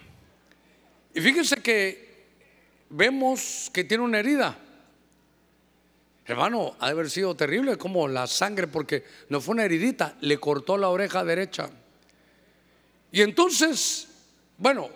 Y 1.15 1.21
fíjense 1.21 1.63
que 1.63 2.27
vemos 2.91 3.71
que 3.73 3.85
tiene 3.85 4.03
una 4.03 4.19
herida. 4.19 4.59
Hermano, 6.27 6.75
ha 6.81 6.87
de 6.87 6.93
haber 6.93 7.09
sido 7.09 7.37
terrible 7.37 7.77
como 7.77 8.09
la 8.09 8.27
sangre, 8.27 8.67
porque 8.67 9.05
no 9.29 9.41
fue 9.41 9.55
una 9.55 9.65
heridita, 9.65 10.17
le 10.23 10.39
cortó 10.39 10.77
la 10.77 10.89
oreja 10.89 11.23
derecha. 11.23 11.71
Y 13.13 13.23
entonces, 13.23 14.09
bueno, 14.57 14.91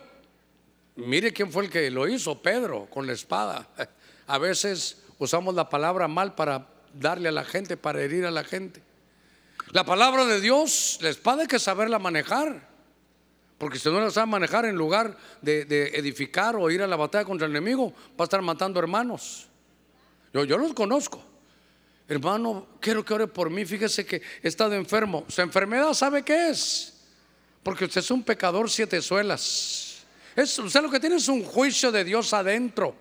mire 0.96 1.32
quién 1.32 1.52
fue 1.52 1.66
el 1.66 1.70
que 1.70 1.88
lo 1.92 2.08
hizo, 2.08 2.42
Pedro, 2.42 2.86
con 2.90 3.06
la 3.06 3.12
espada. 3.12 3.68
A 4.26 4.38
veces 4.38 5.04
usamos 5.18 5.54
la 5.54 5.68
palabra 5.68 6.08
mal 6.08 6.34
para 6.34 6.66
darle 6.92 7.28
a 7.28 7.32
la 7.32 7.44
gente, 7.44 7.76
para 7.76 8.02
herir 8.02 8.26
a 8.26 8.32
la 8.32 8.42
gente. 8.42 8.82
La 9.70 9.84
palabra 9.84 10.26
de 10.26 10.40
Dios, 10.40 10.98
la 11.00 11.10
espada 11.10 11.42
hay 11.42 11.48
que 11.48 11.60
saberla 11.60 12.00
manejar. 12.00 12.71
Porque 13.62 13.78
si 13.78 13.88
no 13.88 14.00
la 14.00 14.10
sabe 14.10 14.26
manejar 14.26 14.64
en 14.64 14.74
lugar 14.74 15.16
de, 15.40 15.62
edificar 15.94 16.56
o 16.56 16.68
ir 16.68 16.82
a 16.82 16.86
la 16.88 16.96
batalla 16.96 17.24
contra 17.24 17.46
el 17.46 17.52
enemigo, 17.52 17.92
va 18.18 18.22
a 18.22 18.22
estar 18.24 18.42
matando 18.42 18.80
hermanos. 18.80 19.46
Yo, 20.34 20.42
yo 20.42 20.58
los 20.58 20.74
conozco. 20.74 21.22
Hermano, 22.08 22.66
quiero 22.80 23.04
que 23.04 23.14
ore 23.14 23.28
por 23.28 23.50
mí. 23.50 23.64
Fíjese 23.64 24.04
que 24.04 24.20
he 24.42 24.48
estado 24.48 24.74
enfermo. 24.74 25.24
Su 25.28 25.42
enfermedad, 25.42 25.94
¿sabe 25.94 26.24
qué 26.24 26.50
es? 26.50 27.04
Porque 27.62 27.84
usted 27.84 28.00
es 28.00 28.10
un 28.10 28.24
pecador 28.24 28.68
siete 28.68 29.00
suelas. 29.00 30.04
Es, 30.34 30.58
usted 30.58 30.82
lo 30.82 30.90
que 30.90 30.98
tiene 30.98 31.14
es 31.14 31.28
un 31.28 31.44
juicio 31.44 31.92
de 31.92 32.02
Dios 32.02 32.32
adentro. 32.32 32.96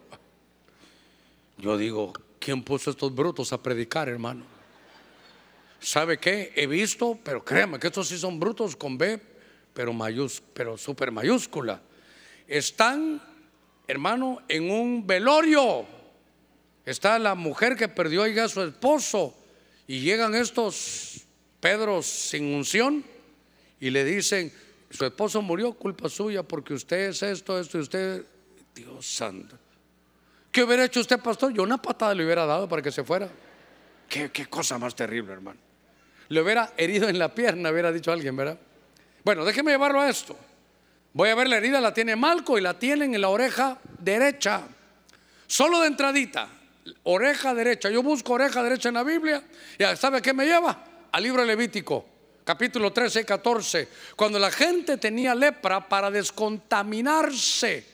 Yo 1.57 1.76
digo, 1.76 2.14
¿quién 2.38 2.62
puso 2.62 2.91
estos 2.91 3.16
brutos 3.16 3.51
a 3.51 3.64
predicar, 3.64 4.09
hermano? 4.09 4.45
¿Sabe 5.80 6.20
qué? 6.20 6.53
He 6.55 6.68
visto, 6.68 7.18
pero 7.24 7.43
créame 7.43 7.80
que 7.80 7.88
estos 7.88 8.09
sí 8.09 8.20
son 8.20 8.39
brutos 8.39 8.76
con 8.76 8.99
B, 8.99 9.31
pero, 9.74 9.94
mayús, 9.94 10.42
pero 10.54 10.78
super 10.78 11.12
mayúscula. 11.12 11.82
Están, 12.48 13.22
hermano, 13.88 14.42
en 14.48 14.70
un 14.70 15.08
velorio. 15.08 15.86
Está 16.86 17.20
la 17.20 17.36
mujer 17.36 17.76
que 17.76 17.88
perdió 17.88 18.24
a 18.24 18.48
su 18.48 18.62
esposo 18.62 19.36
y 19.88 20.00
llegan 20.02 20.36
estos 20.36 21.28
Pedros 21.62 22.08
sin 22.08 22.56
unción 22.56 23.06
y 23.80 23.92
le 23.92 24.04
dicen, 24.04 24.52
su 24.90 25.06
esposo 25.06 25.44
murió, 25.44 25.74
culpa 25.74 26.10
suya 26.10 26.42
porque 26.42 26.74
usted 26.74 27.10
es 27.10 27.22
esto, 27.22 27.60
esto 27.60 27.78
y 27.78 27.82
usted, 27.82 28.26
Dios 28.74 29.06
santo. 29.06 29.58
¿Qué 30.52 30.64
hubiera 30.64 30.84
hecho 30.84 31.00
usted, 31.00 31.20
pastor? 31.20 31.54
Yo 31.54 31.62
una 31.62 31.80
patada 31.80 32.16
le 32.16 32.26
hubiera 32.26 32.48
dado 32.48 32.68
para 32.68 32.82
que 32.82 32.92
se 32.92 33.04
fuera. 33.04 33.30
Qué, 34.10 34.32
cosa 34.50 34.80
más 34.80 34.96
terrible, 34.96 35.32
hermano. 35.32 35.60
Le 36.30 36.42
hubiera 36.42 36.74
herido 36.78 37.08
en 37.08 37.20
la 37.20 37.34
pierna, 37.34 37.70
hubiera 37.70 37.92
dicho 37.92 38.12
alguien, 38.12 38.36
¿verdad? 38.36 38.60
Bueno, 39.24 39.46
déjeme 39.46 39.72
llevarlo 39.72 40.02
a 40.02 40.10
esto. 40.10 40.38
Voy 41.14 41.30
a 41.30 41.36
ver 41.36 41.48
la 41.50 41.58
herida, 41.58 41.82
la 41.82 41.94
tiene 41.94 42.16
Malco 42.16 42.58
y 42.58 42.62
la 42.62 42.78
tienen 42.78 43.14
en 43.14 43.22
la 43.22 43.30
oreja 43.30 43.80
derecha. 44.00 44.62
Solo 45.48 45.82
de 45.82 45.88
entradita, 45.88 46.48
oreja 47.04 47.54
derecha. 47.54 47.90
Yo 47.90 48.02
busco 48.02 48.34
oreja 48.34 48.64
derecha 48.64 48.90
en 48.90 48.96
la 48.96 49.04
Biblia. 49.04 49.44
¿Y 49.78 49.84
sabe 49.98 50.22
qué 50.22 50.34
me 50.34 50.46
lleva? 50.46 50.86
Al 51.12 51.24
libro 51.24 51.44
Levítico, 51.44 52.06
capítulo 52.46 52.94
13 52.94 53.22
y 53.22 53.26
14. 53.26 53.88
Cuando 54.16 54.40
la 54.40 54.52
gente 54.52 54.98
tenía 54.98 55.36
lepra 55.36 55.88
para 55.88 56.10
descontaminarse 56.10 57.92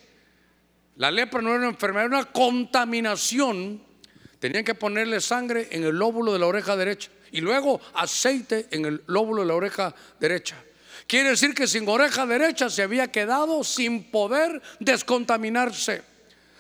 la 0.98 1.12
lepra 1.12 1.42
no 1.42 1.50
era 1.50 1.60
una 1.60 1.68
enfermedad, 1.70 2.08
era 2.08 2.18
una 2.18 2.32
contaminación. 2.32 3.82
Tenían 4.40 4.64
que 4.64 4.76
ponerle 4.76 5.22
sangre 5.22 5.68
en 5.72 5.84
el 5.84 5.96
lóbulo 5.96 6.34
de 6.34 6.40
la 6.40 6.48
oreja 6.48 6.76
derecha 6.76 7.12
y 7.32 7.42
luego 7.42 7.80
aceite 7.94 8.68
en 8.72 8.86
el 8.86 9.04
lóbulo 9.06 9.44
de 9.44 9.48
la 9.48 9.56
oreja 9.56 9.94
derecha. 10.20 10.56
Quiere 11.08 11.30
decir 11.30 11.54
que 11.54 11.68
sin 11.68 11.88
oreja 11.88 12.26
derecha 12.26 12.70
se 12.70 12.84
había 12.84 13.10
quedado 13.10 13.64
sin 13.64 14.04
poder 14.12 14.62
descontaminarse. 14.80 16.04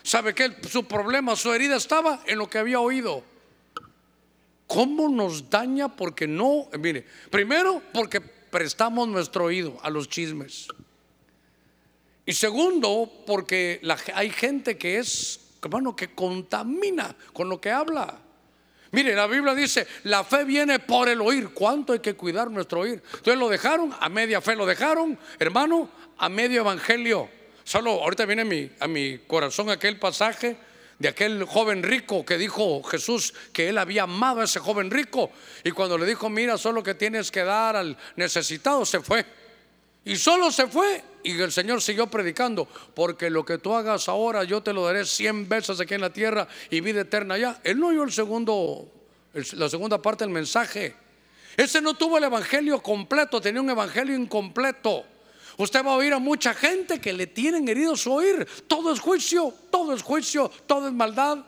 ¿Sabe 0.03 0.33
qué? 0.33 0.55
Su 0.69 0.85
problema, 0.85 1.35
su 1.35 1.53
herida 1.53 1.75
estaba 1.75 2.23
en 2.25 2.37
lo 2.37 2.49
que 2.49 2.57
había 2.57 2.79
oído. 2.79 3.23
¿Cómo 4.65 5.09
nos 5.09 5.49
daña? 5.49 5.93
Porque 5.93 6.27
no, 6.27 6.69
mire, 6.79 7.05
primero 7.29 7.81
porque 7.93 8.21
prestamos 8.21 9.07
nuestro 9.09 9.45
oído 9.45 9.77
a 9.83 9.89
los 9.89 10.07
chismes. 10.07 10.67
Y 12.25 12.33
segundo, 12.33 13.23
porque 13.25 13.81
hay 14.13 14.29
gente 14.29 14.77
que 14.77 14.99
es, 14.99 15.39
hermano, 15.61 15.95
que 15.95 16.13
contamina 16.13 17.15
con 17.33 17.49
lo 17.49 17.59
que 17.59 17.71
habla. 17.71 18.19
Mire, 18.91 19.15
la 19.15 19.27
Biblia 19.27 19.53
dice, 19.53 19.87
la 20.03 20.23
fe 20.23 20.43
viene 20.43 20.79
por 20.79 21.09
el 21.09 21.21
oír. 21.21 21.49
¿Cuánto 21.49 21.93
hay 21.93 21.99
que 21.99 22.15
cuidar 22.15 22.49
nuestro 22.49 22.81
oír? 22.81 23.01
Entonces 23.05 23.37
lo 23.37 23.49
dejaron, 23.49 23.93
a 23.99 24.09
media 24.09 24.41
fe 24.41 24.55
lo 24.55 24.65
dejaron, 24.65 25.17
hermano, 25.39 25.89
a 26.17 26.29
medio 26.29 26.61
evangelio. 26.61 27.29
Solo 27.63 27.91
ahorita 27.91 28.25
viene 28.25 28.43
a 28.43 28.45
mi, 28.45 28.71
a 28.79 28.87
mi 28.87 29.19
corazón 29.27 29.69
aquel 29.69 29.99
pasaje 29.99 30.57
de 30.99 31.09
aquel 31.09 31.43
joven 31.43 31.83
rico 31.83 32.25
que 32.25 32.37
dijo 32.37 32.81
Jesús 32.83 33.33
que 33.53 33.69
él 33.69 33.77
había 33.77 34.03
amado 34.03 34.41
a 34.41 34.45
ese 34.45 34.59
joven 34.59 34.89
rico. 34.89 35.31
Y 35.63 35.71
cuando 35.71 35.97
le 35.97 36.05
dijo, 36.05 36.29
mira, 36.29 36.57
solo 36.57 36.81
que 36.81 36.95
tienes 36.95 37.29
que 37.29 37.43
dar 37.43 37.75
al 37.75 37.97
necesitado, 38.15 38.85
se 38.85 38.99
fue. 39.01 39.25
Y 40.07 40.15
solo 40.15 40.51
se 40.51 40.67
fue. 40.67 41.03
Y 41.21 41.39
el 41.41 41.51
Señor 41.51 41.81
siguió 41.81 42.07
predicando, 42.07 42.65
porque 42.93 43.29
lo 43.29 43.43
que 43.43 43.57
tú 43.57 43.73
hagas 43.73 44.07
ahora 44.07 44.45
yo 44.45 44.63
te 44.63 44.71
lo 44.71 44.85
daré 44.85 45.05
cien 45.05 45.49
veces 45.49 45.81
aquí 45.81 45.95
en 45.95 46.01
la 46.01 46.13
tierra 46.13 46.47
y 46.69 46.79
vida 46.79 47.01
eterna 47.01 47.33
allá. 47.33 47.59
Él 47.61 47.77
no 47.77 47.87
oyó 47.87 48.03
el 48.03 48.13
segundo, 48.13 48.89
la 49.33 49.69
segunda 49.69 50.01
parte 50.01 50.23
del 50.23 50.33
mensaje. 50.33 50.95
Ese 51.57 51.81
no 51.81 51.95
tuvo 51.95 52.17
el 52.17 52.23
evangelio 52.23 52.81
completo, 52.81 53.41
tenía 53.41 53.59
un 53.59 53.69
evangelio 53.69 54.15
incompleto. 54.15 55.03
Usted 55.57 55.83
va 55.85 55.91
a 55.91 55.95
oír 55.95 56.13
a 56.13 56.19
mucha 56.19 56.53
gente 56.53 57.01
que 57.01 57.11
le 57.11 57.27
tienen 57.27 57.67
herido 57.67 57.97
su 57.97 58.13
oír. 58.13 58.47
Todo 58.65 58.93
es 58.93 59.01
juicio, 59.01 59.53
todo 59.69 59.93
es 59.93 60.01
juicio, 60.01 60.49
todo 60.65 60.87
es 60.87 60.93
maldad. 60.93 61.39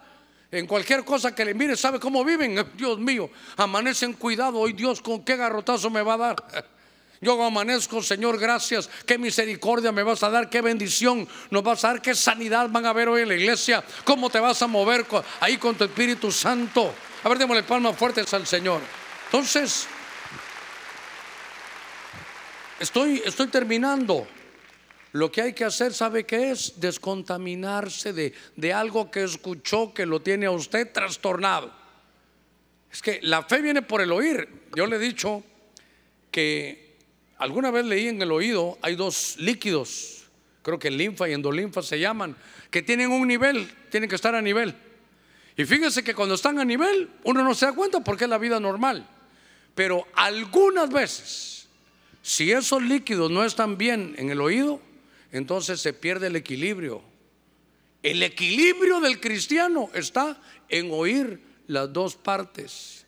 En 0.51 0.67
cualquier 0.67 1.05
cosa 1.05 1.33
que 1.33 1.45
le 1.45 1.53
mire, 1.53 1.77
¿sabe 1.77 1.97
cómo 1.97 2.25
viven? 2.25 2.61
Dios 2.75 2.99
mío, 2.99 3.29
amanecen 3.55 4.11
cuidado. 4.11 4.59
Hoy 4.59 4.73
Dios, 4.73 5.01
¿con 5.01 5.23
qué 5.23 5.37
garrotazo 5.37 5.89
me 5.89 6.01
va 6.01 6.15
a 6.15 6.17
dar? 6.17 6.35
Yo 7.21 7.41
amanezco, 7.43 8.01
Señor, 8.01 8.39
gracias. 8.39 8.89
Qué 9.05 9.17
misericordia 9.17 9.91
me 9.91 10.03
vas 10.03 10.23
a 10.23 10.29
dar, 10.29 10.49
qué 10.49 10.61
bendición 10.61 11.27
nos 11.51 11.63
vas 11.63 11.83
a 11.83 11.89
dar, 11.89 12.01
qué 12.01 12.15
sanidad 12.15 12.69
van 12.69 12.85
a 12.85 12.93
ver 12.93 13.09
hoy 13.09 13.23
en 13.23 13.27
la 13.27 13.35
iglesia. 13.35 13.83
Cómo 14.05 14.29
te 14.29 14.39
vas 14.39 14.61
a 14.61 14.67
mover 14.67 15.05
ahí 15.41 15.57
con 15.57 15.75
tu 15.75 15.83
Espíritu 15.83 16.31
Santo. 16.31 16.93
A 17.23 17.27
ver, 17.27 17.37
démosle 17.37 17.63
palmas 17.63 17.97
fuertes 17.97 18.33
al 18.33 18.47
Señor. 18.47 18.81
Entonces, 19.25 19.85
estoy, 22.79 23.21
estoy 23.25 23.47
terminando. 23.47 24.25
Lo 25.11 25.29
que 25.29 25.41
hay 25.41 25.53
que 25.53 25.65
hacer, 25.65 25.93
¿sabe 25.93 26.25
qué 26.25 26.51
es? 26.51 26.79
Descontaminarse 26.79 28.13
de, 28.13 28.33
de 28.55 28.73
algo 28.73 29.11
que 29.11 29.23
escuchó 29.23 29.93
que 29.93 30.05
lo 30.05 30.21
tiene 30.21 30.45
a 30.45 30.51
usted 30.51 30.93
trastornado. 30.93 31.73
Es 32.89 33.01
que 33.01 33.19
la 33.23 33.43
fe 33.43 33.61
viene 33.61 33.81
por 33.81 33.99
el 34.01 34.11
oír. 34.11 34.47
Yo 34.73 34.85
le 34.85 34.95
he 34.95 34.99
dicho 34.99 35.43
que 36.31 36.88
Alguna 37.39 37.71
vez 37.71 37.85
leí 37.85 38.09
en 38.09 38.21
el 38.21 38.31
oído, 38.31 38.77
hay 38.81 38.95
dos 38.95 39.37
líquidos, 39.39 40.25
creo 40.61 40.77
que 40.77 40.91
linfa 40.91 41.29
y 41.29 41.33
endolinfa 41.33 41.81
se 41.81 41.97
llaman, 41.97 42.35
que 42.69 42.81
tienen 42.81 43.11
un 43.11 43.27
nivel, 43.27 43.71
tienen 43.89 44.09
que 44.09 44.15
estar 44.15 44.35
a 44.35 44.41
nivel. 44.41 44.75
Y 45.55 45.65
fíjense 45.65 46.03
que 46.03 46.13
cuando 46.13 46.35
están 46.35 46.59
a 46.59 46.65
nivel, 46.65 47.09
uno 47.23 47.43
no 47.43 47.53
se 47.53 47.65
da 47.65 47.73
cuenta 47.73 48.01
porque 48.01 48.25
es 48.25 48.29
la 48.29 48.37
vida 48.37 48.59
normal. 48.59 49.07
Pero 49.73 50.05
algunas 50.15 50.89
veces, 50.89 51.67
si 52.21 52.51
esos 52.51 52.83
líquidos 52.83 53.31
no 53.31 53.45
están 53.45 53.77
bien 53.77 54.15
en 54.17 54.29
el 54.29 54.41
oído, 54.41 54.81
entonces 55.31 55.79
se 55.79 55.93
pierde 55.93 56.27
el 56.27 56.35
equilibrio. 56.35 57.01
El 58.03 58.21
equilibrio 58.23 58.99
del 58.99 59.21
cristiano 59.21 59.89
está 59.93 60.41
en 60.67 60.89
oír 60.91 61.41
las 61.67 61.91
dos 61.93 62.15
partes. 62.15 63.05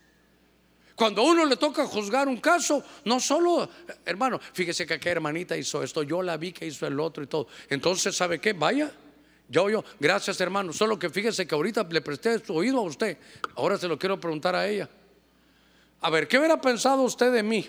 Cuando 1.01 1.23
a 1.23 1.25
uno 1.25 1.45
le 1.45 1.57
toca 1.57 1.83
juzgar 1.87 2.27
un 2.27 2.37
caso, 2.37 2.83
no 3.05 3.19
solo, 3.19 3.67
hermano, 4.05 4.39
fíjese 4.53 4.85
que 4.85 4.93
aquella 4.93 5.13
hermanita 5.13 5.57
hizo 5.57 5.81
esto, 5.81 6.03
yo 6.03 6.21
la 6.21 6.37
vi 6.37 6.51
que 6.51 6.67
hizo 6.67 6.85
el 6.85 6.99
otro 6.99 7.23
y 7.23 7.25
todo. 7.25 7.47
Entonces, 7.71 8.15
¿sabe 8.15 8.37
qué? 8.39 8.53
Vaya, 8.53 8.91
yo, 9.49 9.67
yo, 9.67 9.83
gracias 9.99 10.39
hermano. 10.39 10.71
Solo 10.71 10.99
que 10.99 11.09
fíjese 11.09 11.47
que 11.47 11.55
ahorita 11.55 11.87
le 11.89 12.01
presté 12.01 12.37
su 12.37 12.53
oído 12.53 12.77
a 12.77 12.81
usted. 12.83 13.17
Ahora 13.55 13.79
se 13.79 13.87
lo 13.87 13.97
quiero 13.97 14.19
preguntar 14.19 14.55
a 14.55 14.67
ella. 14.67 14.87
A 16.01 16.11
ver, 16.11 16.27
¿qué 16.27 16.37
hubiera 16.37 16.61
pensado 16.61 17.01
usted 17.01 17.33
de 17.33 17.41
mí? 17.41 17.67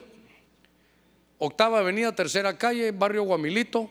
Octava 1.38 1.78
Avenida, 1.78 2.14
Tercera 2.14 2.58
Calle, 2.58 2.90
Barrio 2.90 3.22
Guamilito, 3.22 3.88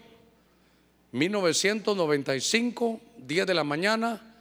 1995, 1.13 3.01
10 3.17 3.47
de 3.47 3.53
la 3.55 3.63
mañana. 3.63 4.35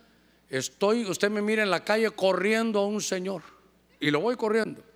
Estoy, 0.51 1.07
usted 1.07 1.31
me 1.31 1.41
mira 1.41 1.63
en 1.63 1.71
la 1.71 1.85
calle 1.85 2.11
corriendo 2.11 2.81
a 2.81 2.87
un 2.87 3.01
señor 3.01 3.41
y 3.99 4.11
lo 4.11 4.21
voy 4.21 4.37
corriendo. 4.37 4.90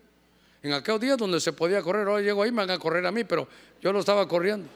En 0.65 0.73
aquellos 0.73 0.99
días 0.99 1.19
donde 1.19 1.41
se 1.41 1.53
podía 1.53 1.83
correr, 1.83 2.09
ahora 2.09 2.23
llego 2.23 2.43
ahí, 2.43 2.51
me 2.51 2.65
van 2.65 2.71
a 2.71 2.79
correr 2.79 3.05
a 3.05 3.13
mí, 3.13 3.23
pero 3.25 3.47
yo 3.83 3.93
lo 3.93 4.01
estaba 4.01 4.27
corriendo. 4.27 4.67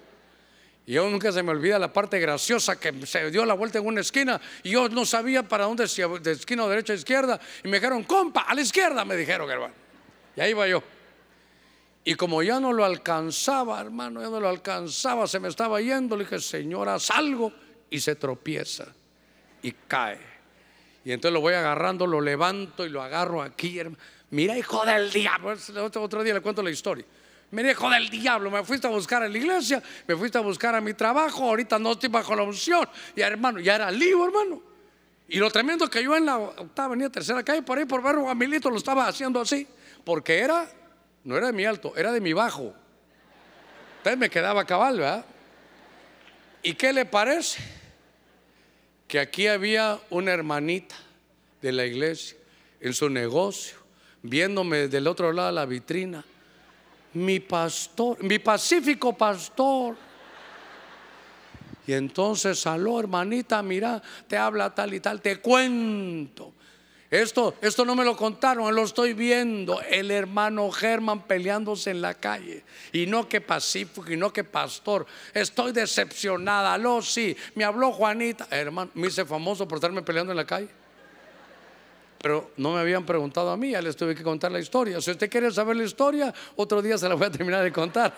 Y 0.84 0.92
yo 0.92 1.08
nunca 1.08 1.32
se 1.32 1.42
me 1.42 1.50
olvida 1.50 1.78
la 1.78 1.90
parte 1.90 2.20
graciosa 2.20 2.78
que 2.78 3.06
se 3.06 3.30
dio 3.30 3.46
la 3.46 3.54
vuelta 3.54 3.78
en 3.78 3.86
una 3.86 4.02
esquina 4.02 4.38
y 4.62 4.70
yo 4.70 4.90
no 4.90 5.06
sabía 5.06 5.42
para 5.42 5.64
dónde, 5.64 5.88
si 5.88 6.02
de 6.02 6.32
esquina 6.32 6.66
o 6.66 6.68
derecha 6.68 6.92
o 6.92 6.96
izquierda. 6.96 7.40
Y 7.64 7.68
me 7.68 7.78
dijeron, 7.78 8.04
compa, 8.04 8.42
a 8.42 8.54
la 8.54 8.60
izquierda, 8.60 9.02
me 9.06 9.16
dijeron, 9.16 9.50
hermano. 9.50 9.72
Y 10.36 10.40
ahí 10.42 10.50
iba 10.50 10.68
yo. 10.68 10.82
Y 12.04 12.16
como 12.16 12.42
ya 12.42 12.60
no 12.60 12.74
lo 12.74 12.84
alcanzaba, 12.84 13.80
hermano, 13.80 14.20
ya 14.20 14.28
no 14.28 14.40
lo 14.40 14.48
alcanzaba, 14.50 15.26
se 15.26 15.40
me 15.40 15.48
estaba 15.48 15.80
yendo, 15.80 16.18
le 16.18 16.24
dije, 16.24 16.38
señora, 16.38 16.98
salgo 16.98 17.50
y 17.88 17.98
se 17.98 18.14
tropieza 18.14 18.88
y 19.62 19.72
cae. 19.72 20.20
Y 21.02 21.12
entonces 21.12 21.32
lo 21.32 21.40
voy 21.40 21.54
agarrando, 21.54 22.06
lo 22.06 22.20
levanto 22.20 22.84
y 22.84 22.90
lo 22.90 23.02
agarro 23.02 23.40
aquí, 23.40 23.78
hermano. 23.78 24.02
Mira, 24.30 24.56
hijo 24.58 24.84
del 24.84 25.10
diablo. 25.10 25.54
Otro 26.00 26.22
día 26.22 26.34
le 26.34 26.40
cuento 26.40 26.62
la 26.62 26.70
historia. 26.70 27.04
Mira, 27.50 27.70
hijo 27.70 27.88
del 27.88 28.10
diablo, 28.10 28.50
me 28.50 28.62
fuiste 28.62 28.86
a 28.86 28.90
buscar 28.90 29.22
a 29.22 29.28
la 29.28 29.38
iglesia, 29.38 29.82
me 30.06 30.14
fuiste 30.16 30.36
a 30.36 30.42
buscar 30.42 30.74
a 30.74 30.82
mi 30.82 30.92
trabajo, 30.92 31.44
ahorita 31.44 31.78
no 31.78 31.92
estoy 31.92 32.10
bajo 32.10 32.36
la 32.36 32.42
unción. 32.42 32.86
Y 33.16 33.22
hermano, 33.22 33.58
ya 33.58 33.76
era 33.76 33.90
lío, 33.90 34.22
hermano. 34.26 34.62
Y 35.28 35.38
lo 35.38 35.50
tremendo 35.50 35.88
que 35.88 36.02
yo 36.02 36.14
en 36.14 36.26
la 36.26 36.36
octava 36.38 36.88
avenida, 36.88 37.08
tercera 37.08 37.42
calle, 37.42 37.62
por 37.62 37.78
ahí 37.78 37.86
por 37.86 38.02
ver 38.02 38.16
Guamilito, 38.16 38.68
lo 38.70 38.76
estaba 38.76 39.06
haciendo 39.06 39.40
así, 39.40 39.66
porque 40.04 40.38
era, 40.38 40.70
no 41.24 41.36
era 41.36 41.46
de 41.46 41.52
mi 41.54 41.64
alto, 41.64 41.94
era 41.96 42.12
de 42.12 42.20
mi 42.20 42.34
bajo. 42.34 42.74
Entonces 43.98 44.18
me 44.18 44.28
quedaba 44.28 44.66
cabal, 44.66 44.98
¿verdad? 44.98 45.24
¿Y 46.62 46.74
qué 46.74 46.92
le 46.92 47.06
parece? 47.06 47.62
Que 49.06 49.20
aquí 49.20 49.46
había 49.46 49.98
una 50.10 50.32
hermanita 50.32 50.96
de 51.62 51.72
la 51.72 51.86
iglesia 51.86 52.36
en 52.80 52.92
su 52.92 53.08
negocio 53.08 53.77
viéndome 54.22 54.88
del 54.88 55.06
otro 55.06 55.32
lado 55.32 55.48
de 55.48 55.54
la 55.54 55.66
vitrina. 55.66 56.24
Mi 57.14 57.40
pastor, 57.40 58.22
mi 58.22 58.38
pacífico 58.38 59.16
pastor. 59.16 59.96
Y 61.86 61.92
entonces, 61.94 62.66
aló, 62.66 63.00
hermanita, 63.00 63.62
mira, 63.62 64.02
te 64.26 64.36
habla 64.36 64.74
tal 64.74 64.92
y 64.92 65.00
tal, 65.00 65.22
te 65.22 65.40
cuento. 65.40 66.52
Esto, 67.10 67.54
esto 67.62 67.86
no 67.86 67.94
me 67.94 68.04
lo 68.04 68.14
contaron, 68.14 68.74
lo 68.74 68.82
estoy 68.82 69.14
viendo. 69.14 69.80
El 69.80 70.10
hermano 70.10 70.70
Germán 70.70 71.26
peleándose 71.26 71.90
en 71.90 72.02
la 72.02 72.12
calle. 72.12 72.64
Y 72.92 73.06
no 73.06 73.26
que 73.26 73.40
pacífico, 73.40 74.12
y 74.12 74.16
no 74.16 74.30
que 74.30 74.44
pastor. 74.44 75.06
Estoy 75.32 75.72
decepcionada. 75.72 76.74
Aló, 76.74 77.00
sí, 77.00 77.34
me 77.54 77.64
habló 77.64 77.92
Juanita. 77.92 78.46
Hermano, 78.50 78.90
me 78.92 79.08
hice 79.08 79.24
famoso 79.24 79.66
por 79.66 79.78
estarme 79.78 80.02
peleando 80.02 80.32
en 80.32 80.36
la 80.36 80.44
calle. 80.44 80.68
Pero 82.20 82.50
no 82.56 82.74
me 82.74 82.80
habían 82.80 83.06
preguntado 83.06 83.50
a 83.50 83.56
mí, 83.56 83.70
ya 83.70 83.80
les 83.80 83.96
tuve 83.96 84.14
que 84.14 84.22
contar 84.22 84.50
la 84.50 84.58
historia. 84.58 85.00
Si 85.00 85.10
usted 85.10 85.30
quiere 85.30 85.50
saber 85.52 85.76
la 85.76 85.84
historia, 85.84 86.34
otro 86.56 86.82
día 86.82 86.98
se 86.98 87.08
la 87.08 87.14
voy 87.14 87.26
a 87.26 87.30
terminar 87.30 87.62
de 87.62 87.72
contar. 87.72 88.12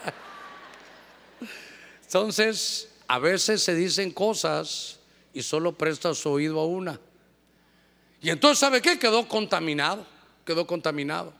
Entonces, 2.03 2.88
a 3.07 3.18
veces 3.18 3.62
se 3.62 3.74
dicen 3.74 4.11
cosas 4.12 5.01
y 5.32 5.42
solo 5.42 5.72
presta 5.72 6.14
su 6.14 6.30
oído 6.30 6.59
a 6.61 6.66
una. 6.66 6.98
Y 8.22 8.30
entonces, 8.30 8.59
¿sabe 8.59 8.80
qué? 8.80 8.98
Quedó 8.98 9.28
contaminado, 9.28 10.07
quedó 10.44 10.66
contaminado. 10.66 11.32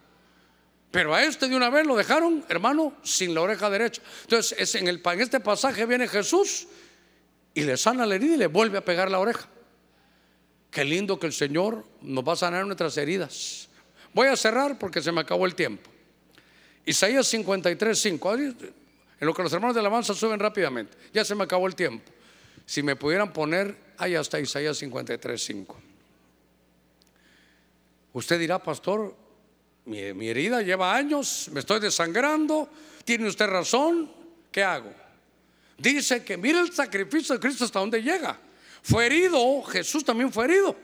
Pero 0.91 1.15
a 1.15 1.23
este 1.23 1.49
de 1.49 1.57
una 1.57 1.71
vez 1.71 1.87
lo 1.87 1.97
dejaron, 1.97 2.45
hermano, 2.49 2.93
sin 3.03 3.35
la 3.35 3.43
oreja 3.43 3.71
derecha. 3.71 4.03
Entonces, 4.23 4.59
es 4.59 4.75
en, 4.75 4.89
el, 4.89 5.01
en 5.05 5.21
este 5.21 5.41
pasaje 5.41 5.87
viene 5.87 6.09
Jesús 6.09 6.67
y 7.55 7.63
le 7.63 7.77
sana 7.77 8.07
la 8.07 8.17
herida 8.17 8.35
y 8.35 8.39
le 8.39 8.47
vuelve 8.49 8.79
a 8.79 8.85
pegar 8.85 9.11
la 9.11 9.19
oreja. 9.19 9.49
Qué 10.71 10.85
lindo 10.85 11.19
que 11.19 11.27
el 11.27 11.33
Señor 11.33 11.85
nos 12.01 12.25
va 12.27 12.35
a 12.35 12.37
sanar 12.37 12.65
nuestras 12.65 12.97
heridas. 12.97 13.69
Voy 14.13 14.29
a 14.29 14.37
cerrar 14.37 14.79
porque 14.79 15.03
se 15.03 15.11
me 15.13 15.21
acabó 15.21 15.47
el 15.47 15.55
tiempo. 15.55 15.91
Isaías 16.85 17.27
53, 17.27 17.99
5. 17.99 18.35
En 18.35 18.75
lo 19.21 19.35
que 19.35 19.43
los 19.43 19.53
hermanos 19.53 19.75
de 19.75 19.81
alabanza 19.81 20.15
suben 20.15 20.39
rápidamente. 20.39 20.97
Ya 21.13 21.25
se 21.25 21.35
me 21.35 21.45
acabó 21.45 21.67
el 21.67 21.75
tiempo. 21.75 22.11
Si 22.65 22.83
me 22.83 22.97
pudieran 22.97 23.33
poner, 23.33 23.77
ahí 23.99 24.15
hasta 24.15 24.39
Isaías 24.39 24.79
53, 24.79 25.43
5. 25.43 25.81
Usted 28.13 28.39
dirá, 28.39 28.61
pastor, 28.61 29.15
mi, 29.85 30.13
mi 30.15 30.29
herida 30.29 30.63
lleva 30.63 30.95
años, 30.95 31.49
me 31.53 31.61
estoy 31.61 31.81
desangrando, 31.81 32.69
tiene 33.05 33.29
usted 33.29 33.47
razón, 33.47 34.11
¿qué 34.51 34.63
hago? 34.63 34.93
Dice 35.79 36.25
que 36.25 36.37
mire 36.37 36.61
el 36.61 36.73
sacrificio 36.73 37.35
de 37.35 37.41
Cristo 37.41 37.65
hasta 37.65 37.79
dónde 37.79 38.03
llega. 38.03 38.39
Fue 38.83 39.07
herido, 39.07 39.63
Jesús 39.63 40.05
también 40.05 40.33
fue 40.33 40.47
herido 40.47 40.77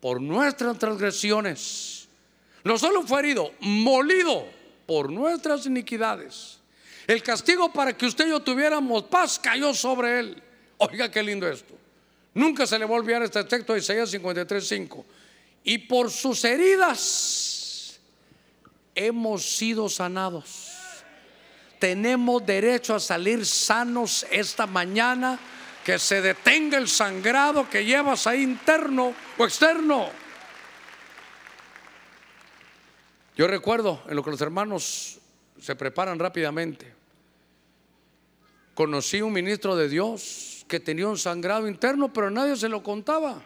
por 0.00 0.20
nuestras 0.20 0.78
transgresiones. 0.78 2.08
No 2.64 2.78
solo 2.78 3.02
fue 3.02 3.20
herido, 3.20 3.52
molido 3.60 4.46
por 4.86 5.10
nuestras 5.10 5.66
iniquidades. 5.66 6.58
El 7.06 7.22
castigo 7.22 7.72
para 7.72 7.96
que 7.96 8.06
usted 8.06 8.26
y 8.26 8.30
yo 8.30 8.40
tuviéramos 8.40 9.04
paz 9.04 9.38
cayó 9.38 9.72
sobre 9.72 10.20
él. 10.20 10.42
Oiga 10.76 11.10
qué 11.10 11.22
lindo 11.22 11.48
esto. 11.48 11.74
Nunca 12.34 12.66
se 12.66 12.78
le 12.78 12.84
va 12.84 12.94
a 12.94 12.98
olvidar 12.98 13.22
este 13.22 13.42
texto 13.44 13.72
de 13.72 13.80
Isaías 13.80 14.12
53:5. 14.12 15.04
Y 15.64 15.78
por 15.78 16.10
sus 16.10 16.44
heridas 16.44 17.98
hemos 18.94 19.44
sido 19.44 19.88
sanados. 19.88 20.68
Tenemos 21.78 22.44
derecho 22.44 22.94
a 22.94 23.00
salir 23.00 23.46
sanos 23.46 24.26
esta 24.30 24.66
mañana. 24.66 25.38
Que 25.88 25.98
se 25.98 26.20
detenga 26.20 26.76
el 26.76 26.86
sangrado 26.86 27.66
que 27.66 27.82
llevas 27.82 28.26
ahí 28.26 28.42
interno 28.42 29.14
o 29.38 29.44
externo. 29.46 30.10
Yo 33.34 33.48
recuerdo 33.48 34.02
en 34.06 34.14
lo 34.14 34.22
que 34.22 34.32
los 34.32 34.40
hermanos 34.42 35.18
se 35.58 35.74
preparan 35.76 36.18
rápidamente. 36.18 36.92
Conocí 38.74 39.22
un 39.22 39.32
ministro 39.32 39.76
de 39.76 39.88
Dios 39.88 40.66
que 40.68 40.78
tenía 40.78 41.08
un 41.08 41.16
sangrado 41.16 41.66
interno, 41.66 42.12
pero 42.12 42.28
nadie 42.28 42.54
se 42.56 42.68
lo 42.68 42.82
contaba. 42.82 43.40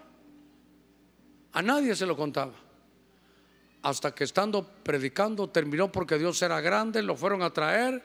A 1.53 1.63
nadie 1.63 1.95
se 1.95 2.07
lo 2.07 2.17
contaba. 2.17 2.55
Hasta 3.83 4.13
que 4.17 4.25
estando 4.25 4.67
predicando 4.83 5.49
terminó 5.49 5.93
porque 5.93 6.19
Dios 6.19 6.43
era 6.43 6.61
grande, 6.61 7.03
lo 7.03 7.15
fueron 7.15 7.43
a 7.43 7.51
traer 7.51 8.03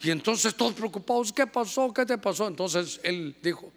y 0.00 0.10
entonces 0.10 0.54
todos 0.54 0.74
preocupados, 0.74 1.32
¿qué 1.32 1.46
pasó? 1.46 1.92
¿Qué 1.92 2.06
te 2.06 2.18
pasó? 2.18 2.46
Entonces 2.46 3.00
él 3.02 3.36
dijo, 3.42 3.72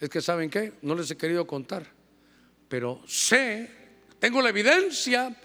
es 0.00 0.08
que 0.08 0.20
saben 0.20 0.50
qué, 0.50 0.74
no 0.82 0.94
les 0.94 1.10
he 1.10 1.16
querido 1.16 1.46
contar, 1.46 1.86
pero 2.68 3.00
sé, 3.06 3.70
tengo 4.18 4.42
la 4.42 4.48
evidencia 4.48 5.36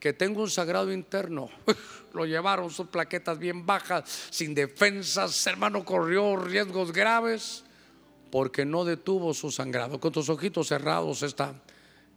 que 0.00 0.12
tengo 0.14 0.42
un 0.42 0.50
sagrado 0.50 0.92
interno. 0.92 1.50
Lo 2.14 2.24
llevaron 2.24 2.70
sus 2.70 2.88
plaquetas 2.88 3.38
bien 3.38 3.64
bajas, 3.64 4.28
sin 4.30 4.54
defensas. 4.54 5.46
Hermano 5.46 5.84
corrió 5.84 6.36
riesgos 6.36 6.92
graves 6.92 7.62
porque 8.32 8.64
no 8.64 8.84
detuvo 8.84 9.34
su 9.34 9.50
sangrado. 9.52 10.00
Con 10.00 10.10
tus 10.10 10.28
ojitos 10.28 10.68
cerrados 10.68 11.22
esta, 11.22 11.54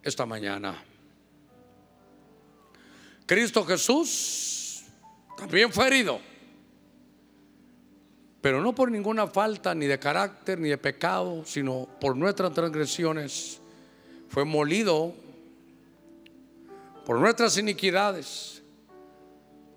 esta 0.02 0.26
mañana. 0.26 0.82
Cristo 3.26 3.64
Jesús 3.64 4.84
también 5.36 5.72
fue 5.72 5.86
herido, 5.86 6.20
pero 8.44 8.60
no 8.60 8.74
por 8.74 8.90
ninguna 8.90 9.26
falta 9.26 9.74
ni 9.74 9.86
de 9.86 9.98
carácter 9.98 10.58
ni 10.60 10.68
de 10.68 10.76
pecado, 10.76 11.46
sino 11.46 11.88
por 11.98 12.14
nuestras 12.14 12.52
transgresiones. 12.52 13.58
Fue 14.28 14.44
molido 14.44 15.14
por 17.06 17.18
nuestras 17.18 17.56
iniquidades. 17.56 18.62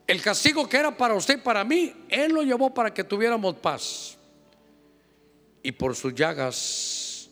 El 0.06 0.22
castigo 0.22 0.68
que 0.68 0.76
era 0.76 0.98
para 0.98 1.14
usted 1.14 1.38
y 1.38 1.42
para 1.42 1.64
mí, 1.64 1.94
Él 2.10 2.34
lo 2.34 2.44
llevó 2.44 2.74
para 2.74 2.94
que 2.94 3.06
tuviéramos 3.06 3.56
paz. 3.56 4.18
Y 5.64 5.72
por 5.72 5.96
sus 5.96 6.14
llagas 6.14 7.30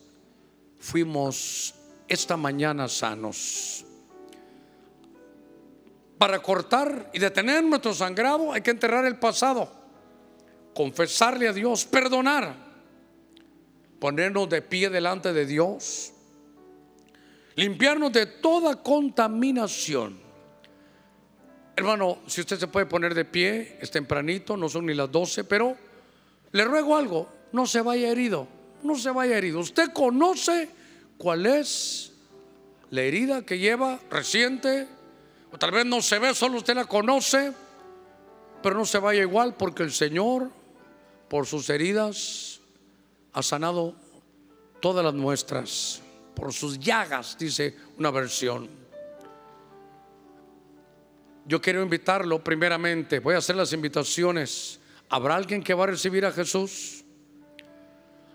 fuimos 0.79 1.75
esta 2.07 2.37
mañana 2.37 2.87
sanos. 2.87 3.83
Para 6.17 6.41
cortar 6.41 7.09
y 7.13 7.19
detener 7.19 7.61
nuestro 7.61 7.93
sangrado 7.93 8.53
hay 8.53 8.61
que 8.61 8.71
enterrar 8.71 9.03
el 9.03 9.19
pasado, 9.19 9.83
confesarle 10.75 11.47
a 11.47 11.53
Dios, 11.53 11.85
perdonar, 11.85 12.55
ponernos 13.99 14.47
de 14.47 14.61
pie 14.61 14.91
delante 14.91 15.33
de 15.33 15.47
Dios 15.47 16.11
limpiarnos 17.55 18.11
de 18.11 18.25
toda 18.25 18.81
contaminación. 18.81 20.19
Hermano, 21.75 22.19
si 22.27 22.41
usted 22.41 22.57
se 22.57 22.67
puede 22.67 22.85
poner 22.85 23.13
de 23.13 23.25
pie, 23.25 23.77
es 23.81 23.91
tempranito, 23.91 24.55
no 24.55 24.69
son 24.69 24.85
ni 24.85 24.93
las 24.93 25.11
12, 25.11 25.43
pero 25.43 25.75
le 26.51 26.63
ruego 26.63 26.95
algo, 26.95 27.27
no 27.51 27.65
se 27.65 27.81
vaya 27.81 28.09
herido, 28.09 28.47
no 28.83 28.95
se 28.95 29.09
vaya 29.09 29.37
herido. 29.37 29.59
Usted 29.59 29.91
conoce 29.91 30.69
cuál 31.17 31.45
es 31.45 32.13
la 32.91 33.01
herida 33.01 33.45
que 33.45 33.59
lleva 33.59 33.99
reciente, 34.09 34.87
o 35.51 35.57
tal 35.57 35.71
vez 35.71 35.85
no 35.85 36.01
se 36.01 36.19
ve, 36.19 36.33
solo 36.33 36.57
usted 36.57 36.75
la 36.75 36.85
conoce, 36.85 37.51
pero 38.63 38.75
no 38.75 38.85
se 38.85 38.99
vaya 38.99 39.21
igual 39.21 39.55
porque 39.55 39.83
el 39.83 39.91
Señor, 39.91 40.49
por 41.29 41.45
sus 41.45 41.69
heridas, 41.69 42.59
ha 43.33 43.43
sanado 43.43 43.95
todas 44.79 45.03
las 45.03 45.13
nuestras 45.13 46.01
por 46.35 46.53
sus 46.53 46.79
llagas, 46.79 47.37
dice 47.39 47.75
una 47.97 48.11
versión. 48.11 48.69
Yo 51.45 51.61
quiero 51.61 51.81
invitarlo 51.81 52.43
primeramente, 52.43 53.19
voy 53.19 53.35
a 53.35 53.37
hacer 53.37 53.55
las 53.55 53.71
invitaciones. 53.73 54.79
¿Habrá 55.09 55.35
alguien 55.35 55.63
que 55.63 55.73
va 55.73 55.83
a 55.83 55.87
recibir 55.87 56.25
a 56.25 56.31
Jesús? 56.31 57.03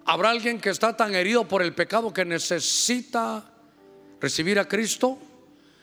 ¿Habrá 0.05 0.30
alguien 0.30 0.61
que 0.61 0.70
está 0.70 0.97
tan 0.97 1.14
herido 1.14 1.47
por 1.47 1.62
el 1.62 1.74
pecado 1.74 2.12
que 2.12 2.24
necesita 2.24 3.45
recibir 4.20 4.59
a 4.59 4.66
Cristo? 4.66 5.18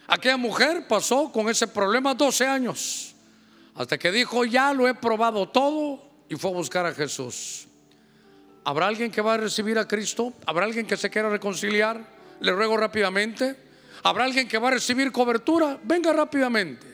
Aquella 0.07 0.37
mujer 0.37 0.87
pasó 0.87 1.31
con 1.31 1.49
ese 1.49 1.67
problema 1.67 2.13
12 2.13 2.47
años, 2.47 3.13
hasta 3.75 3.97
que 3.97 4.11
dijo, 4.11 4.45
ya 4.45 4.73
lo 4.73 4.87
he 4.87 4.93
probado 4.93 5.49
todo 5.49 6.06
y 6.29 6.35
fue 6.35 6.51
a 6.51 6.53
buscar 6.53 6.85
a 6.85 6.93
Jesús. 6.93 7.67
¿Habrá 8.63 8.87
alguien 8.87 9.11
que 9.11 9.21
va 9.21 9.35
a 9.35 9.37
recibir 9.37 9.79
a 9.79 9.87
Cristo? 9.87 10.33
¿Habrá 10.45 10.65
alguien 10.65 10.85
que 10.85 10.97
se 10.97 11.09
quiera 11.09 11.29
reconciliar? 11.29 12.05
Le 12.41 12.51
ruego 12.51 12.75
rápidamente. 12.75 13.55
¿Habrá 14.03 14.25
alguien 14.25 14.47
que 14.47 14.57
va 14.57 14.67
a 14.67 14.71
recibir 14.71 15.11
cobertura? 15.11 15.79
Venga 15.83 16.11
rápidamente. 16.11 16.85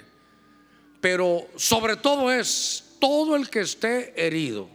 Pero 1.02 1.48
sobre 1.56 1.98
todo 1.98 2.32
es 2.32 2.98
todo 3.00 3.36
el 3.36 3.50
que 3.50 3.62
esté 3.62 4.14
herido, 4.16 4.70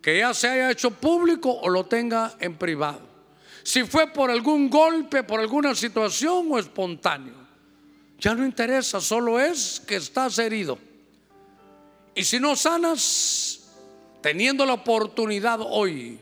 que 0.00 0.18
ya 0.18 0.32
se 0.32 0.48
haya 0.48 0.70
hecho 0.70 0.92
público 0.92 1.50
o 1.50 1.68
lo 1.68 1.84
tenga 1.86 2.36
en 2.38 2.56
privado. 2.56 3.02
Si 3.62 3.84
fue 3.84 4.06
por 4.06 4.30
algún 4.30 4.70
golpe, 4.70 5.22
por 5.24 5.40
alguna 5.40 5.74
situación 5.74 6.46
o 6.50 6.58
espontáneo, 6.58 7.34
ya 8.18 8.34
no 8.34 8.44
interesa, 8.44 9.00
solo 9.00 9.40
es 9.40 9.82
que 9.86 9.96
estás 9.96 10.38
herido. 10.38 10.78
Y 12.14 12.24
si 12.24 12.38
no 12.38 12.56
sanas, 12.56 13.59
teniendo 14.20 14.66
la 14.66 14.74
oportunidad 14.74 15.60
hoy, 15.60 16.18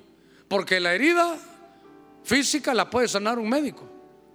porque 0.49 0.81
la 0.81 0.95
herida 0.95 1.39
física 2.25 2.75
la 2.75 2.89
puede 2.91 3.09
sanar 3.09 3.39
un 3.39 3.49
médico. 3.49 3.89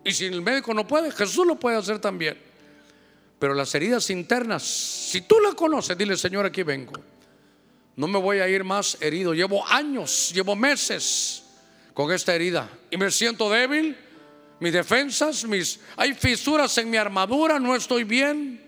Y 0.03 0.11
si 0.11 0.25
el 0.25 0.41
médico 0.41 0.73
no 0.73 0.85
puede, 0.85 1.11
Jesús 1.11 1.45
lo 1.45 1.55
puede 1.55 1.77
hacer 1.77 1.99
también. 1.99 2.37
Pero 3.39 3.53
las 3.53 3.73
heridas 3.75 4.09
internas, 4.09 4.63
si 4.63 5.21
tú 5.21 5.39
la 5.39 5.53
conoces, 5.53 5.97
dile, 5.97 6.17
Señor, 6.17 6.45
aquí 6.45 6.63
vengo. 6.63 6.93
No 7.95 8.07
me 8.07 8.17
voy 8.17 8.39
a 8.39 8.47
ir 8.47 8.63
más 8.63 8.97
herido. 9.01 9.33
Llevo 9.33 9.67
años, 9.67 10.31
llevo 10.33 10.55
meses 10.55 11.43
con 11.93 12.11
esta 12.11 12.33
herida 12.33 12.69
y 12.89 12.97
me 12.97 13.11
siento 13.11 13.49
débil. 13.49 13.97
Mis 14.59 14.73
defensas, 14.73 15.43
mis 15.45 15.79
hay 15.97 16.13
fisuras 16.13 16.77
en 16.77 16.89
mi 16.89 16.97
armadura, 16.97 17.59
no 17.59 17.75
estoy 17.75 18.03
bien. 18.03 18.62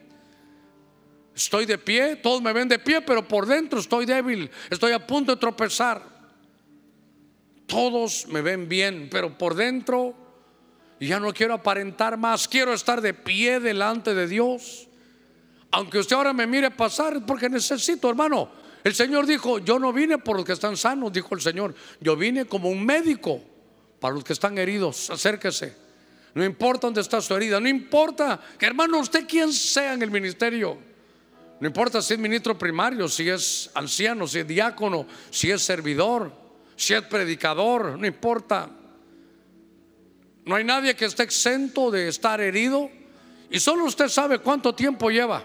Estoy 1.36 1.66
de 1.66 1.78
pie, 1.78 2.16
todos 2.16 2.42
me 2.42 2.54
ven 2.54 2.70
de 2.70 2.80
pie, 2.80 3.02
pero 3.02 3.28
por 3.28 3.46
dentro 3.46 3.80
estoy 3.80 4.06
débil, 4.06 4.50
estoy 4.70 4.94
a 4.94 5.06
punto 5.06 5.34
de 5.34 5.38
tropezar. 5.38 6.02
Todos 7.66 8.28
me 8.28 8.42
ven 8.42 8.70
bien, 8.70 9.10
pero 9.12 9.38
por 9.38 9.54
dentro 9.54 10.16
ya 11.00 11.20
no 11.20 11.34
quiero 11.34 11.56
aparentar 11.56 12.18
más, 12.18 12.48
quiero 12.48 12.74
estar 12.74 13.02
de 13.02 13.14
pie 13.14 13.60
delante 13.60 14.14
de 14.14 14.28
Dios. 14.28 14.88
Aunque 15.72 16.00
usted 16.00 16.16
ahora 16.16 16.32
me 16.32 16.48
mire 16.48 16.72
pasar, 16.72 17.26
porque 17.26 17.50
necesito, 17.50 18.10
hermano. 18.10 18.50
El 18.82 18.96
Señor 18.96 19.26
dijo, 19.26 19.60
yo 19.60 19.78
no 19.78 19.92
vine 19.92 20.20
por 20.20 20.38
los 20.38 20.46
que 20.46 20.54
están 20.54 20.78
sanos, 20.78 21.12
dijo 21.12 21.36
el 21.36 21.42
Señor, 21.42 21.76
yo 22.00 22.16
vine 22.16 22.46
como 22.46 22.70
un 22.70 22.86
médico 22.86 23.42
para 24.00 24.14
los 24.14 24.24
que 24.24 24.32
están 24.32 24.58
heridos. 24.58 25.10
Acérquese. 25.10 25.76
No 26.34 26.46
importa 26.46 26.88
dónde 26.88 27.02
está 27.02 27.20
su 27.20 27.36
herida, 27.36 27.60
no 27.60 27.68
importa 27.68 28.40
que 28.58 28.66
hermano 28.66 29.00
usted 29.00 29.28
quien 29.28 29.52
sea 29.52 29.94
en 29.94 30.02
el 30.02 30.12
ministerio. 30.12 30.95
No 31.60 31.68
importa 31.68 32.02
si 32.02 32.14
es 32.14 32.20
ministro 32.20 32.58
primario, 32.58 33.08
si 33.08 33.30
es 33.30 33.70
anciano, 33.74 34.28
si 34.28 34.40
es 34.40 34.48
diácono, 34.48 35.08
si 35.30 35.52
es 35.52 35.62
servidor, 35.62 36.32
si 36.76 36.94
es 36.94 37.02
predicador, 37.04 37.98
no 37.98 38.06
importa. 38.06 38.70
No 40.46 40.56
hay 40.56 40.64
nadie 40.64 40.96
que 40.96 41.06
esté 41.06 41.24
exento 41.24 41.90
de 41.90 42.10
estar 42.10 42.42
herido 42.42 42.90
y 43.50 43.60
solo 43.60 43.86
usted 43.86 44.10
sabe 44.10 44.40
cuánto 44.40 44.76
tiempo 44.76 45.10
lleva. 45.10 45.44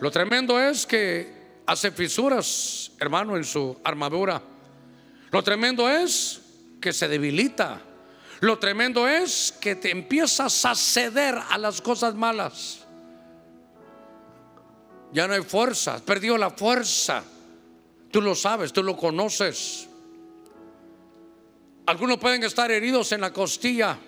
Lo 0.00 0.10
tremendo 0.10 0.60
es 0.60 0.84
que 0.84 1.62
hace 1.66 1.90
fisuras, 1.90 2.92
hermano, 2.98 3.36
en 3.36 3.44
su 3.44 3.78
armadura. 3.84 4.42
Lo 5.30 5.42
tremendo 5.42 5.88
es 5.88 6.40
que 6.80 6.92
se 6.92 7.08
debilita. 7.08 7.80
Lo 8.40 8.58
tremendo 8.58 9.06
es 9.08 9.52
que 9.60 9.74
te 9.74 9.90
empiezas 9.90 10.64
a 10.64 10.74
ceder 10.74 11.36
a 11.50 11.58
las 11.58 11.80
cosas 11.80 12.14
malas. 12.14 12.86
Ya 15.12 15.26
no 15.26 15.34
hay 15.34 15.42
fuerza, 15.42 15.94
has 15.94 16.02
perdido 16.02 16.36
la 16.36 16.50
fuerza. 16.50 17.24
Tú 18.10 18.20
lo 18.20 18.34
sabes, 18.34 18.72
tú 18.72 18.82
lo 18.82 18.96
conoces. 18.96 19.88
Algunos 21.86 22.18
pueden 22.18 22.44
estar 22.44 22.70
heridos 22.70 23.12
en 23.12 23.22
la 23.22 23.32
costilla. 23.32 23.98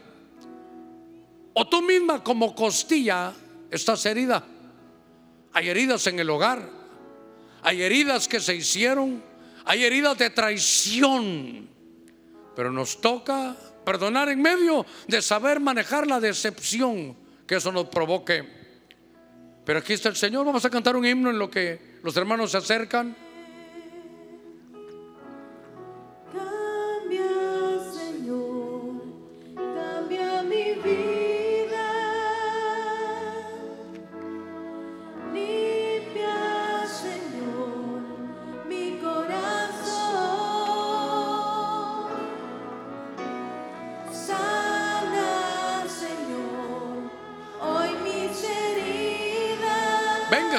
O 1.54 1.68
tú 1.68 1.82
misma 1.82 2.22
como 2.22 2.54
costilla 2.54 3.32
estás 3.70 4.04
herida. 4.06 4.44
Hay 5.52 5.68
heridas 5.68 6.06
en 6.06 6.18
el 6.18 6.28
hogar. 6.28 6.68
Hay 7.62 7.82
heridas 7.82 8.28
que 8.28 8.40
se 8.40 8.54
hicieron. 8.54 9.22
Hay 9.64 9.84
heridas 9.84 10.18
de 10.18 10.30
traición. 10.30 11.68
Pero 12.54 12.70
nos 12.70 13.00
toca 13.00 13.56
perdonar 13.84 14.28
en 14.28 14.42
medio 14.42 14.84
de 15.08 15.22
saber 15.22 15.60
manejar 15.60 16.06
la 16.06 16.20
decepción 16.20 17.16
que 17.46 17.56
eso 17.56 17.72
nos 17.72 17.86
provoque. 17.88 18.59
Pero 19.64 19.78
aquí 19.78 19.92
está 19.92 20.08
el 20.08 20.16
Señor. 20.16 20.44
Vamos 20.46 20.64
a 20.64 20.70
cantar 20.70 20.96
un 20.96 21.06
himno 21.06 21.30
en 21.30 21.38
lo 21.38 21.50
que 21.50 21.78
los 22.02 22.16
hermanos 22.16 22.52
se 22.52 22.58
acercan. 22.58 23.16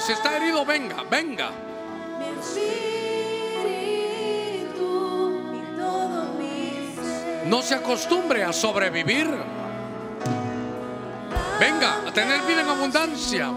Si 0.02 0.14
está 0.14 0.36
herido, 0.36 0.66
venga, 0.66 1.04
venga. 1.10 1.52
No 7.46 7.62
se 7.62 7.76
acostumbre 7.76 8.44
a 8.44 8.52
sobrevivir. 8.54 9.30
Venga, 11.60 12.08
a 12.08 12.12
tener 12.14 12.42
vida 12.42 12.62
en 12.62 12.70
abundancia. 12.70 13.52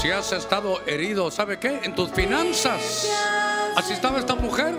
Si 0.00 0.10
has 0.10 0.32
estado 0.32 0.82
herido, 0.86 1.30
¿sabe 1.30 1.58
qué? 1.58 1.80
En 1.82 1.94
tus 1.94 2.10
finanzas. 2.10 3.08
Así 3.76 3.94
estaba 3.94 4.18
esta 4.18 4.34
mujer. 4.34 4.76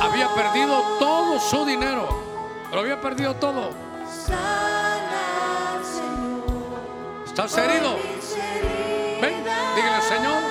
Había 0.00 0.28
perdido 0.34 0.80
todo 0.98 1.38
su 1.38 1.66
dinero. 1.66 2.08
Lo 2.72 2.80
había 2.80 3.00
perdido 3.00 3.34
todo. 3.34 3.70
¿Estás 7.40 7.56
herido? 7.56 7.96
Ven, 9.20 9.44
dígale, 9.76 10.02
Señor. 10.02 10.42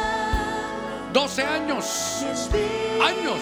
12 1.11 1.43
años. 1.43 2.25
Años. 3.03 3.39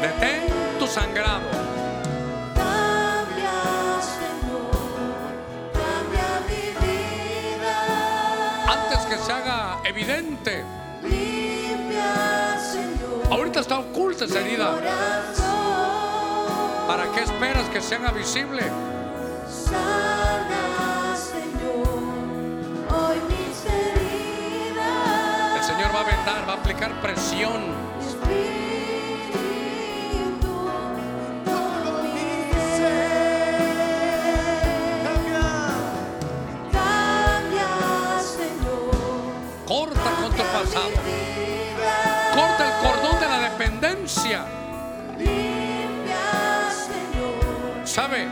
Detén 0.00 0.42
tu 0.80 0.88
sangrado. 0.88 1.48
Antes 8.66 8.98
que 9.06 9.18
se 9.18 9.32
haga 9.32 9.78
evidente. 9.84 10.64
Ahorita 13.30 13.60
está 13.60 13.78
oculta 13.78 14.24
esa 14.24 14.40
herida. 14.40 15.41
¿Para 16.92 17.10
qué 17.10 17.22
esperas 17.22 17.66
que 17.70 17.80
se 17.80 17.94
haga 17.94 18.10
visible? 18.10 18.60
El 25.56 25.62
Señor 25.64 25.94
va 25.94 26.00
a 26.00 26.04
vendar, 26.04 26.46
va 26.46 26.52
a 26.52 26.56
aplicar 26.56 26.92
presión. 27.00 27.62
Corta 39.66 40.10
con 40.20 40.30
tu 40.32 40.42
pasado. 40.42 40.90
Corta 42.34 42.66
el 42.66 42.86
cordón 42.86 43.18
de 43.18 43.28
la 43.28 43.38
dependencia. 43.48 44.61
¿Sabe? 47.92 48.26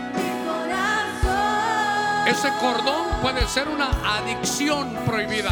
Ese 2.26 2.48
cordón 2.58 3.08
puede 3.20 3.46
ser 3.46 3.68
una 3.68 3.90
adicción 4.16 4.96
prohibida. 5.04 5.50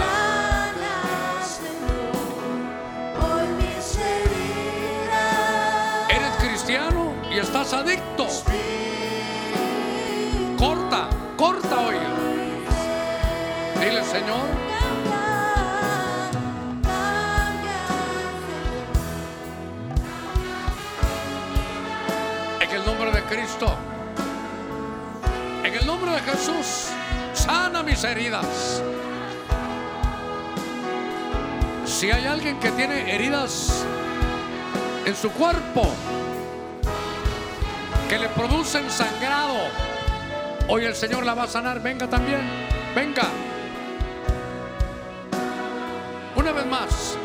Eres 6.08 6.36
cristiano 6.38 7.12
y 7.30 7.38
estás 7.38 7.74
adicto. 7.74 8.26
Corta, 10.56 11.10
corta 11.36 11.78
hoy. 11.78 11.96
Dile, 13.78 14.02
Señor. 14.04 14.48
En 22.62 22.70
el 22.70 22.86
nombre 22.86 23.12
de 23.12 23.22
Cristo. 23.24 23.76
Jesús, 26.30 26.90
sana 27.32 27.82
mis 27.82 28.04
heridas. 28.04 28.82
Si 31.86 32.10
hay 32.10 32.26
alguien 32.26 32.60
que 32.60 32.70
tiene 32.72 33.14
heridas 33.14 33.84
en 35.06 35.16
su 35.16 35.30
cuerpo 35.30 35.90
que 38.10 38.18
le 38.18 38.28
producen 38.28 38.90
sangrado, 38.90 39.56
hoy 40.68 40.84
el 40.84 40.94
Señor 40.94 41.24
la 41.24 41.32
va 41.34 41.44
a 41.44 41.48
sanar. 41.48 41.80
Venga 41.80 42.06
también, 42.08 42.42
venga. 42.94 43.26
Una 46.36 46.52
vez 46.52 46.66
más. 46.66 47.18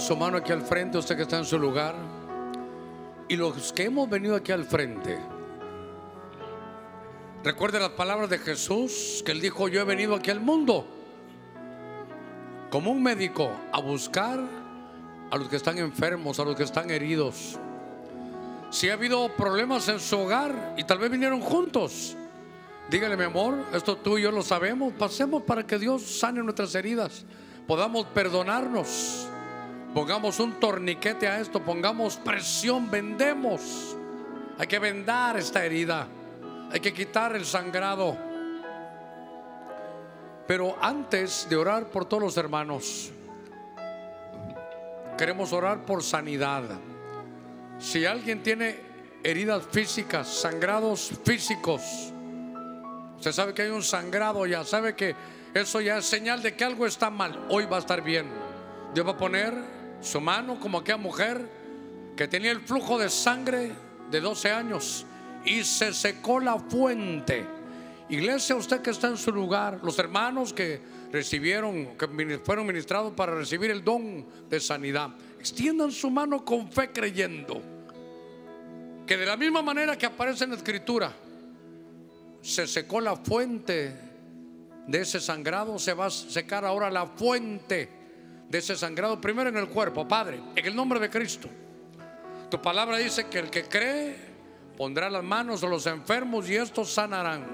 Su 0.00 0.16
mano 0.16 0.38
aquí 0.38 0.50
al 0.50 0.62
frente, 0.62 0.98
usted 0.98 1.16
que 1.16 1.22
está 1.22 1.38
en 1.38 1.44
su 1.44 1.58
lugar. 1.58 1.94
Y 3.28 3.36
los 3.36 3.72
que 3.72 3.84
hemos 3.84 4.08
venido 4.08 4.34
aquí 4.34 4.50
al 4.50 4.64
frente, 4.64 5.18
recuerde 7.42 7.78
las 7.78 7.90
palabras 7.90 8.28
de 8.28 8.38
Jesús, 8.38 9.22
que 9.24 9.32
él 9.32 9.40
dijo, 9.40 9.68
yo 9.68 9.80
he 9.80 9.84
venido 9.84 10.14
aquí 10.14 10.30
al 10.30 10.40
mundo 10.40 10.86
como 12.70 12.90
un 12.90 13.02
médico 13.02 13.52
a 13.70 13.80
buscar 13.80 14.40
a 15.30 15.36
los 15.36 15.48
que 15.48 15.56
están 15.56 15.78
enfermos, 15.78 16.40
a 16.40 16.44
los 16.44 16.56
que 16.56 16.64
están 16.64 16.90
heridos. 16.90 17.56
Si 18.70 18.90
ha 18.90 18.94
habido 18.94 19.28
problemas 19.36 19.88
en 19.88 20.00
su 20.00 20.18
hogar 20.18 20.74
y 20.76 20.82
tal 20.82 20.98
vez 20.98 21.08
vinieron 21.08 21.40
juntos, 21.40 22.16
dígale 22.90 23.16
mi 23.16 23.24
amor, 23.24 23.64
esto 23.72 23.96
tú 23.96 24.18
y 24.18 24.22
yo 24.22 24.32
lo 24.32 24.42
sabemos, 24.42 24.92
pasemos 24.94 25.44
para 25.44 25.64
que 25.64 25.78
Dios 25.78 26.02
sane 26.02 26.42
nuestras 26.42 26.74
heridas, 26.74 27.24
podamos 27.66 28.06
perdonarnos. 28.06 29.28
Pongamos 29.94 30.40
un 30.40 30.58
torniquete 30.58 31.28
a 31.28 31.38
esto, 31.38 31.62
pongamos 31.62 32.16
presión, 32.16 32.90
vendemos. 32.90 33.96
Hay 34.58 34.66
que 34.66 34.80
vendar 34.80 35.36
esta 35.36 35.64
herida, 35.64 36.08
hay 36.72 36.80
que 36.80 36.92
quitar 36.92 37.36
el 37.36 37.44
sangrado. 37.44 38.18
Pero 40.48 40.76
antes 40.80 41.46
de 41.48 41.54
orar 41.54 41.86
por 41.86 42.06
todos 42.06 42.24
los 42.24 42.36
hermanos, 42.36 43.12
queremos 45.16 45.52
orar 45.52 45.84
por 45.84 46.02
sanidad. 46.02 46.64
Si 47.78 48.04
alguien 48.04 48.42
tiene 48.42 48.80
heridas 49.22 49.62
físicas, 49.70 50.26
sangrados 50.26 51.12
físicos, 51.24 52.12
usted 53.16 53.30
sabe 53.30 53.54
que 53.54 53.62
hay 53.62 53.70
un 53.70 53.82
sangrado 53.82 54.44
ya, 54.44 54.64
sabe 54.64 54.96
que 54.96 55.14
eso 55.54 55.80
ya 55.80 55.98
es 55.98 56.04
señal 56.04 56.42
de 56.42 56.56
que 56.56 56.64
algo 56.64 56.84
está 56.84 57.10
mal. 57.10 57.46
Hoy 57.48 57.66
va 57.66 57.76
a 57.76 57.80
estar 57.80 58.02
bien. 58.02 58.26
Dios 58.92 59.06
va 59.06 59.12
a 59.12 59.16
poner 59.16 59.73
su 60.04 60.20
mano 60.20 60.60
como 60.60 60.78
aquella 60.78 60.98
mujer 60.98 61.48
que 62.14 62.28
tenía 62.28 62.52
el 62.52 62.60
flujo 62.60 62.98
de 62.98 63.08
sangre 63.08 63.72
de 64.10 64.20
12 64.20 64.52
años 64.52 65.06
y 65.44 65.64
se 65.64 65.92
secó 65.92 66.38
la 66.40 66.58
fuente. 66.58 67.44
Iglesia, 68.10 68.54
usted 68.54 68.82
que 68.82 68.90
está 68.90 69.08
en 69.08 69.16
su 69.16 69.32
lugar, 69.32 69.80
los 69.82 69.98
hermanos 69.98 70.52
que 70.52 70.80
recibieron, 71.10 71.96
que 71.96 72.38
fueron 72.44 72.66
ministrados 72.66 73.14
para 73.14 73.34
recibir 73.34 73.70
el 73.70 73.82
don 73.82 74.26
de 74.48 74.60
sanidad, 74.60 75.10
extiendan 75.38 75.90
su 75.90 76.10
mano 76.10 76.44
con 76.44 76.70
fe 76.70 76.92
creyendo 76.92 77.62
que 79.06 79.16
de 79.16 79.26
la 79.26 79.36
misma 79.36 79.62
manera 79.62 79.96
que 79.96 80.06
aparece 80.06 80.44
en 80.44 80.50
la 80.50 80.56
escritura, 80.56 81.12
se 82.42 82.66
secó 82.66 83.00
la 83.00 83.16
fuente 83.16 83.94
de 84.86 85.00
ese 85.00 85.18
sangrado, 85.18 85.78
se 85.78 85.94
va 85.94 86.06
a 86.06 86.10
secar 86.10 86.64
ahora 86.64 86.90
la 86.90 87.06
fuente 87.06 88.03
de 88.54 88.60
ese 88.60 88.76
sangrado, 88.76 89.20
primero 89.20 89.50
en 89.50 89.56
el 89.56 89.66
cuerpo, 89.66 90.06
Padre, 90.06 90.40
en 90.54 90.64
el 90.64 90.76
nombre 90.76 91.00
de 91.00 91.10
Cristo. 91.10 91.48
Tu 92.48 92.62
palabra 92.62 92.98
dice 92.98 93.26
que 93.26 93.40
el 93.40 93.50
que 93.50 93.64
cree 93.64 94.14
pondrá 94.76 95.10
las 95.10 95.24
manos 95.24 95.64
a 95.64 95.66
los 95.66 95.84
enfermos 95.88 96.48
y 96.48 96.54
estos 96.54 96.92
sanarán. 96.92 97.44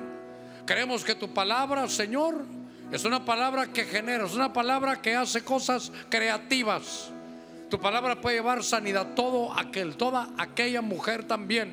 Creemos 0.67 1.03
que 1.03 1.15
tu 1.15 1.33
palabra, 1.33 1.89
Señor, 1.89 2.45
es 2.93 3.07
una 3.07 3.25
palabra 3.25 3.69
que 3.69 3.87
genera, 3.87 4.27
es 4.27 4.35
una 4.35 4.53
palabra 4.53 5.01
que 5.01 5.17
hace 5.17 5.43
cosas 5.43 5.91
creativas. 6.11 7.11
Tu 7.71 7.81
palabra 7.81 8.21
puede 8.21 8.37
llevar 8.37 8.63
sanidad 8.63 9.15
todo 9.15 9.59
aquel, 9.59 9.97
toda 9.97 10.29
aquella 10.37 10.83
mujer 10.83 11.25
también 11.25 11.73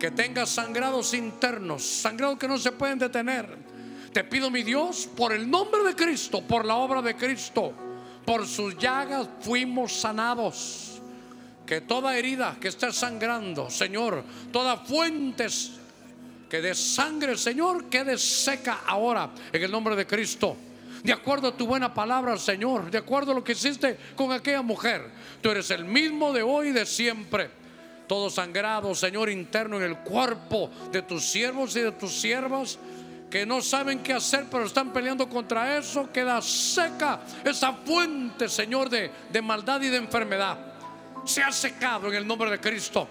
que 0.00 0.10
tenga 0.10 0.46
sangrados 0.46 1.12
internos, 1.12 1.82
sangrados 1.82 2.38
que 2.38 2.48
no 2.48 2.56
se 2.56 2.72
pueden 2.72 2.98
detener. 2.98 3.58
Te 4.10 4.24
pido, 4.24 4.50
mi 4.50 4.62
Dios, 4.62 5.06
por 5.14 5.34
el 5.34 5.50
nombre 5.50 5.82
de 5.84 5.94
Cristo, 5.94 6.40
por 6.40 6.64
la 6.64 6.76
obra 6.76 7.02
de 7.02 7.14
Cristo, 7.14 7.74
por 8.28 8.46
sus 8.46 8.76
llagas 8.76 9.26
fuimos 9.40 9.90
sanados. 9.90 11.00
Que 11.64 11.80
toda 11.80 12.14
herida 12.14 12.58
que 12.60 12.68
esté 12.68 12.92
sangrando, 12.92 13.70
Señor, 13.70 14.22
toda 14.52 14.76
fuente 14.76 15.46
que 16.50 16.60
de 16.60 16.74
sangre, 16.74 17.38
Señor, 17.38 17.86
quede 17.86 18.18
seca 18.18 18.80
ahora 18.86 19.30
en 19.50 19.62
el 19.62 19.70
nombre 19.70 19.96
de 19.96 20.06
Cristo. 20.06 20.58
De 21.02 21.10
acuerdo 21.10 21.48
a 21.48 21.56
tu 21.56 21.66
buena 21.66 21.94
palabra, 21.94 22.36
Señor, 22.36 22.90
de 22.90 22.98
acuerdo 22.98 23.32
a 23.32 23.34
lo 23.34 23.42
que 23.42 23.52
hiciste 23.52 23.96
con 24.14 24.30
aquella 24.30 24.60
mujer, 24.60 25.10
tú 25.40 25.50
eres 25.50 25.70
el 25.70 25.86
mismo 25.86 26.30
de 26.34 26.42
hoy 26.42 26.68
y 26.68 26.72
de 26.72 26.84
siempre. 26.84 27.48
Todo 28.06 28.28
sangrado, 28.28 28.94
Señor, 28.94 29.30
interno 29.30 29.78
en 29.78 29.84
el 29.84 29.98
cuerpo 30.00 30.70
de 30.92 31.00
tus 31.00 31.24
siervos 31.24 31.74
y 31.76 31.80
de 31.80 31.92
tus 31.92 32.12
siervas 32.12 32.78
que 33.30 33.44
no 33.44 33.60
saben 33.60 34.02
qué 34.02 34.14
hacer, 34.14 34.46
pero 34.50 34.64
están 34.64 34.92
peleando 34.92 35.28
contra 35.28 35.76
eso, 35.76 36.10
queda 36.10 36.40
seca 36.40 37.20
esa 37.44 37.72
fuente, 37.72 38.48
Señor, 38.48 38.88
de, 38.88 39.10
de 39.30 39.42
maldad 39.42 39.80
y 39.82 39.88
de 39.88 39.98
enfermedad. 39.98 40.58
Se 41.24 41.42
ha 41.42 41.52
secado 41.52 42.08
en 42.08 42.14
el 42.14 42.26
nombre 42.26 42.50
de 42.50 42.58
Cristo. 42.58 43.06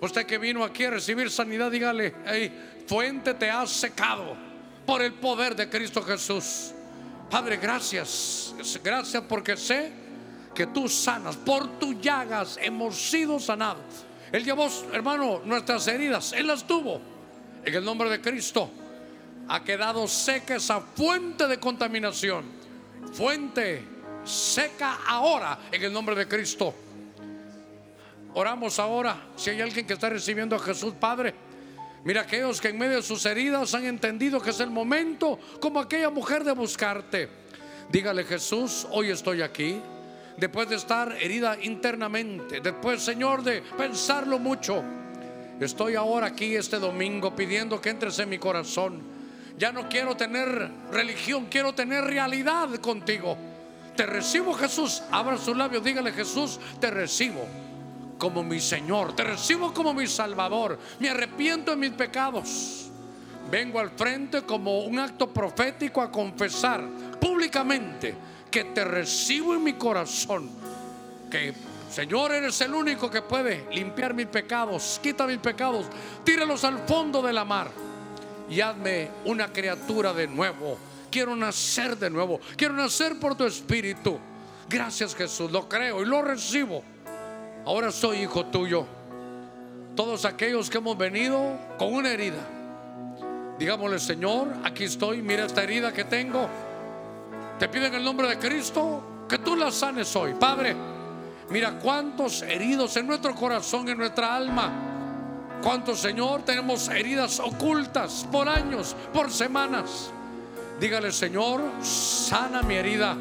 Usted 0.00 0.26
que 0.26 0.36
vino 0.36 0.62
aquí 0.62 0.84
a 0.84 0.90
recibir 0.90 1.30
sanidad, 1.30 1.70
dígale, 1.70 2.14
hey, 2.26 2.84
fuente 2.86 3.32
te 3.34 3.50
ha 3.50 3.66
secado 3.66 4.36
por 4.84 5.00
el 5.00 5.14
poder 5.14 5.56
de 5.56 5.70
Cristo 5.70 6.02
Jesús. 6.02 6.72
Padre, 7.30 7.56
gracias. 7.56 8.54
Gracias 8.82 9.22
porque 9.26 9.56
sé 9.56 9.90
que 10.54 10.66
tú 10.66 10.90
sanas. 10.90 11.36
Por 11.36 11.78
tus 11.78 11.98
llagas 12.02 12.58
hemos 12.60 12.96
sido 12.96 13.40
sanados. 13.40 14.04
Él 14.30 14.44
llevó, 14.44 14.68
hermano, 14.92 15.40
nuestras 15.42 15.86
heridas. 15.88 16.34
Él 16.34 16.48
las 16.48 16.66
tuvo. 16.66 17.00
En 17.64 17.74
el 17.74 17.82
nombre 17.82 18.10
de 18.10 18.20
Cristo 18.20 18.70
ha 19.48 19.62
quedado 19.62 20.06
seca 20.08 20.56
esa 20.56 20.80
fuente 20.80 21.46
de 21.46 21.58
contaminación. 21.58 22.44
Fuente 23.12 23.84
seca 24.24 25.00
ahora 25.06 25.58
en 25.70 25.82
el 25.82 25.92
nombre 25.92 26.14
de 26.14 26.26
Cristo. 26.26 26.74
Oramos 28.34 28.78
ahora. 28.78 29.28
Si 29.36 29.50
hay 29.50 29.60
alguien 29.60 29.86
que 29.86 29.92
está 29.92 30.08
recibiendo 30.08 30.56
a 30.56 30.58
Jesús, 30.58 30.94
Padre. 30.98 31.34
Mira 32.04 32.22
aquellos 32.22 32.60
que 32.60 32.68
en 32.68 32.78
medio 32.78 32.96
de 32.96 33.02
sus 33.02 33.24
heridas 33.24 33.72
han 33.74 33.86
entendido 33.86 34.40
que 34.40 34.50
es 34.50 34.60
el 34.60 34.70
momento, 34.70 35.38
como 35.60 35.80
aquella 35.80 36.10
mujer, 36.10 36.44
de 36.44 36.52
buscarte. 36.52 37.28
Dígale 37.90 38.24
Jesús, 38.24 38.86
hoy 38.90 39.10
estoy 39.10 39.40
aquí. 39.40 39.80
Después 40.36 40.68
de 40.68 40.76
estar 40.76 41.16
herida 41.20 41.56
internamente, 41.62 42.60
después, 42.60 43.00
Señor, 43.00 43.42
de 43.42 43.62
pensarlo 43.78 44.38
mucho, 44.38 44.82
estoy 45.60 45.94
ahora 45.94 46.26
aquí 46.26 46.56
este 46.56 46.78
domingo 46.78 47.34
pidiendo 47.36 47.80
que 47.80 47.90
entres 47.90 48.18
en 48.18 48.28
mi 48.28 48.38
corazón. 48.38 49.13
Ya 49.56 49.70
no 49.70 49.88
quiero 49.88 50.16
tener 50.16 50.70
religión, 50.90 51.46
quiero 51.48 51.74
tener 51.74 52.04
realidad 52.04 52.68
contigo. 52.80 53.36
Te 53.96 54.04
recibo, 54.04 54.52
Jesús. 54.54 55.02
Abra 55.12 55.38
sus 55.38 55.56
labios, 55.56 55.84
dígale 55.84 56.12
Jesús, 56.12 56.58
te 56.80 56.90
recibo 56.90 57.46
como 58.18 58.42
mi 58.42 58.60
Señor, 58.60 59.14
te 59.14 59.22
recibo 59.22 59.72
como 59.72 59.92
mi 59.92 60.06
Salvador, 60.06 60.78
me 60.98 61.08
arrepiento 61.08 61.72
de 61.72 61.76
mis 61.76 61.90
pecados. 61.90 62.90
Vengo 63.50 63.78
al 63.78 63.90
frente 63.90 64.42
como 64.42 64.80
un 64.80 64.98
acto 64.98 65.32
profético 65.32 66.00
a 66.00 66.10
confesar 66.10 66.82
públicamente 67.20 68.14
que 68.50 68.64
te 68.64 68.84
recibo 68.84 69.54
en 69.54 69.62
mi 69.62 69.74
corazón, 69.74 70.48
que 71.30 71.52
Señor 71.90 72.32
eres 72.32 72.60
el 72.62 72.74
único 72.74 73.10
que 73.10 73.22
puede 73.22 73.66
limpiar 73.72 74.14
mis 74.14 74.26
pecados, 74.26 74.98
quita 75.02 75.26
mis 75.26 75.38
pecados, 75.38 75.86
tíralos 76.24 76.64
al 76.64 76.78
fondo 76.80 77.22
de 77.22 77.32
la 77.32 77.44
mar 77.44 77.93
y 78.48 78.60
hazme 78.60 79.10
una 79.24 79.52
criatura 79.52 80.12
de 80.12 80.26
nuevo. 80.26 80.78
Quiero 81.10 81.36
nacer 81.36 81.96
de 81.96 82.10
nuevo, 82.10 82.40
quiero 82.56 82.74
nacer 82.74 83.18
por 83.18 83.36
tu 83.36 83.44
espíritu. 83.44 84.18
Gracias 84.68 85.14
Jesús, 85.14 85.50
lo 85.50 85.68
creo 85.68 86.02
y 86.02 86.06
lo 86.06 86.22
recibo 86.22 86.82
Ahora 87.66 87.90
soy 87.90 88.18
hijo 88.18 88.46
tuyo. 88.46 88.86
Todos 89.96 90.24
aquellos 90.24 90.68
que 90.68 90.78
hemos 90.78 90.98
venido 90.98 91.56
con 91.78 91.94
una 91.94 92.10
herida, 92.10 92.46
digámosle, 93.58 93.98
Señor, 93.98 94.48
aquí 94.64 94.84
estoy, 94.84 95.22
mira 95.22 95.46
esta 95.46 95.62
herida 95.62 95.92
que 95.92 96.04
tengo. 96.04 96.46
Te 97.58 97.68
pido 97.68 97.86
en 97.86 97.94
el 97.94 98.04
nombre 98.04 98.28
de 98.28 98.38
Cristo 98.38 99.26
que 99.28 99.38
tú 99.38 99.56
la 99.56 99.70
sanes 99.70 100.14
hoy. 100.14 100.34
Padre, 100.34 100.76
mira 101.48 101.78
cuántos 101.78 102.42
heridos 102.42 102.96
en 102.96 103.06
nuestro 103.06 103.34
corazón, 103.34 103.88
en 103.88 103.96
nuestra 103.96 104.34
alma. 104.34 104.93
Cuántos, 105.64 105.98
Señor, 105.98 106.42
tenemos 106.42 106.88
heridas 106.88 107.40
ocultas 107.40 108.24
por 108.30 108.48
años, 108.48 108.94
por 109.12 109.32
semanas. 109.32 110.12
Dígale, 110.78 111.10
Señor, 111.10 111.62
sana 111.82 112.62
mi 112.62 112.74
herida 112.74 113.16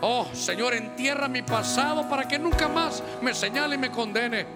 Oh, 0.00 0.28
Señor, 0.32 0.74
entierra 0.74 1.26
mi 1.26 1.42
pasado 1.42 2.08
para 2.08 2.28
que 2.28 2.38
nunca 2.38 2.68
más 2.68 3.02
me 3.20 3.34
señale 3.34 3.74
y 3.74 3.78
me 3.78 3.90
condene. 3.90 4.46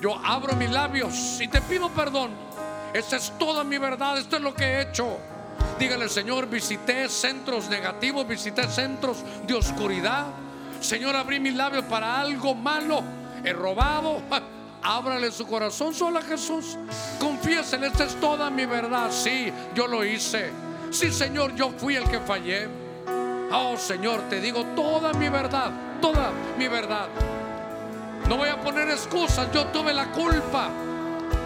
Yo 0.00 0.18
abro 0.24 0.56
mis 0.56 0.70
labios 0.70 1.40
y 1.40 1.46
te 1.46 1.60
pido 1.60 1.88
perdón. 1.90 2.30
Esa 2.92 3.16
es 3.16 3.32
toda 3.38 3.62
mi 3.62 3.78
verdad, 3.78 4.18
esto 4.18 4.36
es 4.36 4.42
lo 4.42 4.52
que 4.52 4.64
he 4.64 4.82
hecho. 4.82 5.18
Dígale, 5.78 6.08
Señor, 6.08 6.48
visité 6.48 7.08
centros 7.08 7.68
negativos, 7.68 8.26
visité 8.26 8.66
centros 8.66 9.18
de 9.46 9.54
oscuridad. 9.54 10.26
Señor, 10.80 11.14
abrí 11.14 11.38
mis 11.38 11.54
labios 11.54 11.84
para 11.84 12.18
algo 12.20 12.54
malo. 12.54 13.02
He 13.44 13.52
robado. 13.52 14.22
Ábrale 14.82 15.30
su 15.30 15.46
corazón 15.46 15.94
solo 15.94 16.18
a 16.18 16.22
Jesús. 16.22 16.78
Confiésele, 17.18 17.88
esta 17.88 18.04
es 18.04 18.14
toda 18.16 18.50
mi 18.50 18.66
verdad. 18.66 19.10
Sí, 19.10 19.52
yo 19.74 19.86
lo 19.86 20.04
hice. 20.04 20.50
Sí, 20.90 21.12
Señor, 21.12 21.54
yo 21.54 21.70
fui 21.70 21.96
el 21.96 22.04
que 22.08 22.20
fallé. 22.20 22.68
Oh 23.52 23.76
Señor, 23.76 24.22
te 24.28 24.40
digo 24.40 24.64
toda 24.76 25.12
mi 25.12 25.28
verdad, 25.28 25.70
toda 26.00 26.30
mi 26.56 26.68
verdad. 26.68 27.08
No 28.28 28.36
voy 28.36 28.48
a 28.48 28.60
poner 28.60 28.88
excusas, 28.88 29.52
yo 29.52 29.66
tuve 29.66 29.92
la 29.92 30.06
culpa. 30.12 30.68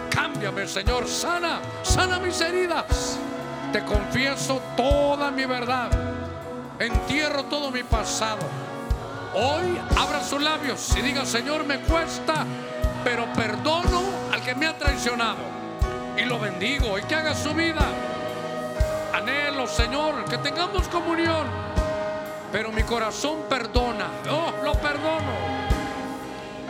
Cámbiame, 0.09 0.67
Señor, 0.67 1.07
sana, 1.07 1.59
sana 1.83 2.19
mis 2.19 2.39
heridas. 2.41 3.17
Te 3.73 3.83
confieso 3.83 4.61
toda 4.77 5.31
mi 5.31 5.45
verdad. 5.45 5.89
Entierro 6.79 7.43
todo 7.45 7.71
mi 7.71 7.83
pasado. 7.83 8.45
Hoy 9.33 9.77
abra 9.97 10.23
sus 10.23 10.41
labios 10.41 10.95
y 10.95 11.01
diga, 11.01 11.25
Señor, 11.25 11.65
me 11.65 11.79
cuesta, 11.79 12.45
pero 13.05 13.25
perdono 13.31 14.01
al 14.33 14.41
que 14.41 14.53
me 14.53 14.67
ha 14.67 14.77
traicionado. 14.77 15.55
Y 16.17 16.25
lo 16.25 16.37
bendigo 16.39 16.99
y 16.99 17.03
que 17.03 17.15
haga 17.15 17.33
su 17.33 17.53
vida. 17.53 17.87
Anhelo, 19.13 19.65
Señor, 19.67 20.25
que 20.25 20.37
tengamos 20.39 20.89
comunión 20.89 21.65
pero 22.55 22.71
mi 22.71 22.83
corazón 22.83 23.39
perdona. 23.49 24.07
Oh, 24.31 24.63
lo 24.63 24.75
perdono. 24.75 25.33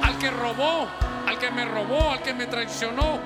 Al 0.02 0.18
que 0.18 0.32
robó, 0.32 0.88
al 1.28 1.38
que 1.38 1.52
me 1.52 1.64
robó, 1.64 2.10
al 2.10 2.24
que 2.24 2.34
me 2.34 2.48
traicionó, 2.48 3.20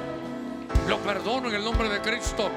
lo 0.85 0.97
perdono 0.97 1.47
en 1.47 1.55
el 1.55 1.63
nombre 1.63 1.87
de 1.87 2.01
Cristo. 2.01 2.51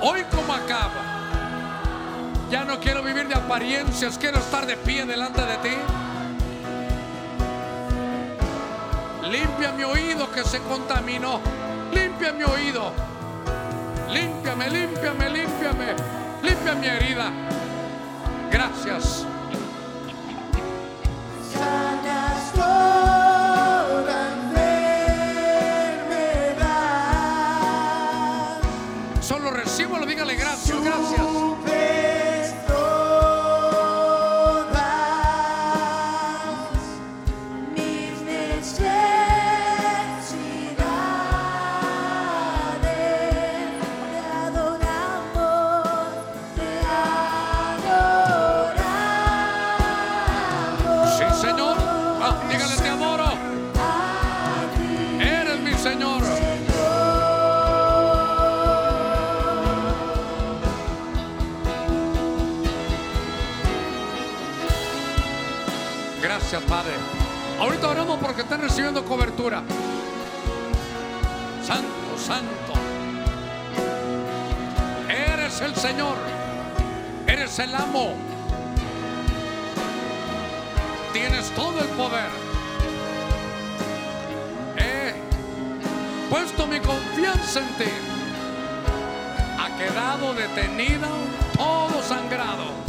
Hoy 0.00 0.22
como 0.30 0.54
acaba, 0.54 1.02
ya 2.52 2.64
no 2.64 2.78
quiero 2.78 3.02
vivir 3.02 3.26
de 3.26 3.34
apariencias, 3.34 4.16
quiero 4.16 4.38
estar 4.38 4.64
de 4.64 4.76
pie 4.76 5.04
delante 5.06 5.44
de 5.44 5.56
ti. 5.56 5.76
Limpia 9.34 9.72
mi 9.72 9.82
oído 9.82 10.30
que 10.30 10.44
se 10.44 10.60
contaminó. 10.60 11.40
Limpia 11.92 12.32
mi 12.32 12.44
oído. 12.44 12.92
Límpiame, 14.08 14.70
límpiame, 14.70 15.28
límpiame. 15.28 15.86
Limpia 16.40 16.74
mi 16.76 16.86
herida. 16.86 17.32
Gracias. 18.48 19.26
Están 68.54 68.68
recibiendo 68.68 69.04
cobertura. 69.04 69.62
Santo, 71.66 72.18
santo. 72.18 72.72
Eres 75.08 75.60
el 75.60 75.74
Señor. 75.74 76.16
Eres 77.26 77.58
el 77.58 77.74
amo. 77.74 78.14
Tienes 81.12 81.50
todo 81.50 81.80
el 81.80 81.88
poder. 81.96 82.30
He 84.76 85.14
puesto 86.30 86.66
mi 86.68 86.78
confianza 86.78 87.58
en 87.58 87.66
ti. 87.74 87.92
Ha 89.58 89.76
quedado 89.76 90.32
detenida 90.32 91.08
todo 91.56 92.02
sangrado. 92.02 92.83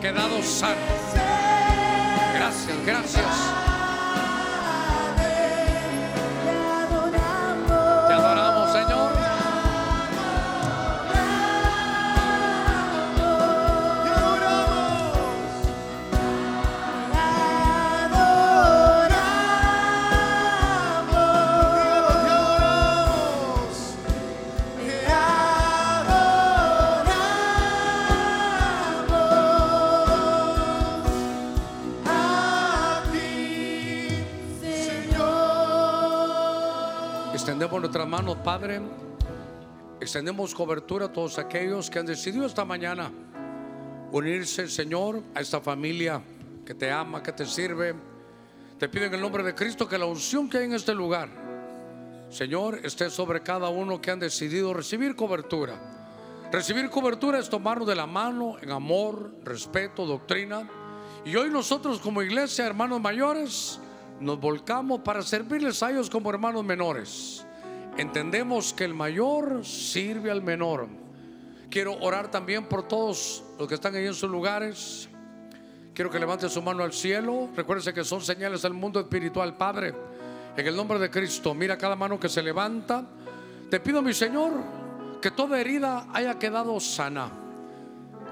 Quedado 0.00 0.42
sano. 0.42 0.80
Gracias, 2.34 2.86
gracias. 2.86 3.69
Extendemos 37.70 37.94
nuestras 37.94 38.08
manos, 38.08 38.36
Padre. 38.42 38.80
Extendemos 40.00 40.52
cobertura 40.56 41.06
a 41.06 41.12
todos 41.12 41.38
aquellos 41.38 41.88
que 41.88 42.00
han 42.00 42.06
decidido 42.06 42.44
esta 42.44 42.64
mañana 42.64 43.12
unirse, 44.10 44.66
Señor, 44.66 45.22
a 45.36 45.40
esta 45.40 45.60
familia 45.60 46.20
que 46.66 46.74
te 46.74 46.90
ama, 46.90 47.22
que 47.22 47.30
te 47.30 47.46
sirve. 47.46 47.94
Te 48.76 48.88
pido 48.88 49.04
en 49.04 49.14
el 49.14 49.20
nombre 49.20 49.44
de 49.44 49.54
Cristo 49.54 49.88
que 49.88 49.98
la 49.98 50.06
unción 50.06 50.50
que 50.50 50.58
hay 50.58 50.64
en 50.64 50.72
este 50.72 50.92
lugar, 50.92 51.28
Señor, 52.28 52.80
esté 52.82 53.08
sobre 53.08 53.40
cada 53.40 53.68
uno 53.68 54.00
que 54.00 54.10
han 54.10 54.18
decidido 54.18 54.74
recibir 54.74 55.14
cobertura. 55.14 55.78
Recibir 56.50 56.90
cobertura 56.90 57.38
es 57.38 57.48
tomarnos 57.48 57.86
de 57.86 57.94
la 57.94 58.08
mano 58.08 58.56
en 58.60 58.72
amor, 58.72 59.32
respeto, 59.44 60.06
doctrina. 60.06 60.68
Y 61.24 61.36
hoy 61.36 61.50
nosotros 61.50 62.00
como 62.00 62.20
iglesia, 62.20 62.66
hermanos 62.66 63.00
mayores, 63.00 63.78
nos 64.18 64.40
volcamos 64.40 65.02
para 65.02 65.22
servirles 65.22 65.80
a 65.84 65.92
ellos 65.92 66.10
como 66.10 66.30
hermanos 66.30 66.64
menores. 66.64 67.46
Entendemos 67.96 68.72
que 68.72 68.84
el 68.84 68.94
mayor 68.94 69.64
sirve 69.64 70.30
al 70.30 70.42
menor. 70.42 70.88
Quiero 71.70 71.96
orar 72.00 72.30
también 72.30 72.64
por 72.64 72.88
todos 72.88 73.44
los 73.58 73.68
que 73.68 73.74
están 73.74 73.94
ahí 73.94 74.06
en 74.06 74.14
sus 74.14 74.30
lugares. 74.30 75.08
Quiero 75.94 76.10
que 76.10 76.18
levante 76.18 76.48
su 76.48 76.62
mano 76.62 76.82
al 76.82 76.92
cielo. 76.92 77.48
Recuérdense 77.54 77.92
que 77.92 78.04
son 78.04 78.20
señales 78.20 78.62
del 78.62 78.72
mundo 78.72 79.00
espiritual, 79.00 79.56
Padre. 79.56 79.94
En 80.56 80.66
el 80.66 80.74
nombre 80.74 80.98
de 80.98 81.10
Cristo, 81.10 81.54
mira 81.54 81.76
cada 81.76 81.94
mano 81.94 82.18
que 82.18 82.28
se 82.28 82.42
levanta. 82.42 83.04
Te 83.70 83.78
pido, 83.80 84.02
mi 84.02 84.12
Señor, 84.12 84.52
que 85.20 85.30
toda 85.30 85.60
herida 85.60 86.08
haya 86.12 86.38
quedado 86.38 86.80
sana. 86.80 87.30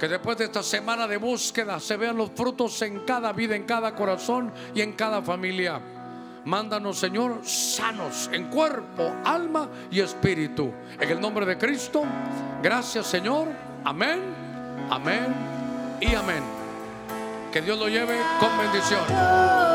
Que 0.01 0.09
después 0.09 0.39
de 0.39 0.45
esta 0.45 0.63
semana 0.63 1.07
de 1.07 1.17
búsqueda 1.17 1.79
se 1.81 1.97
vean 1.97 2.17
los 2.17 2.31
frutos 2.31 2.81
en 2.83 3.01
cada 3.01 3.33
vida, 3.33 3.55
en 3.55 3.65
cada 3.65 3.95
corazón 3.95 4.53
y 4.75 4.81
en 4.81 4.93
cada 4.95 5.23
familia. 5.23 5.81
Mándanos, 6.49 6.97
Señor, 6.97 7.43
sanos 7.45 8.31
en 8.33 8.49
cuerpo, 8.49 9.15
alma 9.23 9.69
y 9.91 10.01
espíritu. 10.01 10.73
En 10.99 11.11
el 11.11 11.21
nombre 11.21 11.45
de 11.45 11.59
Cristo, 11.59 12.05
gracias, 12.63 13.07
Señor. 13.07 13.49
Amén, 13.85 14.23
amén 14.89 15.27
y 16.01 16.15
amén. 16.15 16.43
Que 17.53 17.61
Dios 17.61 17.79
lo 17.79 17.89
lleve 17.89 18.17
con 18.41 18.49
bendición. 18.57 19.68